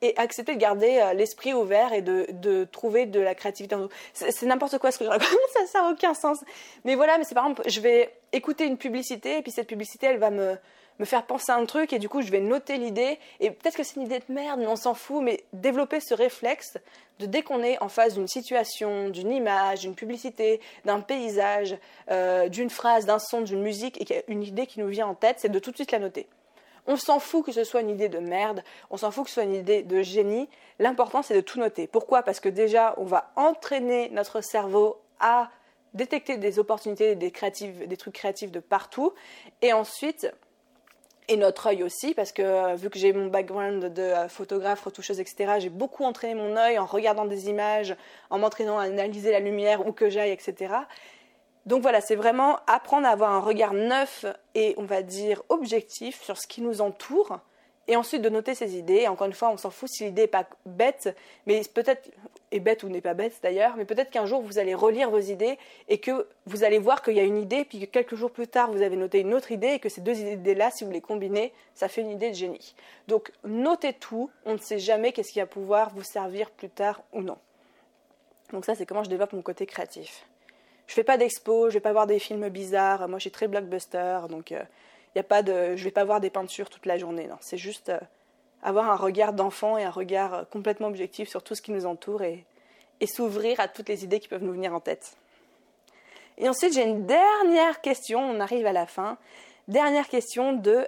et 0.01 0.17
accepter 0.17 0.55
de 0.55 0.59
garder 0.59 0.99
euh, 0.99 1.13
l'esprit 1.13 1.53
ouvert 1.53 1.93
et 1.93 2.01
de, 2.01 2.27
de, 2.31 2.65
trouver 2.65 3.05
de 3.05 3.19
la 3.19 3.35
créativité 3.35 3.75
en 3.75 3.79
nous. 3.79 3.89
C'est 4.13 4.45
n'importe 4.45 4.77
quoi 4.77 4.91
ce 4.91 4.99
que 4.99 5.05
je 5.05 5.09
raconte, 5.09 5.27
ça 5.67 5.81
n'a 5.81 5.89
aucun 5.89 6.13
sens. 6.13 6.39
Mais 6.85 6.95
voilà, 6.95 7.17
mais 7.17 7.23
c'est 7.23 7.35
par 7.35 7.45
exemple, 7.45 7.63
je 7.67 7.79
vais 7.79 8.13
écouter 8.31 8.65
une 8.65 8.77
publicité 8.77 9.37
et 9.37 9.41
puis 9.41 9.51
cette 9.51 9.67
publicité, 9.67 10.07
elle 10.07 10.17
va 10.17 10.29
me, 10.29 10.55
me 10.99 11.05
faire 11.05 11.25
penser 11.25 11.51
à 11.51 11.55
un 11.55 11.65
truc 11.65 11.93
et 11.93 11.99
du 11.99 12.07
coup, 12.07 12.21
je 12.21 12.31
vais 12.31 12.39
noter 12.39 12.77
l'idée 12.77 13.19
et 13.39 13.51
peut-être 13.51 13.75
que 13.75 13.83
c'est 13.83 13.95
une 13.95 14.03
idée 14.03 14.19
de 14.19 14.33
merde, 14.33 14.59
mais 14.59 14.67
on 14.67 14.75
s'en 14.75 14.93
fout, 14.93 15.21
mais 15.21 15.43
développer 15.51 15.99
ce 15.99 16.13
réflexe 16.13 16.77
de 17.19 17.25
dès 17.25 17.41
qu'on 17.41 17.61
est 17.61 17.81
en 17.81 17.89
face 17.89 18.13
d'une 18.15 18.27
situation, 18.27 19.09
d'une 19.09 19.31
image, 19.31 19.81
d'une 19.81 19.95
publicité, 19.95 20.61
d'un 20.85 21.01
paysage, 21.01 21.77
euh, 22.09 22.49
d'une 22.49 22.69
phrase, 22.69 23.05
d'un 23.05 23.19
son, 23.19 23.41
d'une 23.41 23.61
musique 23.61 23.99
et 24.01 24.05
qu'il 24.05 24.15
y 24.15 24.19
a 24.19 24.23
une 24.27 24.43
idée 24.43 24.65
qui 24.65 24.79
nous 24.79 24.87
vient 24.87 25.07
en 25.07 25.15
tête, 25.15 25.37
c'est 25.39 25.49
de 25.49 25.59
tout 25.59 25.71
de 25.71 25.75
suite 25.75 25.91
la 25.91 25.99
noter. 25.99 26.27
On 26.87 26.95
s'en 26.95 27.19
fout 27.19 27.45
que 27.45 27.51
ce 27.51 27.63
soit 27.63 27.81
une 27.81 27.89
idée 27.89 28.09
de 28.09 28.19
merde, 28.19 28.63
on 28.89 28.97
s'en 28.97 29.11
fout 29.11 29.25
que 29.25 29.29
ce 29.29 29.35
soit 29.35 29.43
une 29.43 29.55
idée 29.55 29.83
de 29.83 30.01
génie. 30.01 30.49
L'important, 30.79 31.21
c'est 31.21 31.35
de 31.35 31.41
tout 31.41 31.59
noter. 31.59 31.87
Pourquoi? 31.87 32.23
Parce 32.23 32.39
que 32.39 32.49
déjà, 32.49 32.95
on 32.97 33.05
va 33.05 33.31
entraîner 33.35 34.09
notre 34.09 34.41
cerveau 34.41 34.97
à 35.19 35.51
détecter 35.93 36.37
des 36.37 36.59
opportunités, 36.59 37.15
des, 37.15 37.31
créatives, 37.31 37.87
des 37.87 37.97
trucs 37.97 38.15
créatifs 38.15 38.51
de 38.51 38.59
partout. 38.59 39.13
Et 39.61 39.73
ensuite, 39.73 40.31
et 41.27 41.37
notre 41.37 41.67
œil 41.67 41.83
aussi, 41.83 42.13
parce 42.13 42.31
que 42.31 42.41
euh, 42.41 42.75
vu 42.75 42.89
que 42.89 42.97
j'ai 42.97 43.13
mon 43.13 43.27
background 43.27 43.93
de 43.93 44.01
euh, 44.01 44.27
photographe, 44.27 44.83
retoucheuse, 44.83 45.19
etc., 45.19 45.53
j'ai 45.59 45.69
beaucoup 45.69 46.03
entraîné 46.03 46.35
mon 46.35 46.57
œil 46.57 46.79
en 46.79 46.85
regardant 46.85 47.25
des 47.25 47.47
images, 47.47 47.95
en 48.29 48.39
m'entraînant 48.39 48.79
à 48.79 48.83
analyser 48.83 49.31
la 49.31 49.39
lumière, 49.39 49.85
où 49.87 49.91
que 49.91 50.09
j'aille, 50.09 50.31
etc. 50.31 50.73
Donc 51.65 51.81
voilà, 51.81 52.01
c'est 52.01 52.15
vraiment 52.15 52.59
apprendre 52.67 53.07
à 53.07 53.11
avoir 53.11 53.31
un 53.31 53.39
regard 53.39 53.73
neuf 53.73 54.25
et 54.55 54.73
on 54.77 54.83
va 54.83 55.03
dire 55.03 55.43
objectif 55.49 56.21
sur 56.21 56.37
ce 56.37 56.47
qui 56.47 56.61
nous 56.61 56.81
entoure 56.81 57.39
et 57.87 57.95
ensuite 57.95 58.21
de 58.21 58.29
noter 58.29 58.55
ses 58.55 58.77
idées. 58.77 59.07
encore 59.07 59.27
une 59.27 59.33
fois, 59.33 59.49
on 59.51 59.57
s'en 59.57 59.69
fout 59.69 59.89
si 59.89 60.05
l'idée 60.05 60.23
n'est 60.23 60.27
pas 60.27 60.47
bête, 60.65 61.15
mais 61.45 61.61
peut-être 61.73 62.09
est 62.51 62.59
bête 62.59 62.83
ou 62.83 62.89
n'est 62.89 63.01
pas 63.01 63.13
bête 63.13 63.39
d'ailleurs, 63.43 63.75
mais 63.77 63.85
peut-être 63.85 64.09
qu'un 64.09 64.25
jour 64.25 64.41
vous 64.41 64.59
allez 64.59 64.73
relire 64.73 65.09
vos 65.09 65.19
idées 65.19 65.57
et 65.87 65.99
que 65.99 66.27
vous 66.45 66.63
allez 66.63 66.79
voir 66.79 67.01
qu'il 67.01 67.15
y 67.15 67.19
a 67.19 67.23
une 67.23 67.37
idée, 67.37 67.65
puis 67.65 67.79
que 67.79 67.85
quelques 67.85 68.15
jours 68.15 68.31
plus 68.31 68.47
tard 68.47 68.71
vous 68.71 68.81
avez 68.81 68.95
noté 68.95 69.19
une 69.19 69.33
autre 69.33 69.51
idée 69.51 69.73
et 69.73 69.79
que 69.79 69.89
ces 69.89 70.01
deux 70.01 70.19
idées-là, 70.19 70.71
si 70.71 70.83
vous 70.83 70.91
les 70.91 71.01
combinez, 71.01 71.53
ça 71.75 71.87
fait 71.87 72.01
une 72.01 72.11
idée 72.11 72.29
de 72.29 72.35
génie. 72.35 72.75
Donc 73.07 73.31
notez 73.43 73.93
tout, 73.93 74.29
on 74.45 74.53
ne 74.53 74.59
sait 74.59 74.79
jamais 74.79 75.11
qu'est-ce 75.11 75.31
qui 75.31 75.39
va 75.39 75.45
pouvoir 75.45 75.93
vous 75.93 76.03
servir 76.03 76.49
plus 76.51 76.69
tard 76.69 77.01
ou 77.13 77.21
non. 77.21 77.37
Donc 78.51 78.65
ça, 78.65 78.75
c'est 78.75 78.85
comment 78.85 79.03
je 79.03 79.09
développe 79.09 79.33
mon 79.33 79.41
côté 79.41 79.65
créatif. 79.65 80.25
Je 80.91 80.95
fais 80.95 81.05
pas 81.05 81.15
d'expo, 81.15 81.69
je 81.69 81.75
vais 81.75 81.79
pas 81.79 81.93
voir 81.93 82.05
des 82.05 82.19
films 82.19 82.49
bizarres. 82.49 83.07
Moi, 83.07 83.17
je 83.17 83.21
suis 83.21 83.31
très 83.31 83.47
blockbuster, 83.47 84.19
donc 84.27 84.51
euh, 84.51 84.61
y 85.15 85.19
a 85.19 85.23
pas 85.23 85.41
de, 85.41 85.77
je 85.77 85.83
vais 85.85 85.89
pas 85.89 86.03
voir 86.03 86.19
des 86.19 86.29
peintures 86.29 86.69
toute 86.69 86.85
la 86.85 86.97
journée. 86.97 87.29
C'est 87.39 87.57
juste 87.57 87.87
euh, 87.87 87.99
avoir 88.61 88.91
un 88.91 88.97
regard 88.97 89.31
d'enfant 89.31 89.77
et 89.77 89.85
un 89.85 89.89
regard 89.89 90.33
euh, 90.33 90.43
complètement 90.43 90.89
objectif 90.89 91.29
sur 91.29 91.43
tout 91.43 91.55
ce 91.55 91.61
qui 91.61 91.71
nous 91.71 91.85
entoure 91.85 92.23
et, 92.23 92.43
et 92.99 93.07
s'ouvrir 93.07 93.61
à 93.61 93.69
toutes 93.69 93.87
les 93.87 94.03
idées 94.03 94.19
qui 94.19 94.27
peuvent 94.27 94.43
nous 94.43 94.51
venir 94.51 94.73
en 94.73 94.81
tête. 94.81 95.15
Et 96.37 96.49
ensuite, 96.49 96.73
j'ai 96.73 96.83
une 96.83 97.05
dernière 97.05 97.79
question, 97.79 98.19
on 98.19 98.41
arrive 98.41 98.65
à 98.65 98.73
la 98.73 98.85
fin. 98.85 99.17
Dernière 99.69 100.09
question 100.09 100.51
de 100.51 100.85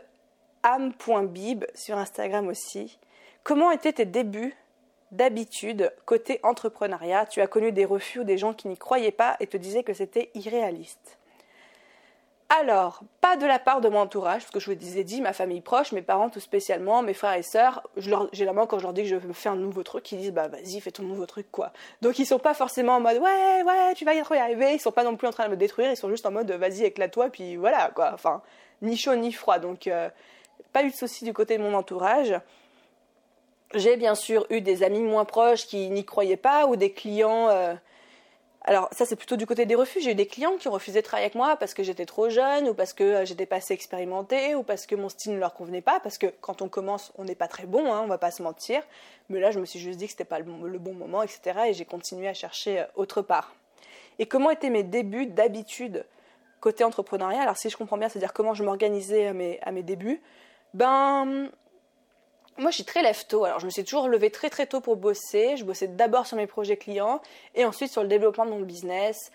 am.bib 0.64 1.64
sur 1.76 1.98
Instagram 1.98 2.50
aussi. 2.50 3.00
Comment 3.46 3.72
étaient 3.72 3.94
tes 3.94 4.06
débuts 4.06 4.54
d'habitude 5.14 5.94
côté 6.06 6.40
entrepreneuriat 6.44 7.26
Tu 7.26 7.42
as 7.42 7.48
connu 7.48 7.72
des 7.72 7.86
refus 7.86 8.20
ou 8.20 8.24
des 8.24 8.38
gens 8.38 8.54
qui 8.54 8.68
n'y 8.68 8.78
croyaient 8.78 9.12
pas 9.12 9.38
et 9.40 9.48
te 9.48 9.58
disaient 9.58 9.84
que 9.84 9.94
c'était 9.94 10.30
irréaliste. 10.36 11.18
Alors, 12.60 13.02
pas 13.20 13.36
de 13.36 13.48
la 13.48 13.58
part 13.58 13.82
de 13.82 13.90
mon 13.90 14.02
entourage, 14.02 14.42
parce 14.42 14.52
que 14.52 14.60
je 14.60 14.72
vous 14.72 14.98
ai 14.98 15.04
dit, 15.04 15.22
ma 15.22 15.34
famille 15.34 15.62
proche, 15.62 15.92
mes 15.92 16.04
parents 16.04 16.30
tout 16.30 16.40
spécialement, 16.40 17.02
mes 17.02 17.16
frères 17.16 17.34
et 17.34 17.42
sœurs, 17.42 17.82
j'ai 17.98 18.46
la 18.46 18.54
main 18.54 18.68
quand 18.68 18.78
je 18.78 18.84
leur 18.84 18.94
dis 18.94 19.02
que 19.02 19.08
je 19.08 19.16
veux 19.16 19.34
faire 19.34 19.54
un 19.54 19.56
nouveau 19.56 19.82
truc, 19.82 20.12
ils 20.12 20.20
disent 20.20 20.34
bah 20.34 20.50
vas-y 20.50 20.80
fais 20.80 20.92
ton 20.92 21.02
nouveau 21.02 21.26
truc 21.26 21.48
quoi. 21.52 21.74
Donc 22.04 22.20
ils 22.20 22.28
sont 22.28 22.38
pas 22.38 22.54
forcément 22.54 22.98
en 22.98 23.00
mode 23.00 23.18
ouais 23.18 23.64
ouais 23.66 23.94
tu 23.96 24.06
vas 24.06 24.14
y 24.14 24.20
arriver, 24.20 24.74
ils 24.74 24.80
sont 24.80 24.92
pas 24.92 25.04
non 25.04 25.16
plus 25.16 25.28
en 25.28 25.32
train 25.32 25.46
de 25.46 25.52
me 25.52 25.58
détruire, 25.58 25.90
ils 25.90 25.98
sont 25.98 26.10
juste 26.10 26.28
en 26.28 26.32
mode 26.32 26.52
vas-y 26.52 26.84
éclate-toi 26.84 27.30
puis 27.30 27.56
voilà 27.56 27.92
quoi. 27.96 28.12
Enfin 28.14 28.44
ni 28.84 28.98
chaud 28.98 29.16
ni 29.16 29.32
froid, 29.32 29.58
donc 29.58 29.88
euh, 29.88 30.10
pas 30.74 30.84
eu 30.84 30.92
de 30.92 30.96
soucis 30.96 31.26
du 31.26 31.34
côté 31.34 31.58
de 31.58 31.64
mon 31.64 31.74
entourage. 31.74 32.36
J'ai 33.74 33.98
bien 33.98 34.16
sûr 34.16 34.46
eu 34.50 34.62
des 34.62 34.84
amis 34.84 35.02
moins 35.02 35.26
proches 35.26 35.66
qui 35.66 35.90
n'y 35.90 36.06
croyaient 36.06 36.38
pas 36.38 36.68
ou 36.68 36.76
des 36.76 36.92
clients 36.92 37.50
euh, 37.50 37.74
alors 38.66 38.88
ça 38.94 39.06
c'est 39.06 39.18
plutôt 39.18 39.36
du 39.36 39.46
côté 39.46 39.66
des 39.66 39.76
refus. 39.76 40.00
J'ai 40.00 40.12
eu 40.12 40.16
des 40.16 40.26
clients 40.26 40.56
qui 40.56 40.70
ont 40.70 40.72
refusé 40.72 41.02
de 41.02 41.06
travailler 41.06 41.26
avec 41.26 41.36
moi 41.36 41.58
parce 41.58 41.74
que 41.74 41.84
j'étais 41.84 42.06
trop 42.06 42.30
jeune 42.30 42.70
ou 42.70 42.74
parce 42.74 42.94
que 42.94 43.04
euh, 43.04 43.26
j'étais 43.26 43.46
pas 43.46 43.58
assez 43.58 43.74
expérimentée 43.74 44.56
ou 44.56 44.64
parce 44.64 44.86
que 44.86 44.96
mon 44.96 45.10
style 45.10 45.34
ne 45.34 45.40
leur 45.40 45.54
convenait 45.54 45.82
pas. 45.82 46.00
Parce 46.00 46.18
que 46.18 46.28
quand 46.40 46.62
on 46.62 46.70
commence, 46.70 47.12
on 47.18 47.26
n'est 47.26 47.36
pas 47.36 47.50
très 47.50 47.66
bon, 47.66 47.94
hein, 47.94 48.02
on 48.04 48.08
va 48.08 48.18
pas 48.18 48.32
se 48.32 48.42
mentir. 48.42 48.82
Mais 49.28 49.42
là, 49.42 49.52
je 49.52 49.60
me 49.60 49.66
suis 49.66 49.80
juste 49.80 50.00
dit 50.00 50.06
que 50.06 50.12
c'était 50.12 50.24
pas 50.24 50.40
le 50.40 50.46
bon, 50.46 50.94
moment, 50.94 51.24
etc. 51.24 51.42
Et 51.68 51.74
j'ai 51.74 51.86
continué 51.86 52.30
à 52.30 52.34
chercher 52.34 52.80
euh, 52.80 52.86
autre 52.96 53.22
part. 53.22 53.54
Et 54.18 54.28
comment 54.28 54.50
étaient 54.50 54.70
mes 54.70 54.84
débuts 54.84 55.26
d'habitude 55.26 56.06
côté 56.62 56.86
entrepreneuriat? 56.86 57.42
Alors 57.42 57.58
si 57.58 57.70
je 57.70 57.76
comprends 57.76 57.98
bien, 57.98 58.08
c'est-à-dire 58.08 58.32
comment 58.32 58.54
je 58.54 58.64
m'organisais 58.64 59.28
à 59.28 59.34
mes, 59.34 59.60
à 59.62 59.74
mes 59.74 59.84
débuts? 59.84 60.22
Ben 60.74 61.50
moi, 62.58 62.70
je 62.70 62.76
suis 62.76 62.84
très 62.84 63.02
lève-tôt. 63.02 63.46
Alors, 63.46 63.60
je 63.60 63.66
me 63.66 63.72
suis 63.72 63.84
toujours 63.84 64.08
levée 64.08 64.30
très 64.30 64.50
très 64.50 64.68
tôt 64.68 64.80
pour 64.80 64.96
bosser. 64.96 65.58
Je 65.58 65.64
bossais 65.64 65.88
d'abord 65.88 66.28
sur 66.28 66.38
mes 66.38 66.46
projets 66.46 66.78
clients 66.78 67.22
et 67.56 67.66
ensuite 67.66 67.92
sur 67.92 68.04
le 68.04 68.08
développement 68.08 68.46
de 68.46 68.52
mon 68.52 68.62
business. 68.62 69.32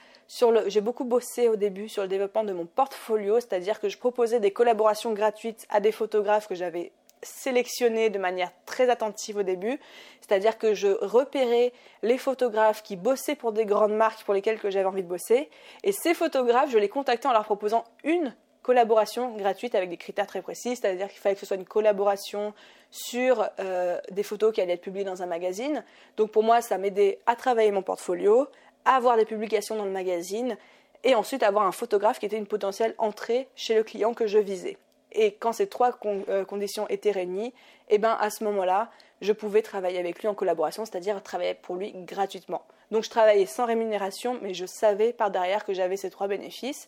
J'ai 0.66 0.81
beaucoup 0.81 1.05
bossé 1.05 1.49
au 1.49 1.57
début 1.57 1.89
sur 1.89 2.03
le 2.03 2.09
développement 2.09 2.45
de 2.45 2.53
mon 2.53 2.66
portfolio, 2.66 3.41
c'est-à-dire 3.41 3.81
que 3.81 3.89
je 3.89 3.99
proposais 3.99 4.41
des 4.41 4.53
collaborations 4.53 5.12
gratuites 5.12 5.66
à 5.71 5.81
des 5.81 5.91
photographes 5.91 6.47
que 6.47 6.55
j'avais 6.55 6.93
sélectionnés 7.23 8.11
de 8.11 8.19
manière 8.19 8.53
très 8.66 8.89
attentive 8.91 9.39
au 9.39 9.43
début. 9.43 9.81
C'est-à-dire 10.21 10.59
que 10.59 10.75
je 10.75 10.89
repérais 11.05 11.73
les 12.03 12.19
photographes 12.19 12.83
qui 12.83 12.95
bossaient 12.95 13.35
pour 13.35 13.53
des 13.53 13.64
grandes 13.64 13.95
marques 13.95 14.23
pour 14.25 14.35
lesquelles 14.35 14.61
j'avais 14.62 14.85
envie 14.85 15.03
de 15.03 15.09
bosser. 15.09 15.51
Et 15.83 15.93
ces 15.93 16.14
photographes, 16.14 16.71
je 16.71 16.79
les 16.79 16.89
contactais 16.89 17.27
en 17.27 17.33
leur 17.33 17.45
proposant 17.45 17.85
une 18.05 18.35
collaboration 18.69 19.35
gratuite 19.35 19.75
avec 19.75 19.89
des 19.89 19.97
critères 19.97 20.27
très 20.27 20.43
précis, 20.43 20.77
c'est-à-dire 20.77 21.09
qu'il 21.09 21.21
fallait 21.21 21.35
que 21.35 21.41
ce 21.41 21.47
soit 21.47 21.57
une 21.57 21.64
collaboration 21.64 22.53
sur 22.91 23.49
euh, 23.61 23.99
des 24.11 24.23
photos 24.23 24.53
qui 24.53 24.61
allaient 24.61 24.75
être 24.75 24.83
publiées 24.83 25.07
dans 25.07 25.23
un 25.23 25.27
magazine. 25.27 25.83
Donc 26.19 26.33
pour 26.33 26.43
moi, 26.43 26.61
ça 26.61 26.77
m'aidait 26.77 27.19
à 27.25 27.35
travailler 27.35 27.71
mon 27.71 27.81
portfolio, 27.81 28.47
à 28.85 28.97
avoir 28.97 29.16
des 29.16 29.25
publications 29.25 29.75
dans 29.75 29.87
le 29.87 29.91
magazine 29.91 30.59
et 31.03 31.14
ensuite 31.14 31.43
avoir 31.43 31.64
un 31.64 31.73
photographe 31.73 32.19
qui 32.19 32.27
était 32.27 32.37
une 32.37 32.47
potentielle 32.47 32.95
entrée 32.99 33.49
chez 33.57 33.75
le 33.75 33.85
client 33.85 34.12
que 34.12 34.27
je 34.27 34.39
visais. 34.39 34.77
Et 35.12 35.33
quand 35.33 35.55
ces 35.55 35.66
trois 35.66 35.99
euh, 36.05 36.45
conditions 36.45 36.87
étaient 36.91 37.12
réunies, 37.12 37.55
eh 37.89 37.97
ben 37.97 38.19
à 38.21 38.29
ce 38.29 38.45
moment-là, 38.45 38.91
je 39.23 39.33
pouvais 39.33 39.62
travailler 39.62 39.99
avec 39.99 40.21
lui 40.21 40.29
en 40.29 40.35
collaboration, 40.35 40.85
c'est-à-dire 40.85 41.23
travailler 41.23 41.55
pour 41.55 41.77
lui 41.77 41.93
gratuitement. 41.95 42.61
Donc 42.91 43.03
je 43.03 43.09
travaillais 43.09 43.47
sans 43.47 43.64
rémunération, 43.64 44.39
mais 44.43 44.53
je 44.53 44.66
savais 44.66 45.14
par 45.14 45.31
derrière 45.31 45.64
que 45.64 45.73
j'avais 45.73 45.97
ces 45.97 46.11
trois 46.11 46.29
bénéfices. 46.29 46.87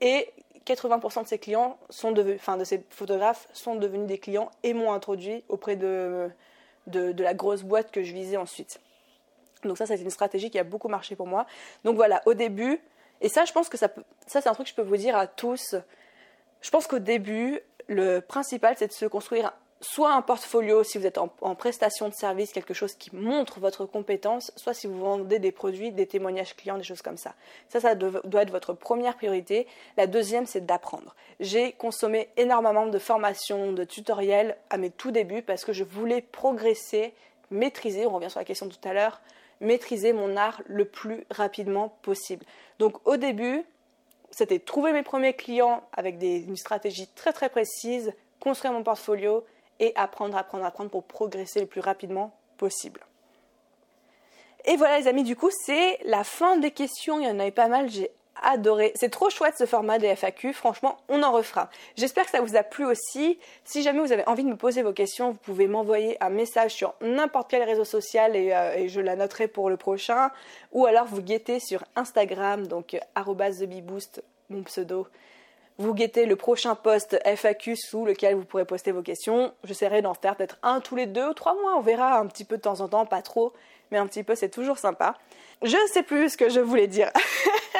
Et 0.00 0.30
80% 0.66 1.22
de 1.22 1.28
ces 1.28 1.38
clients 1.38 1.78
sont 1.88 2.12
devenus, 2.12 2.36
enfin 2.40 2.56
de 2.56 2.64
ces 2.64 2.84
photographes 2.90 3.48
sont 3.52 3.74
devenus 3.74 4.06
des 4.06 4.18
clients 4.18 4.50
et 4.62 4.74
m'ont 4.74 4.92
introduit 4.92 5.42
auprès 5.48 5.76
de, 5.76 6.30
de, 6.86 7.22
la 7.22 7.34
grosse 7.34 7.62
boîte 7.62 7.90
que 7.90 8.02
je 8.02 8.12
visais 8.12 8.36
ensuite. 8.36 8.80
Donc 9.64 9.78
ça, 9.78 9.86
c'est 9.86 10.00
une 10.00 10.10
stratégie 10.10 10.50
qui 10.50 10.58
a 10.58 10.64
beaucoup 10.64 10.88
marché 10.88 11.16
pour 11.16 11.26
moi. 11.26 11.46
Donc 11.84 11.96
voilà, 11.96 12.22
au 12.26 12.34
début, 12.34 12.80
et 13.20 13.28
ça, 13.28 13.44
je 13.44 13.52
pense 13.52 13.68
que 13.68 13.76
ça, 13.76 13.88
ça 14.26 14.40
c'est 14.40 14.48
un 14.48 14.54
truc 14.54 14.66
que 14.66 14.70
je 14.70 14.76
peux 14.76 14.82
vous 14.82 14.96
dire 14.96 15.16
à 15.16 15.26
tous. 15.26 15.74
Je 16.62 16.70
pense 16.70 16.86
qu'au 16.86 16.98
début, 16.98 17.60
le 17.88 18.20
principal, 18.20 18.74
c'est 18.78 18.86
de 18.86 18.92
se 18.92 19.06
construire 19.06 19.52
soit 19.80 20.12
un 20.12 20.20
portfolio 20.22 20.84
si 20.84 20.98
vous 20.98 21.06
êtes 21.06 21.18
en, 21.18 21.28
prestation 21.54 22.08
de 22.08 22.14
service, 22.14 22.52
quelque 22.52 22.74
chose 22.74 22.94
qui 22.94 23.14
montre 23.14 23.60
votre 23.60 23.86
compétence, 23.86 24.52
soit 24.56 24.74
si 24.74 24.86
vous 24.86 24.98
vendez 24.98 25.38
des 25.38 25.52
produits, 25.52 25.90
des 25.90 26.06
témoignages 26.06 26.54
clients, 26.54 26.76
des 26.76 26.84
choses 26.84 27.02
comme 27.02 27.16
ça. 27.16 27.34
Ça, 27.68 27.80
ça 27.80 27.94
doit 27.94 28.42
être 28.42 28.50
votre 28.50 28.74
première 28.74 29.16
priorité. 29.16 29.66
La 29.96 30.06
deuxième, 30.06 30.46
c'est 30.46 30.66
d'apprendre. 30.66 31.14
J'ai 31.40 31.72
consommé 31.72 32.28
énormément 32.36 32.86
de 32.86 32.98
formations, 32.98 33.72
de 33.72 33.84
tutoriels 33.84 34.56
à 34.68 34.76
mes 34.76 34.90
tout 34.90 35.10
débuts 35.10 35.42
parce 35.42 35.64
que 35.64 35.72
je 35.72 35.84
voulais 35.84 36.20
progresser, 36.20 37.14
maîtriser, 37.50 38.06
on 38.06 38.10
revient 38.10 38.30
sur 38.30 38.40
la 38.40 38.44
question 38.44 38.68
tout 38.68 38.88
à 38.88 38.92
l'heure, 38.92 39.22
maîtriser 39.60 40.12
mon 40.12 40.36
art 40.36 40.60
le 40.66 40.84
plus 40.84 41.24
rapidement 41.30 41.96
possible. 42.02 42.44
Donc 42.78 43.06
au 43.06 43.16
début, 43.16 43.64
c'était 44.30 44.58
trouver 44.58 44.92
mes 44.92 45.02
premiers 45.02 45.34
clients 45.34 45.82
avec 45.94 46.22
une 46.22 46.56
stratégie 46.56 47.08
très 47.14 47.32
très 47.32 47.48
précise, 47.48 48.12
construire 48.40 48.72
mon 48.74 48.82
portfolio 48.82 49.44
et 49.80 49.92
apprendre, 49.96 50.36
apprendre, 50.36 50.64
apprendre 50.64 50.90
pour 50.90 51.02
progresser 51.04 51.58
le 51.60 51.66
plus 51.66 51.80
rapidement 51.80 52.32
possible. 52.56 53.00
Et 54.66 54.76
voilà 54.76 55.00
les 55.00 55.08
amis, 55.08 55.24
du 55.24 55.34
coup 55.34 55.50
c'est 55.64 55.98
la 56.04 56.22
fin 56.22 56.58
des 56.58 56.70
questions, 56.70 57.18
il 57.18 57.26
y 57.26 57.30
en 57.30 57.40
avait 57.40 57.50
pas 57.50 57.68
mal, 57.68 57.88
j'ai 57.88 58.10
adoré. 58.42 58.92
C'est 58.94 59.08
trop 59.08 59.30
chouette 59.30 59.54
ce 59.58 59.66
format 59.66 59.98
des 59.98 60.14
FAQ, 60.14 60.52
franchement 60.52 60.98
on 61.08 61.22
en 61.22 61.32
refera. 61.32 61.70
J'espère 61.96 62.26
que 62.26 62.30
ça 62.30 62.42
vous 62.42 62.56
a 62.56 62.62
plu 62.62 62.84
aussi. 62.84 63.38
Si 63.64 63.82
jamais 63.82 64.00
vous 64.00 64.12
avez 64.12 64.26
envie 64.28 64.44
de 64.44 64.48
me 64.48 64.56
poser 64.56 64.82
vos 64.82 64.92
questions, 64.92 65.30
vous 65.30 65.38
pouvez 65.38 65.66
m'envoyer 65.66 66.22
un 66.22 66.30
message 66.30 66.72
sur 66.74 66.94
n'importe 67.00 67.50
quel 67.50 67.62
réseau 67.62 67.84
social 67.84 68.36
et, 68.36 68.52
euh, 68.52 68.74
et, 68.74 68.88
je 68.88 69.00
la 69.00 69.16
noterai 69.16 69.48
pour 69.48 69.70
le 69.70 69.76
prochain. 69.76 70.30
Ou 70.72 70.86
alors 70.86 71.06
vous 71.06 71.22
guettez 71.22 71.58
sur 71.58 71.84
Instagram, 71.96 72.66
donc 72.66 72.98
TheBeBoost, 73.14 74.22
mon 74.50 74.62
pseudo. 74.62 75.06
Vous 75.80 75.94
guettez 75.94 76.26
le 76.26 76.36
prochain 76.36 76.74
post 76.74 77.18
FAQ 77.24 77.74
sous 77.74 78.04
lequel 78.04 78.34
vous 78.34 78.44
pourrez 78.44 78.66
poster 78.66 78.92
vos 78.92 79.00
questions. 79.00 79.54
J'essaierai 79.64 80.02
d'en 80.02 80.12
faire 80.12 80.36
peut-être 80.36 80.58
un 80.62 80.78
tous 80.80 80.94
les 80.94 81.06
deux 81.06 81.30
ou 81.30 81.32
trois 81.32 81.54
mois. 81.54 81.74
On 81.78 81.80
verra 81.80 82.18
un 82.18 82.26
petit 82.26 82.44
peu 82.44 82.58
de 82.58 82.60
temps 82.60 82.82
en 82.82 82.88
temps, 82.88 83.06
pas 83.06 83.22
trop, 83.22 83.54
mais 83.90 83.96
un 83.96 84.06
petit 84.06 84.22
peu, 84.22 84.34
c'est 84.34 84.50
toujours 84.50 84.76
sympa. 84.76 85.16
Je 85.62 85.78
ne 85.78 85.88
sais 85.90 86.02
plus 86.02 86.32
ce 86.32 86.36
que 86.36 86.50
je 86.50 86.60
voulais 86.60 86.86
dire. 86.86 87.10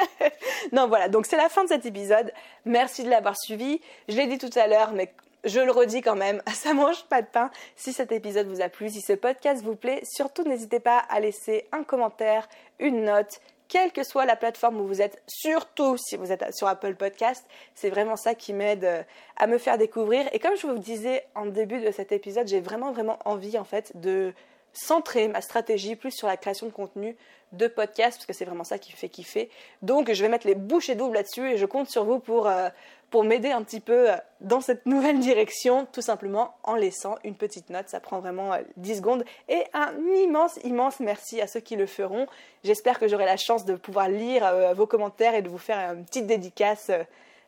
non, 0.71 0.87
voilà, 0.87 1.09
donc 1.09 1.27
c'est 1.27 1.37
la 1.37 1.47
fin 1.47 1.63
de 1.63 1.69
cet 1.69 1.85
épisode. 1.85 2.33
Merci 2.65 3.03
de 3.03 3.09
l'avoir 3.11 3.37
suivi. 3.37 3.79
Je 4.09 4.17
l'ai 4.17 4.25
dit 4.25 4.39
tout 4.39 4.59
à 4.59 4.65
l'heure, 4.65 4.93
mais 4.93 5.13
je 5.43 5.59
le 5.59 5.71
redis 5.71 6.01
quand 6.01 6.15
même, 6.15 6.41
ça 6.55 6.73
mange 6.73 7.03
pas 7.03 7.21
de 7.21 7.27
pain. 7.27 7.51
Si 7.75 7.93
cet 7.93 8.11
épisode 8.11 8.47
vous 8.47 8.61
a 8.61 8.69
plu, 8.69 8.89
si 8.89 9.01
ce 9.01 9.13
podcast 9.13 9.63
vous 9.63 9.75
plaît, 9.75 10.01
surtout 10.11 10.41
n'hésitez 10.41 10.79
pas 10.79 10.97
à 10.97 11.19
laisser 11.19 11.67
un 11.71 11.83
commentaire, 11.83 12.49
une 12.79 13.03
note, 13.03 13.41
quelle 13.71 13.93
que 13.93 14.03
soit 14.03 14.25
la 14.25 14.35
plateforme 14.35 14.81
où 14.81 14.85
vous 14.85 15.01
êtes, 15.01 15.21
surtout 15.27 15.95
si 15.95 16.17
vous 16.17 16.33
êtes 16.33 16.53
sur 16.53 16.67
Apple 16.67 16.95
Podcast. 16.95 17.45
C'est 17.73 17.89
vraiment 17.89 18.17
ça 18.17 18.35
qui 18.35 18.51
m'aide 18.51 18.83
euh, 18.83 19.01
à 19.37 19.47
me 19.47 19.57
faire 19.57 19.77
découvrir. 19.77 20.27
Et 20.33 20.39
comme 20.39 20.57
je 20.57 20.67
vous 20.67 20.77
disais 20.77 21.23
en 21.35 21.45
début 21.45 21.79
de 21.79 21.89
cet 21.89 22.11
épisode, 22.11 22.49
j'ai 22.49 22.59
vraiment 22.59 22.91
vraiment 22.91 23.17
envie 23.23 23.57
en 23.57 23.63
fait 23.63 23.93
de 23.95 24.33
centrer 24.73 25.27
ma 25.27 25.41
stratégie 25.41 25.95
plus 25.95 26.11
sur 26.11 26.27
la 26.27 26.37
création 26.37 26.65
de 26.65 26.71
contenu 26.71 27.15
de 27.51 27.67
podcast, 27.67 28.17
parce 28.17 28.25
que 28.25 28.33
c'est 28.33 28.45
vraiment 28.45 28.63
ça 28.63 28.79
qui 28.79 28.93
fait 28.93 29.09
kiffer. 29.09 29.49
Donc 29.81 30.11
je 30.11 30.21
vais 30.21 30.29
mettre 30.29 30.47
les 30.47 30.55
bouchées 30.55 30.95
doubles 30.95 31.15
là-dessus 31.15 31.51
et 31.51 31.57
je 31.57 31.65
compte 31.65 31.89
sur 31.89 32.05
vous 32.05 32.19
pour, 32.19 32.47
euh, 32.47 32.69
pour 33.09 33.25
m'aider 33.25 33.51
un 33.51 33.61
petit 33.61 33.81
peu 33.81 34.11
euh, 34.11 34.15
dans 34.39 34.61
cette 34.61 34.85
nouvelle 34.85 35.19
direction, 35.19 35.85
tout 35.91 36.01
simplement 36.01 36.55
en 36.63 36.75
laissant 36.75 37.15
une 37.25 37.35
petite 37.35 37.69
note. 37.69 37.89
Ça 37.89 37.99
prend 37.99 38.19
vraiment 38.19 38.51
10 38.77 38.97
secondes. 38.97 39.25
Et 39.49 39.63
un 39.73 39.93
immense, 40.15 40.59
immense 40.63 41.01
merci 41.01 41.41
à 41.41 41.47
ceux 41.47 41.59
qui 41.59 41.75
le 41.75 41.87
feront. 41.87 42.25
J'espère 42.63 42.99
que 42.99 43.07
j'aurai 43.09 43.25
la 43.25 43.37
chance 43.37 43.65
de 43.65 43.75
pouvoir 43.75 44.07
lire 44.07 44.73
vos 44.75 44.87
commentaires 44.87 45.35
et 45.35 45.41
de 45.41 45.49
vous 45.49 45.57
faire 45.57 45.93
une 45.93 46.05
petite 46.05 46.27
dédicace 46.27 46.89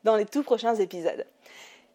dans 0.04 0.18
les 0.18 0.26
tout 0.26 0.44
prochains 0.44 0.76
épisodes. 0.76 1.26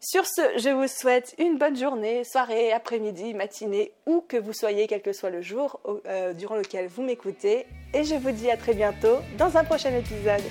Sur 0.01 0.25
ce, 0.25 0.41
je 0.57 0.69
vous 0.69 0.87
souhaite 0.87 1.35
une 1.39 1.57
bonne 1.57 1.75
journée, 1.75 2.23
soirée, 2.23 2.71
après-midi, 2.71 3.33
matinée, 3.33 3.91
où 4.05 4.21
que 4.21 4.37
vous 4.37 4.53
soyez, 4.53 4.87
quel 4.87 5.01
que 5.01 5.11
soit 5.11 5.29
le 5.29 5.41
jour 5.41 5.81
euh, 6.07 6.31
durant 6.31 6.55
lequel 6.55 6.87
vous 6.87 7.03
m'écoutez. 7.03 7.65
Et 7.93 8.05
je 8.05 8.15
vous 8.15 8.31
dis 8.31 8.49
à 8.49 8.55
très 8.55 8.73
bientôt 8.73 9.17
dans 9.37 9.57
un 9.57 9.65
prochain 9.65 9.93
épisode. 9.93 10.43